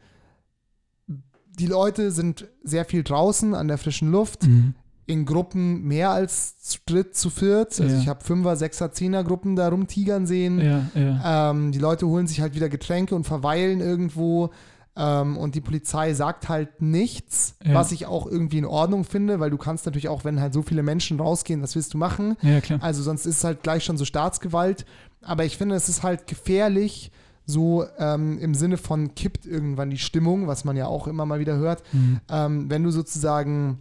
die 1.06 1.66
Leute 1.66 2.12
sind 2.12 2.46
sehr 2.62 2.84
viel 2.84 3.02
draußen 3.02 3.54
an 3.54 3.68
der 3.68 3.78
frischen 3.78 4.10
Luft. 4.10 4.44
Mhm. 4.44 4.74
In 5.08 5.24
Gruppen 5.24 5.82
mehr 5.84 6.10
als 6.10 6.58
zu 6.60 6.78
dritt, 6.86 7.16
zu 7.16 7.30
viert. 7.30 7.80
Also 7.80 7.94
Ja. 7.94 7.98
ich 8.00 8.08
habe 8.08 8.22
Fünfer, 8.22 8.56
Sechser, 8.56 8.92
Zehner 8.92 9.24
Gruppen 9.24 9.56
da 9.56 9.68
rumtigern 9.68 10.26
sehen. 10.26 10.60
Ja, 10.60 10.82
ja. 10.94 11.50
Ähm, 11.50 11.72
die 11.72 11.78
Leute 11.78 12.06
holen 12.06 12.26
sich 12.26 12.40
halt 12.42 12.54
wieder 12.54 12.68
Getränke 12.68 13.14
und 13.14 13.24
verweilen 13.24 13.80
irgendwo. 13.80 14.50
Ähm, 14.96 15.36
und 15.38 15.54
die 15.54 15.60
Polizei 15.62 16.12
sagt 16.12 16.48
halt 16.48 16.82
nichts, 16.82 17.54
was 17.64 17.90
ich 17.92 18.04
auch 18.06 18.26
irgendwie 18.26 18.58
in 18.58 18.64
Ordnung 18.66 19.04
finde, 19.04 19.40
weil 19.40 19.48
du 19.48 19.56
kannst 19.56 19.86
natürlich 19.86 20.08
auch, 20.08 20.24
wenn 20.24 20.40
halt 20.40 20.52
so 20.52 20.60
viele 20.62 20.82
Menschen 20.82 21.18
rausgehen, 21.20 21.62
was 21.62 21.74
willst 21.74 21.94
du 21.94 21.98
machen? 21.98 22.36
Ja, 22.42 22.60
klar. 22.60 22.80
Also 22.82 23.02
sonst 23.02 23.24
ist 23.24 23.38
es 23.38 23.44
halt 23.44 23.62
gleich 23.62 23.84
schon 23.84 23.96
so 23.96 24.04
Staatsgewalt. 24.04 24.84
Aber 25.22 25.44
ich 25.44 25.56
finde, 25.56 25.74
es 25.74 25.88
ist 25.88 26.02
halt 26.02 26.26
gefährlich, 26.26 27.10
so 27.46 27.86
ähm, 27.98 28.38
im 28.40 28.54
Sinne 28.54 28.76
von 28.76 29.14
kippt 29.14 29.46
irgendwann 29.46 29.88
die 29.88 29.96
Stimmung, 29.98 30.48
was 30.48 30.64
man 30.64 30.76
ja 30.76 30.86
auch 30.86 31.06
immer 31.08 31.24
mal 31.24 31.38
wieder 31.40 31.56
hört. 31.56 31.82
Mhm. 31.92 32.20
Ähm, 32.28 32.68
wenn 32.68 32.82
du 32.82 32.90
sozusagen 32.90 33.78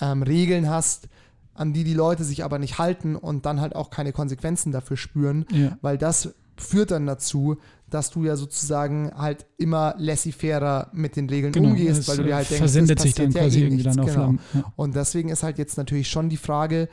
ähm, 0.00 0.22
Regeln 0.22 0.68
hast, 0.68 1.08
an 1.54 1.72
die 1.72 1.84
die 1.84 1.94
Leute 1.94 2.24
sich 2.24 2.44
aber 2.44 2.58
nicht 2.58 2.78
halten 2.78 3.16
und 3.16 3.44
dann 3.46 3.60
halt 3.60 3.74
auch 3.76 3.90
keine 3.90 4.12
Konsequenzen 4.12 4.72
dafür 4.72 4.96
spüren, 4.96 5.44
Ja. 5.52 5.76
weil 5.82 5.98
das 5.98 6.34
führt 6.56 6.90
dann 6.90 7.06
dazu, 7.06 7.56
dass 7.88 8.10
du 8.10 8.24
ja 8.24 8.36
sozusagen 8.36 9.10
halt 9.16 9.46
immer 9.56 9.94
laissez-fairer 9.98 10.90
mit 10.92 11.16
den 11.16 11.28
Regeln 11.28 11.52
Genau, 11.52 11.70
umgehst, 11.70 12.06
weil 12.08 12.18
du 12.18 12.22
dir 12.24 12.30
äh, 12.30 12.34
halt 12.34 12.50
denkst, 12.50 12.58
versendet 12.58 13.00
sich 13.00 13.14
dann 13.14 13.26
passiert 13.26 13.34
ja 13.34 13.42
quasi 13.48 13.58
eh 13.58 13.62
irgendwie 13.64 13.82
nichts. 13.82 13.96
dann 13.96 14.04
auf 14.04 14.10
genau. 14.12 14.26
Lang. 14.26 14.38
Ja. 14.54 14.72
Und 14.76 14.94
deswegen 14.94 15.28
ist 15.30 15.42
halt 15.42 15.58
jetzt 15.58 15.76
natürlich 15.76 16.08
schon 16.08 16.28
die 16.28 16.36
Frage, 16.36 16.88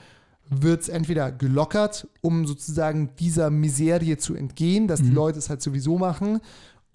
wird 0.49 0.82
es 0.84 0.89
entweder 0.89 1.32
gelockert, 1.32 2.08
um 2.22 2.47
sozusagen 2.47 3.10
dieser 3.20 3.49
Miserie 3.49 4.18
zu 4.18 4.34
entgehen, 4.34 4.88
dass 4.88 5.01
die 5.01 5.10
Mhm. 5.10 5.16
Leute 5.16 5.39
es 5.39 5.49
halt 5.49 5.62
sowieso 5.62 5.97
machen, 5.97 6.39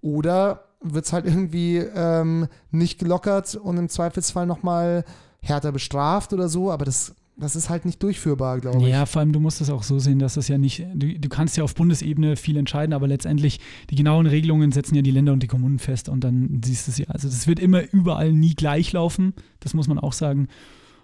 oder 0.00 0.64
wird 0.80 1.04
es 1.04 1.12
halt 1.12 1.26
irgendwie 1.26 1.76
ähm, 1.76 2.48
nicht 2.70 2.98
gelockert 2.98 3.54
und 3.54 3.76
im 3.76 3.88
Zweifelsfall 3.88 4.46
nochmal 4.46 5.04
härter 5.42 5.72
bestraft 5.72 6.32
oder 6.32 6.48
so, 6.48 6.70
aber 6.70 6.84
das, 6.84 7.14
das 7.36 7.56
ist 7.56 7.68
halt 7.68 7.84
nicht 7.84 8.02
durchführbar, 8.02 8.60
glaube 8.60 8.82
ich. 8.82 8.88
Ja, 8.88 9.06
vor 9.06 9.20
allem, 9.20 9.32
du 9.32 9.40
musst 9.40 9.60
es 9.60 9.70
auch 9.70 9.82
so 9.82 9.98
sehen, 9.98 10.18
dass 10.18 10.34
das 10.34 10.48
ja 10.48 10.58
nicht, 10.58 10.86
du, 10.94 11.18
du 11.18 11.28
kannst 11.28 11.56
ja 11.56 11.64
auf 11.64 11.74
Bundesebene 11.74 12.36
viel 12.36 12.56
entscheiden, 12.56 12.92
aber 12.92 13.08
letztendlich 13.08 13.60
die 13.90 13.96
genauen 13.96 14.26
Regelungen 14.26 14.72
setzen 14.72 14.94
ja 14.94 15.02
die 15.02 15.10
Länder 15.10 15.32
und 15.32 15.42
die 15.42 15.48
Kommunen 15.48 15.78
fest 15.78 16.08
und 16.08 16.22
dann 16.22 16.60
siehst 16.64 16.86
du 16.86 16.92
es 16.92 16.98
ja. 16.98 17.06
Also 17.08 17.28
das 17.28 17.46
wird 17.46 17.58
immer 17.58 17.82
überall 17.92 18.32
nie 18.32 18.54
gleich 18.54 18.92
laufen, 18.92 19.34
das 19.60 19.74
muss 19.74 19.88
man 19.88 19.98
auch 19.98 20.12
sagen. 20.12 20.48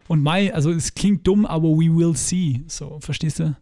Und 0.06 0.22
Mai, 0.22 0.54
also 0.54 0.70
es 0.70 0.94
klingt 0.94 1.26
dumm, 1.26 1.44
aber 1.44 1.68
we 1.68 1.94
will 1.94 2.16
see. 2.16 2.64
So, 2.66 2.98
verstehst 3.00 3.40
du? 3.40 3.54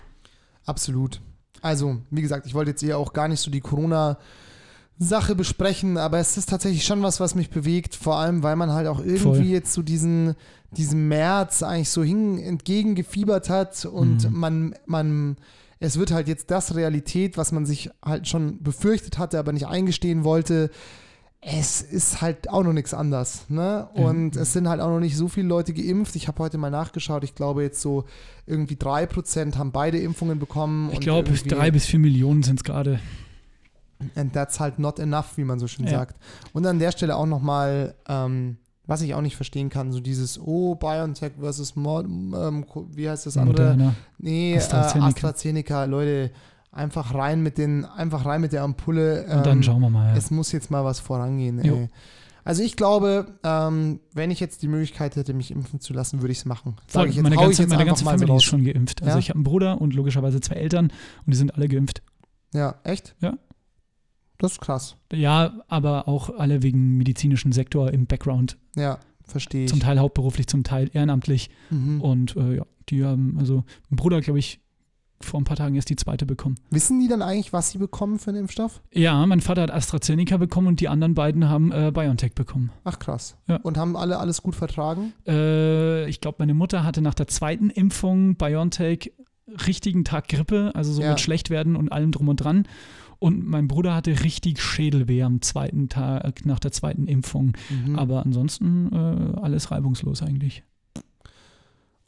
Absolut. 0.64 1.20
Also, 1.60 1.98
wie 2.10 2.22
gesagt, 2.22 2.46
ich 2.46 2.54
wollte 2.54 2.70
jetzt 2.70 2.82
eher 2.82 2.98
auch 2.98 3.12
gar 3.12 3.26
nicht 3.26 3.40
so 3.40 3.50
die 3.50 3.60
Corona-Sache 3.60 5.34
besprechen, 5.34 5.96
aber 5.96 6.18
es 6.18 6.36
ist 6.36 6.48
tatsächlich 6.48 6.84
schon 6.84 7.02
was, 7.02 7.18
was 7.18 7.34
mich 7.34 7.50
bewegt, 7.50 7.96
vor 7.96 8.16
allem, 8.16 8.42
weil 8.44 8.54
man 8.54 8.70
halt 8.72 8.86
auch 8.86 9.00
irgendwie 9.00 9.18
Voll. 9.18 9.42
jetzt 9.42 9.72
so 9.72 9.82
diesen, 9.82 10.34
diesem 10.72 11.08
März 11.08 11.62
eigentlich 11.62 11.90
so 11.90 12.02
hin, 12.02 12.38
entgegengefiebert 12.38 13.48
hat 13.50 13.84
und 13.84 14.30
Mhm. 14.30 14.38
man, 14.38 14.74
man, 14.86 15.36
es 15.80 15.98
wird 15.98 16.10
halt 16.10 16.28
jetzt 16.28 16.50
das 16.50 16.74
Realität, 16.74 17.36
was 17.36 17.52
man 17.52 17.66
sich 17.66 17.90
halt 18.04 18.28
schon 18.28 18.62
befürchtet 18.62 19.18
hatte, 19.18 19.38
aber 19.38 19.52
nicht 19.52 19.66
eingestehen 19.66 20.24
wollte. 20.24 20.70
Es 21.48 21.80
ist 21.82 22.22
halt 22.22 22.50
auch 22.50 22.64
noch 22.64 22.72
nichts 22.72 22.92
anders. 22.94 23.48
Ne? 23.48 23.86
Und 23.94 24.34
es 24.36 24.52
sind 24.52 24.68
halt 24.68 24.80
auch 24.80 24.88
noch 24.88 24.98
nicht 25.00 25.16
so 25.16 25.28
viele 25.28 25.46
Leute 25.46 25.72
geimpft. 25.74 26.16
Ich 26.16 26.26
habe 26.26 26.42
heute 26.42 26.58
mal 26.58 26.70
nachgeschaut. 26.70 27.22
Ich 27.22 27.34
glaube, 27.36 27.62
jetzt 27.62 27.80
so 27.80 28.04
irgendwie 28.46 28.74
3% 28.74 29.56
haben 29.56 29.70
beide 29.70 29.98
Impfungen 29.98 30.40
bekommen. 30.40 30.90
Ich 30.92 31.00
glaube, 31.00 31.30
drei 31.30 31.70
bis 31.70 31.86
vier 31.86 32.00
Millionen 32.00 32.42
sind 32.42 32.58
es 32.60 32.64
gerade. 32.64 32.98
And 34.16 34.32
that's 34.32 34.58
halt 34.60 34.78
not 34.78 34.98
enough, 34.98 35.36
wie 35.36 35.44
man 35.44 35.60
so 35.60 35.68
schön 35.68 35.84
Ja. 35.86 35.92
sagt. 35.98 36.16
Und 36.52 36.66
an 36.66 36.78
der 36.80 36.90
Stelle 36.90 37.14
auch 37.16 37.26
nochmal, 37.26 37.94
ähm, 38.08 38.56
was 38.86 39.02
ich 39.02 39.14
auch 39.14 39.20
nicht 39.20 39.36
verstehen 39.36 39.68
kann, 39.68 39.92
so 39.92 40.00
dieses, 40.00 40.38
oh, 40.40 40.74
BioNTech 40.76 41.32
versus 41.40 41.76
Mod, 41.76 42.06
ähm, 42.06 42.64
wie 42.92 43.08
heißt 43.08 43.26
das 43.26 43.36
andere? 43.36 43.70
Moderna. 43.72 43.94
Nee, 44.18 44.56
AstraZeneca. 44.56 45.06
AstraZeneca. 45.06 45.06
Äh, 45.06 45.28
AstraZeneca, 45.28 45.84
Leute, 45.84 46.30
einfach 46.72 47.14
rein 47.14 47.42
mit 47.42 47.58
den, 47.58 47.84
einfach 47.84 48.24
rein 48.26 48.40
mit 48.40 48.52
der 48.52 48.62
Ampulle. 48.62 49.22
Und 49.24 49.46
dann 49.46 49.58
ähm, 49.58 49.62
schauen 49.62 49.80
wir 49.80 49.90
mal. 49.90 50.10
Ja. 50.10 50.16
Es 50.16 50.30
muss 50.30 50.52
jetzt 50.52 50.70
mal 50.70 50.84
was 50.84 51.00
vorangehen. 51.00 51.58
Ey. 51.58 51.88
Also 52.44 52.62
ich 52.62 52.76
glaube, 52.76 53.26
ähm, 53.42 53.98
wenn 54.12 54.30
ich 54.30 54.38
jetzt 54.38 54.62
die 54.62 54.68
Möglichkeit 54.68 55.16
hätte, 55.16 55.34
mich 55.34 55.50
impfen 55.50 55.80
zu 55.80 55.92
lassen, 55.92 56.20
würde 56.22 56.30
ich 56.30 56.38
es 56.38 56.44
machen. 56.44 56.76
Sag 56.86 57.00
Voll, 57.00 57.08
ich 57.08 57.16
jetzt, 57.16 57.22
meine 57.24 57.34
ich 57.34 57.40
ganze, 57.40 57.62
jetzt 57.62 57.70
meine 57.70 57.84
ganze 57.84 58.04
so 58.04 58.10
Familie 58.10 58.36
ist 58.36 58.44
schon 58.44 58.64
geimpft. 58.64 59.02
Also 59.02 59.14
Ja? 59.14 59.18
ich 59.18 59.30
habe 59.30 59.38
einen 59.38 59.44
Bruder 59.44 59.80
und 59.80 59.94
logischerweise 59.94 60.40
zwei 60.40 60.54
Eltern 60.54 60.92
und 61.26 61.32
die 61.32 61.36
sind 61.36 61.52
alle 61.56 61.66
geimpft. 61.66 62.02
Ja, 62.54 62.76
echt? 62.84 63.16
Ja. 63.20 63.34
Das 64.38 64.52
ist 64.52 64.60
krass. 64.60 64.96
Ja, 65.12 65.60
aber 65.68 66.08
auch 66.08 66.30
alle 66.38 66.62
wegen 66.62 66.96
medizinischen 66.96 67.52
Sektor 67.52 67.90
im 67.92 68.06
Background. 68.06 68.58
Ja, 68.76 68.98
verstehe 69.24 69.64
ich. 69.64 69.70
Zum 69.70 69.80
Teil 69.80 69.98
hauptberuflich, 69.98 70.46
zum 70.46 70.62
Teil 70.64 70.90
ehrenamtlich. 70.92 71.50
Mhm. 71.70 72.00
Und 72.00 72.36
äh, 72.36 72.56
ja, 72.56 72.66
die 72.88 73.04
haben, 73.04 73.36
also 73.38 73.64
mein 73.88 73.96
Bruder, 73.96 74.20
glaube 74.20 74.38
ich, 74.38 74.60
vor 75.22 75.40
ein 75.40 75.44
paar 75.44 75.56
Tagen 75.56 75.74
erst 75.76 75.88
die 75.88 75.96
zweite 75.96 76.26
bekommen. 76.26 76.56
Wissen 76.70 77.00
die 77.00 77.08
dann 77.08 77.22
eigentlich, 77.22 77.54
was 77.54 77.70
sie 77.70 77.78
bekommen 77.78 78.18
für 78.18 78.28
einen 78.28 78.40
Impfstoff? 78.40 78.82
Ja, 78.92 79.24
mein 79.24 79.40
Vater 79.40 79.62
hat 79.62 79.70
AstraZeneca 79.70 80.36
bekommen 80.36 80.66
und 80.68 80.80
die 80.80 80.88
anderen 80.88 81.14
beiden 81.14 81.48
haben 81.48 81.72
äh, 81.72 81.90
BioNTech 81.92 82.34
bekommen. 82.34 82.70
Ach 82.84 82.98
krass. 82.98 83.38
Ja. 83.48 83.56
Und 83.62 83.78
haben 83.78 83.96
alle 83.96 84.18
alles 84.18 84.42
gut 84.42 84.54
vertragen? 84.54 85.14
Äh, 85.26 86.06
ich 86.10 86.20
glaube, 86.20 86.36
meine 86.40 86.52
Mutter 86.52 86.84
hatte 86.84 87.00
nach 87.00 87.14
der 87.14 87.28
zweiten 87.28 87.70
Impfung 87.70 88.36
BioNTech 88.36 89.12
richtigen 89.66 90.04
Tag 90.04 90.28
Grippe, 90.28 90.72
also 90.74 90.92
so 90.92 91.00
Ja. 91.00 91.10
mit 91.10 91.20
Schlechtwerden 91.20 91.76
und 91.76 91.90
allem 91.92 92.12
drum 92.12 92.28
und 92.28 92.36
dran. 92.36 92.66
Und 93.18 93.46
mein 93.46 93.68
Bruder 93.68 93.94
hatte 93.94 94.22
richtig 94.22 94.60
Schädelweh 94.60 95.22
am 95.22 95.40
zweiten 95.40 95.88
Tag 95.88 96.44
nach 96.44 96.58
der 96.58 96.72
zweiten 96.72 97.06
Impfung. 97.06 97.52
Mhm. 97.70 97.98
Aber 97.98 98.24
ansonsten 98.24 98.92
äh, 98.92 99.40
alles 99.40 99.70
reibungslos 99.70 100.22
eigentlich. 100.22 100.62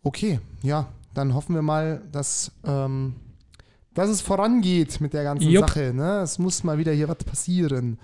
Okay, 0.03 0.41
ja, 0.63 0.89
dann 1.15 1.35
hoffen 1.35 1.55
wir 1.55 1.63
mal, 1.63 2.03
dass, 2.13 2.53
ähm, 2.65 3.15
dass 3.95 4.09
es 4.11 4.21
vorangeht 4.21 5.01
mit 5.01 5.13
der 5.13 5.25
ganzen 5.25 5.51
Jupp. 5.51 5.69
Sache. 5.69 5.93
Ne? 5.95 6.21
Es 6.21 6.39
muss 6.39 6.63
mal 6.63 6.79
wieder 6.79 6.93
hier 6.93 7.09
was 7.09 7.19
passieren. 7.25 7.99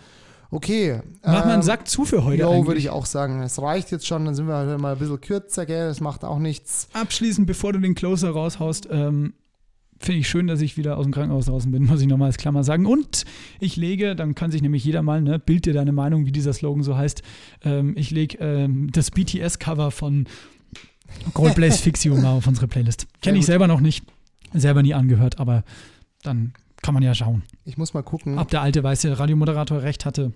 Okay. 0.51 1.01
Mach 1.23 1.33
mal 1.33 1.43
einen 1.45 1.55
ähm, 1.55 1.63
Sack 1.63 1.89
zu 1.89 2.05
für 2.05 2.25
heute 2.25 2.43
Jo, 2.43 2.67
würde 2.67 2.79
ich 2.79 2.91
auch 2.91 3.07
sagen. 3.07 3.43
Es 3.43 3.61
reicht 3.61 3.91
jetzt 3.91 4.07
schon, 4.07 4.25
dann 4.25 4.35
sind 4.35 4.47
wir 4.47 4.55
halt 4.55 4.81
mal 4.81 4.93
ein 4.93 4.99
bisschen 4.99 5.21
kürzer, 5.21 5.67
gell? 5.67 5.89
Das 5.89 6.01
macht 6.01 6.25
auch 6.25 6.39
nichts. 6.39 6.89
Abschließend, 6.93 7.47
bevor 7.47 7.73
du 7.73 7.81
den 7.81 7.95
Closer 7.95 8.31
raushaust, 8.31 8.89
ähm, 8.91 9.35
finde 10.05 10.21
ich 10.21 10.29
schön, 10.29 10.47
dass 10.47 10.61
ich 10.61 10.77
wieder 10.77 10.97
aus 10.97 11.05
dem 11.05 11.13
Krankenhaus 11.13 11.47
draußen 11.47 11.71
bin, 11.71 11.85
muss 11.87 12.01
ich 12.01 12.07
nochmal 12.07 12.27
als 12.27 12.37
Klammer 12.37 12.65
sagen. 12.65 12.87
Und 12.87 13.25
ich 13.61 13.77
lege, 13.77 14.15
dann 14.17 14.35
kann 14.35 14.51
sich 14.51 14.63
nämlich 14.63 14.85
jeder 14.85 15.03
mal, 15.03 15.21
ne, 15.23 15.39
bild 15.39 15.67
dir 15.67 15.73
deine 15.73 15.93
Meinung, 15.93 16.27
wie 16.27 16.33
dieser 16.33 16.53
Slogan 16.53 16.83
so 16.83 16.97
heißt. 16.97 17.23
Ähm, 17.63 17.95
ich 17.97 18.11
lege 18.11 18.39
ähm, 18.39 18.91
das 18.93 19.11
BTS-Cover 19.11 19.91
von 19.91 20.27
Gold 21.33 21.55
Blaze 21.57 21.83
Fixio 21.83 22.17
mal 22.17 22.33
auf 22.33 22.47
unsere 22.47 22.69
Playlist. 22.69 23.07
Kenne 23.23 23.39
ich 23.39 23.47
selber 23.47 23.67
noch 23.67 23.81
nicht, 23.81 24.05
selber 24.53 24.83
nie 24.83 24.95
angehört, 24.95 25.39
aber 25.39 25.65
dann 26.23 26.53
kann 26.83 26.95
man 26.95 27.03
ja 27.03 27.15
schauen, 27.15 27.43
Ich 27.65 27.79
muss 27.79 27.95
mal 27.95 28.03
gucken. 28.03 28.39
ob 28.39 28.51
der 28.51 28.61
alte 28.61 28.83
weiße 28.83 29.19
Radiomoderator 29.19 29.83
recht 29.83 30.05
hatte 30.05 30.33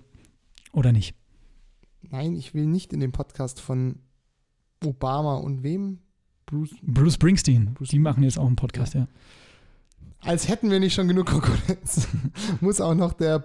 oder 0.71 0.91
nicht. 0.91 1.13
Nein, 2.09 2.33
ich 2.35 2.53
will 2.53 2.65
nicht 2.65 2.93
in 2.93 2.99
den 3.01 3.11
Podcast 3.11 3.59
von 3.61 3.99
Obama 4.83 5.35
und 5.35 5.63
wem? 5.63 5.99
Bruce. 6.45 6.75
Bruce 6.81 7.15
Springsteen, 7.15 7.73
Bruce 7.75 7.89
die 7.89 7.99
machen 7.99 8.23
jetzt 8.23 8.39
auch 8.39 8.47
einen 8.47 8.55
Podcast, 8.55 8.95
ja. 8.95 9.07
Als 10.21 10.47
hätten 10.47 10.69
wir 10.69 10.79
nicht 10.79 10.93
schon 10.93 11.07
genug 11.07 11.27
Konkurrenz. 11.27 12.07
muss 12.61 12.81
auch 12.81 12.95
noch 12.95 13.13
der, 13.13 13.43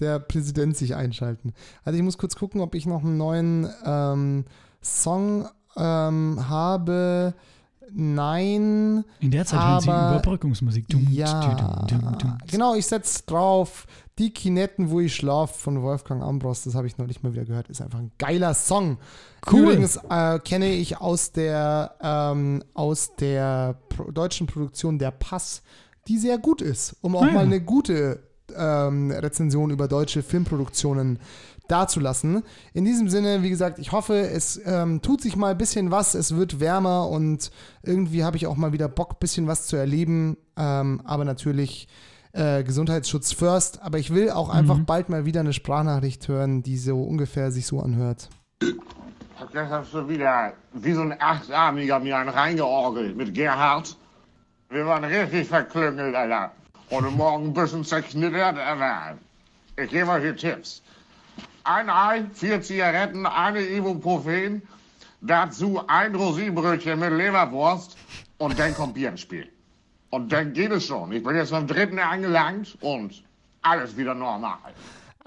der 0.00 0.18
Präsident 0.18 0.76
sich 0.76 0.94
einschalten. 0.94 1.52
Also 1.84 1.96
ich 1.96 2.04
muss 2.04 2.18
kurz 2.18 2.34
gucken, 2.36 2.60
ob 2.60 2.74
ich 2.74 2.86
noch 2.86 3.04
einen 3.04 3.16
neuen 3.16 3.68
ähm, 3.84 4.44
Song 4.82 5.48
ähm, 5.76 6.48
habe. 6.48 7.34
Nein. 7.90 9.04
In 9.20 9.30
der 9.30 9.46
Zeit 9.46 9.60
hören 9.60 9.80
sie 9.80 9.90
Aber- 9.90 10.10
Überbrückungsmusik. 10.16 10.88
Dum, 10.88 11.06
Ja, 11.10 11.86
dum, 11.88 12.18
dum, 12.18 12.38
genau, 12.50 12.74
ich 12.74 12.86
setze 12.86 13.22
drauf. 13.26 13.86
Die 14.18 14.30
Kinetten, 14.32 14.90
wo 14.90 14.98
ich 15.00 15.14
schlaf 15.14 15.56
von 15.56 15.80
Wolfgang 15.80 16.22
Ambros, 16.22 16.64
das 16.64 16.74
habe 16.74 16.88
ich 16.88 16.98
neulich 16.98 17.22
mal 17.22 17.32
wieder 17.32 17.44
gehört, 17.44 17.68
ist 17.68 17.80
einfach 17.80 18.00
ein 18.00 18.10
geiler 18.18 18.52
Song. 18.52 18.98
Cool. 19.50 19.60
Übrigens 19.60 19.98
äh, 20.10 20.40
kenne 20.40 20.70
ich 20.72 21.00
aus 21.00 21.30
der, 21.30 21.94
ähm, 22.02 22.64
aus 22.74 23.14
der 23.14 23.76
Pro 23.88 24.10
deutschen 24.10 24.48
Produktion 24.48 24.98
Der 24.98 25.12
Pass, 25.12 25.62
die 26.08 26.18
sehr 26.18 26.38
gut 26.38 26.62
ist, 26.62 26.96
um 27.02 27.14
auch 27.16 27.22
Ah, 27.22 27.26
ja. 27.26 27.32
mal 27.32 27.44
eine 27.44 27.60
gute 27.60 28.20
ähm, 28.56 29.10
Rezension 29.10 29.70
über 29.70 29.88
deutsche 29.88 30.22
Filmproduktionen 30.22 31.18
dazulassen. 31.68 32.42
In 32.72 32.86
diesem 32.86 33.10
Sinne, 33.10 33.42
wie 33.42 33.50
gesagt, 33.50 33.78
ich 33.78 33.92
hoffe, 33.92 34.14
es 34.18 34.58
ähm, 34.64 35.02
tut 35.02 35.20
sich 35.20 35.36
mal 35.36 35.50
ein 35.50 35.58
bisschen 35.58 35.90
was, 35.90 36.14
es 36.14 36.34
wird 36.34 36.60
wärmer 36.60 37.08
und 37.10 37.50
irgendwie 37.82 38.24
habe 38.24 38.38
ich 38.38 38.46
auch 38.46 38.56
mal 38.56 38.72
wieder 38.72 38.88
Bock, 38.88 39.12
ein 39.12 39.20
bisschen 39.20 39.46
was 39.46 39.66
zu 39.66 39.76
erleben. 39.76 40.38
Ähm, 40.56 41.02
aber 41.04 41.26
natürlich 41.26 41.86
äh, 42.32 42.62
Gesundheitsschutz 42.64 43.32
first. 43.32 43.82
Aber 43.82 43.98
ich 43.98 44.14
will 44.14 44.30
auch 44.30 44.48
einfach 44.48 44.78
bald 44.78 45.10
mal 45.10 45.26
wieder 45.26 45.40
eine 45.40 45.52
Sprachnachricht 45.52 46.26
hören, 46.28 46.62
die 46.62 46.78
so 46.78 47.02
ungefähr 47.02 47.50
sich 47.52 47.66
so 47.66 47.80
anhört. 47.80 48.30
Jetzt 48.62 49.70
hast 49.70 49.92
du 49.94 50.08
wieder 50.08 50.54
wie 50.72 50.92
so 50.94 51.02
ein 51.02 51.14
Achtarmiger 51.18 52.00
mir 52.00 52.16
einen 52.16 52.28
reingeorgelt 52.30 53.14
mit 53.16 53.34
Gerhard. 53.34 53.96
Wir 54.70 54.84
waren 54.84 55.04
richtig 55.04 55.48
verklüngelt, 55.48 56.14
Alter. 56.14 56.52
Und 56.90 57.16
morgen 57.16 57.46
ein 57.46 57.54
bisschen 57.54 57.84
zerknittert, 57.84 58.58
aber 58.58 59.16
ich 59.76 59.90
gebe 59.90 60.10
euch 60.10 60.22
die 60.22 60.34
Tipps. 60.34 60.82
ein 61.64 61.88
Ei, 61.90 62.24
vier 62.34 62.60
Zigaretten, 62.60 63.26
eine 63.26 63.60
Ibuprofen, 63.60 64.62
dazu 65.20 65.82
ein 65.86 66.14
Rosinenbrötchen 66.14 66.98
mit 66.98 67.12
Leberwurst 67.12 67.96
und 68.38 68.58
dann 68.58 68.74
kommt 68.74 68.94
Bierenspiel. 68.94 69.50
Und 70.10 70.32
dann 70.32 70.52
geht 70.52 70.70
es 70.70 70.86
schon. 70.86 71.12
Ich 71.12 71.22
bin 71.22 71.36
jetzt 71.36 71.50
beim 71.50 71.66
dritten 71.66 71.98
angelangt 71.98 72.76
und 72.80 73.22
alles 73.62 73.96
wieder 73.96 74.14
normal. 74.14 74.58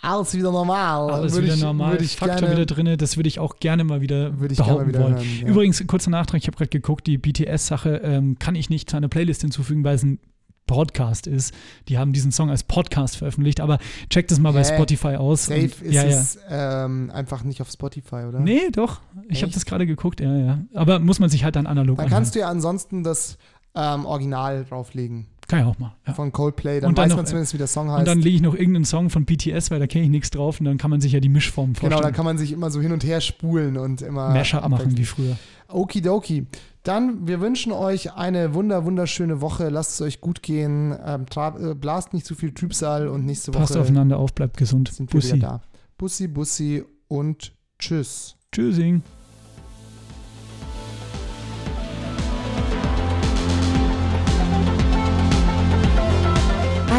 Alles 0.01 0.33
wieder 0.33 0.51
normal. 0.51 1.11
Alles 1.11 1.33
Würde 1.33 1.45
wieder 1.45 1.55
ich, 1.55 1.61
normal, 1.61 1.91
Würde 1.93 2.03
ich 2.03 2.15
Faktor 2.15 2.39
gerne, 2.39 2.55
wieder 2.55 2.65
drin, 2.65 2.97
das 2.97 3.17
würde 3.17 3.29
ich 3.29 3.39
auch 3.39 3.57
gerne 3.57 3.83
mal 3.83 4.01
wieder 4.01 4.39
Würde 4.39 4.53
ich 4.53 4.57
behaupten 4.57 4.87
wieder 4.87 5.01
wollen. 5.01 5.15
hören, 5.15 5.27
ja. 5.41 5.47
Übrigens, 5.47 5.85
kurzer 5.85 6.09
Nachtrag, 6.09 6.41
ich 6.41 6.47
habe 6.47 6.57
gerade 6.57 6.69
geguckt, 6.69 7.05
die 7.07 7.17
BTS-Sache 7.17 8.01
ähm, 8.03 8.39
kann 8.39 8.55
ich 8.55 8.69
nicht 8.69 8.89
zu 8.89 8.97
einer 8.97 9.09
Playlist 9.09 9.41
hinzufügen, 9.41 9.83
weil 9.83 9.95
es 9.95 10.03
ein 10.03 10.19
Podcast 10.67 11.27
ist. 11.27 11.53
Die 11.89 11.97
haben 11.97 12.13
diesen 12.13 12.31
Song 12.31 12.49
als 12.49 12.63
Podcast 12.63 13.17
veröffentlicht, 13.17 13.59
aber 13.59 13.77
checkt 14.09 14.31
es 14.31 14.39
mal 14.39 14.53
bei 14.53 14.63
Hä? 14.63 14.73
Spotify 14.73 15.15
aus. 15.17 15.45
Safe 15.47 15.61
Und- 15.63 15.81
ist 15.81 15.93
ja, 15.93 16.03
ja. 16.03 16.09
es 16.09 16.39
ähm, 16.49 17.11
einfach 17.13 17.43
nicht 17.43 17.61
auf 17.61 17.69
Spotify, 17.69 18.23
oder? 18.27 18.39
Nee, 18.39 18.69
doch. 18.71 19.01
Ich 19.27 19.43
habe 19.43 19.51
das 19.51 19.65
gerade 19.65 19.85
geguckt, 19.85 20.21
ja, 20.21 20.35
ja. 20.35 20.59
Aber 20.73 20.99
muss 20.99 21.19
man 21.19 21.29
sich 21.29 21.43
halt 21.43 21.55
dann 21.57 21.67
analog 21.67 21.97
Dann 21.97 22.09
kannst 22.09 22.35
du 22.35 22.39
ja 22.39 22.47
ansonsten 22.49 23.03
das 23.03 23.37
ähm, 23.75 24.05
Original 24.05 24.65
drauflegen 24.65 25.27
Kann 25.51 25.59
ich 25.59 25.65
auch 25.65 25.79
mal. 25.79 25.93
Ja. 26.07 26.13
von 26.13 26.31
Coldplay. 26.31 26.79
Dann 26.79 26.91
Und 26.91 26.97
dann 26.97 27.03
weiß 27.03 27.09
noch, 27.09 27.17
man 27.17 27.25
zumindest, 27.25 27.53
wie 27.53 27.57
der 27.57 27.67
Song 27.67 27.91
heißt. 27.91 27.99
Und 27.99 28.07
dann 28.07 28.19
lege 28.19 28.37
ich 28.37 28.41
noch 28.41 28.53
irgendeinen 28.53 28.85
Song 28.85 29.09
von 29.09 29.25
BTS, 29.25 29.69
weil 29.69 29.81
da 29.81 29.87
kenne 29.87 30.05
ich 30.05 30.09
nichts 30.09 30.29
drauf 30.29 30.61
und 30.61 30.65
dann 30.65 30.77
kann 30.77 30.89
man 30.89 31.01
sich 31.01 31.11
ja 31.11 31.19
die 31.19 31.27
Mischform 31.27 31.75
vorstellen. 31.75 31.89
genau, 31.89 32.01
dann 32.01 32.13
kann 32.13 32.23
man 32.23 32.37
sich 32.37 32.53
immer 32.53 32.71
so 32.71 32.79
hin 32.79 32.93
und 32.93 33.03
her 33.03 33.19
spulen 33.19 33.75
und 33.75 34.01
immer 34.01 34.29
Mashup 34.29 34.65
machen 34.69 34.97
wie 34.97 35.03
früher. 35.03 35.37
Okidoki. 35.67 36.47
Dann, 36.83 37.27
wir 37.27 37.41
wünschen 37.41 37.73
euch 37.73 38.13
eine 38.13 38.53
wunder, 38.53 38.85
wunderschöne 38.85 39.41
Woche. 39.41 39.67
Lasst 39.67 39.91
es 39.95 40.01
euch 40.01 40.21
gut 40.21 40.41
gehen. 40.41 40.97
Ähm, 41.05 41.25
äh, 41.35 41.75
blast 41.75 42.13
nicht 42.13 42.25
zu 42.25 42.33
viel 42.33 42.53
Trübsal 42.53 43.09
und 43.09 43.25
nächste 43.25 43.51
Passt 43.51 43.73
Woche 43.73 43.81
aufeinander 43.81 44.19
auf, 44.19 44.33
bleibt 44.33 44.55
gesund. 44.55 44.87
sind 44.87 45.09
Bussi. 45.09 45.37
da. 45.37 45.61
Bussi, 45.97 46.29
Bussi 46.29 46.85
und 47.09 47.53
tschüss. 47.77 48.37
Tschüssing. 48.53 49.03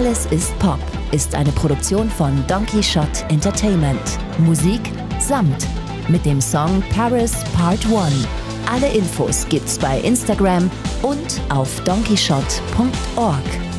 Alles 0.05 0.27
ist 0.33 0.59
Pop 0.59 0.81
ist 1.13 1.33
eine 1.33 1.53
Produktion 1.53 2.11
von 2.11 2.45
Donkey 2.49 2.83
Shot 2.83 3.25
Entertainment. 3.29 4.19
Musik 4.39 4.81
Samt 5.21 5.69
mit 6.09 6.27
dem 6.27 6.41
Song 6.41 6.83
Paris 6.93 7.33
Part 7.57 7.87
1. 7.87 8.27
Alle 8.69 8.89
Infos 8.93 9.47
gibt's 9.49 9.79
bei 9.79 10.01
Instagram 10.01 10.69
und 11.03 11.41
auf 11.51 11.81
donkeyshot.org. 11.85 13.72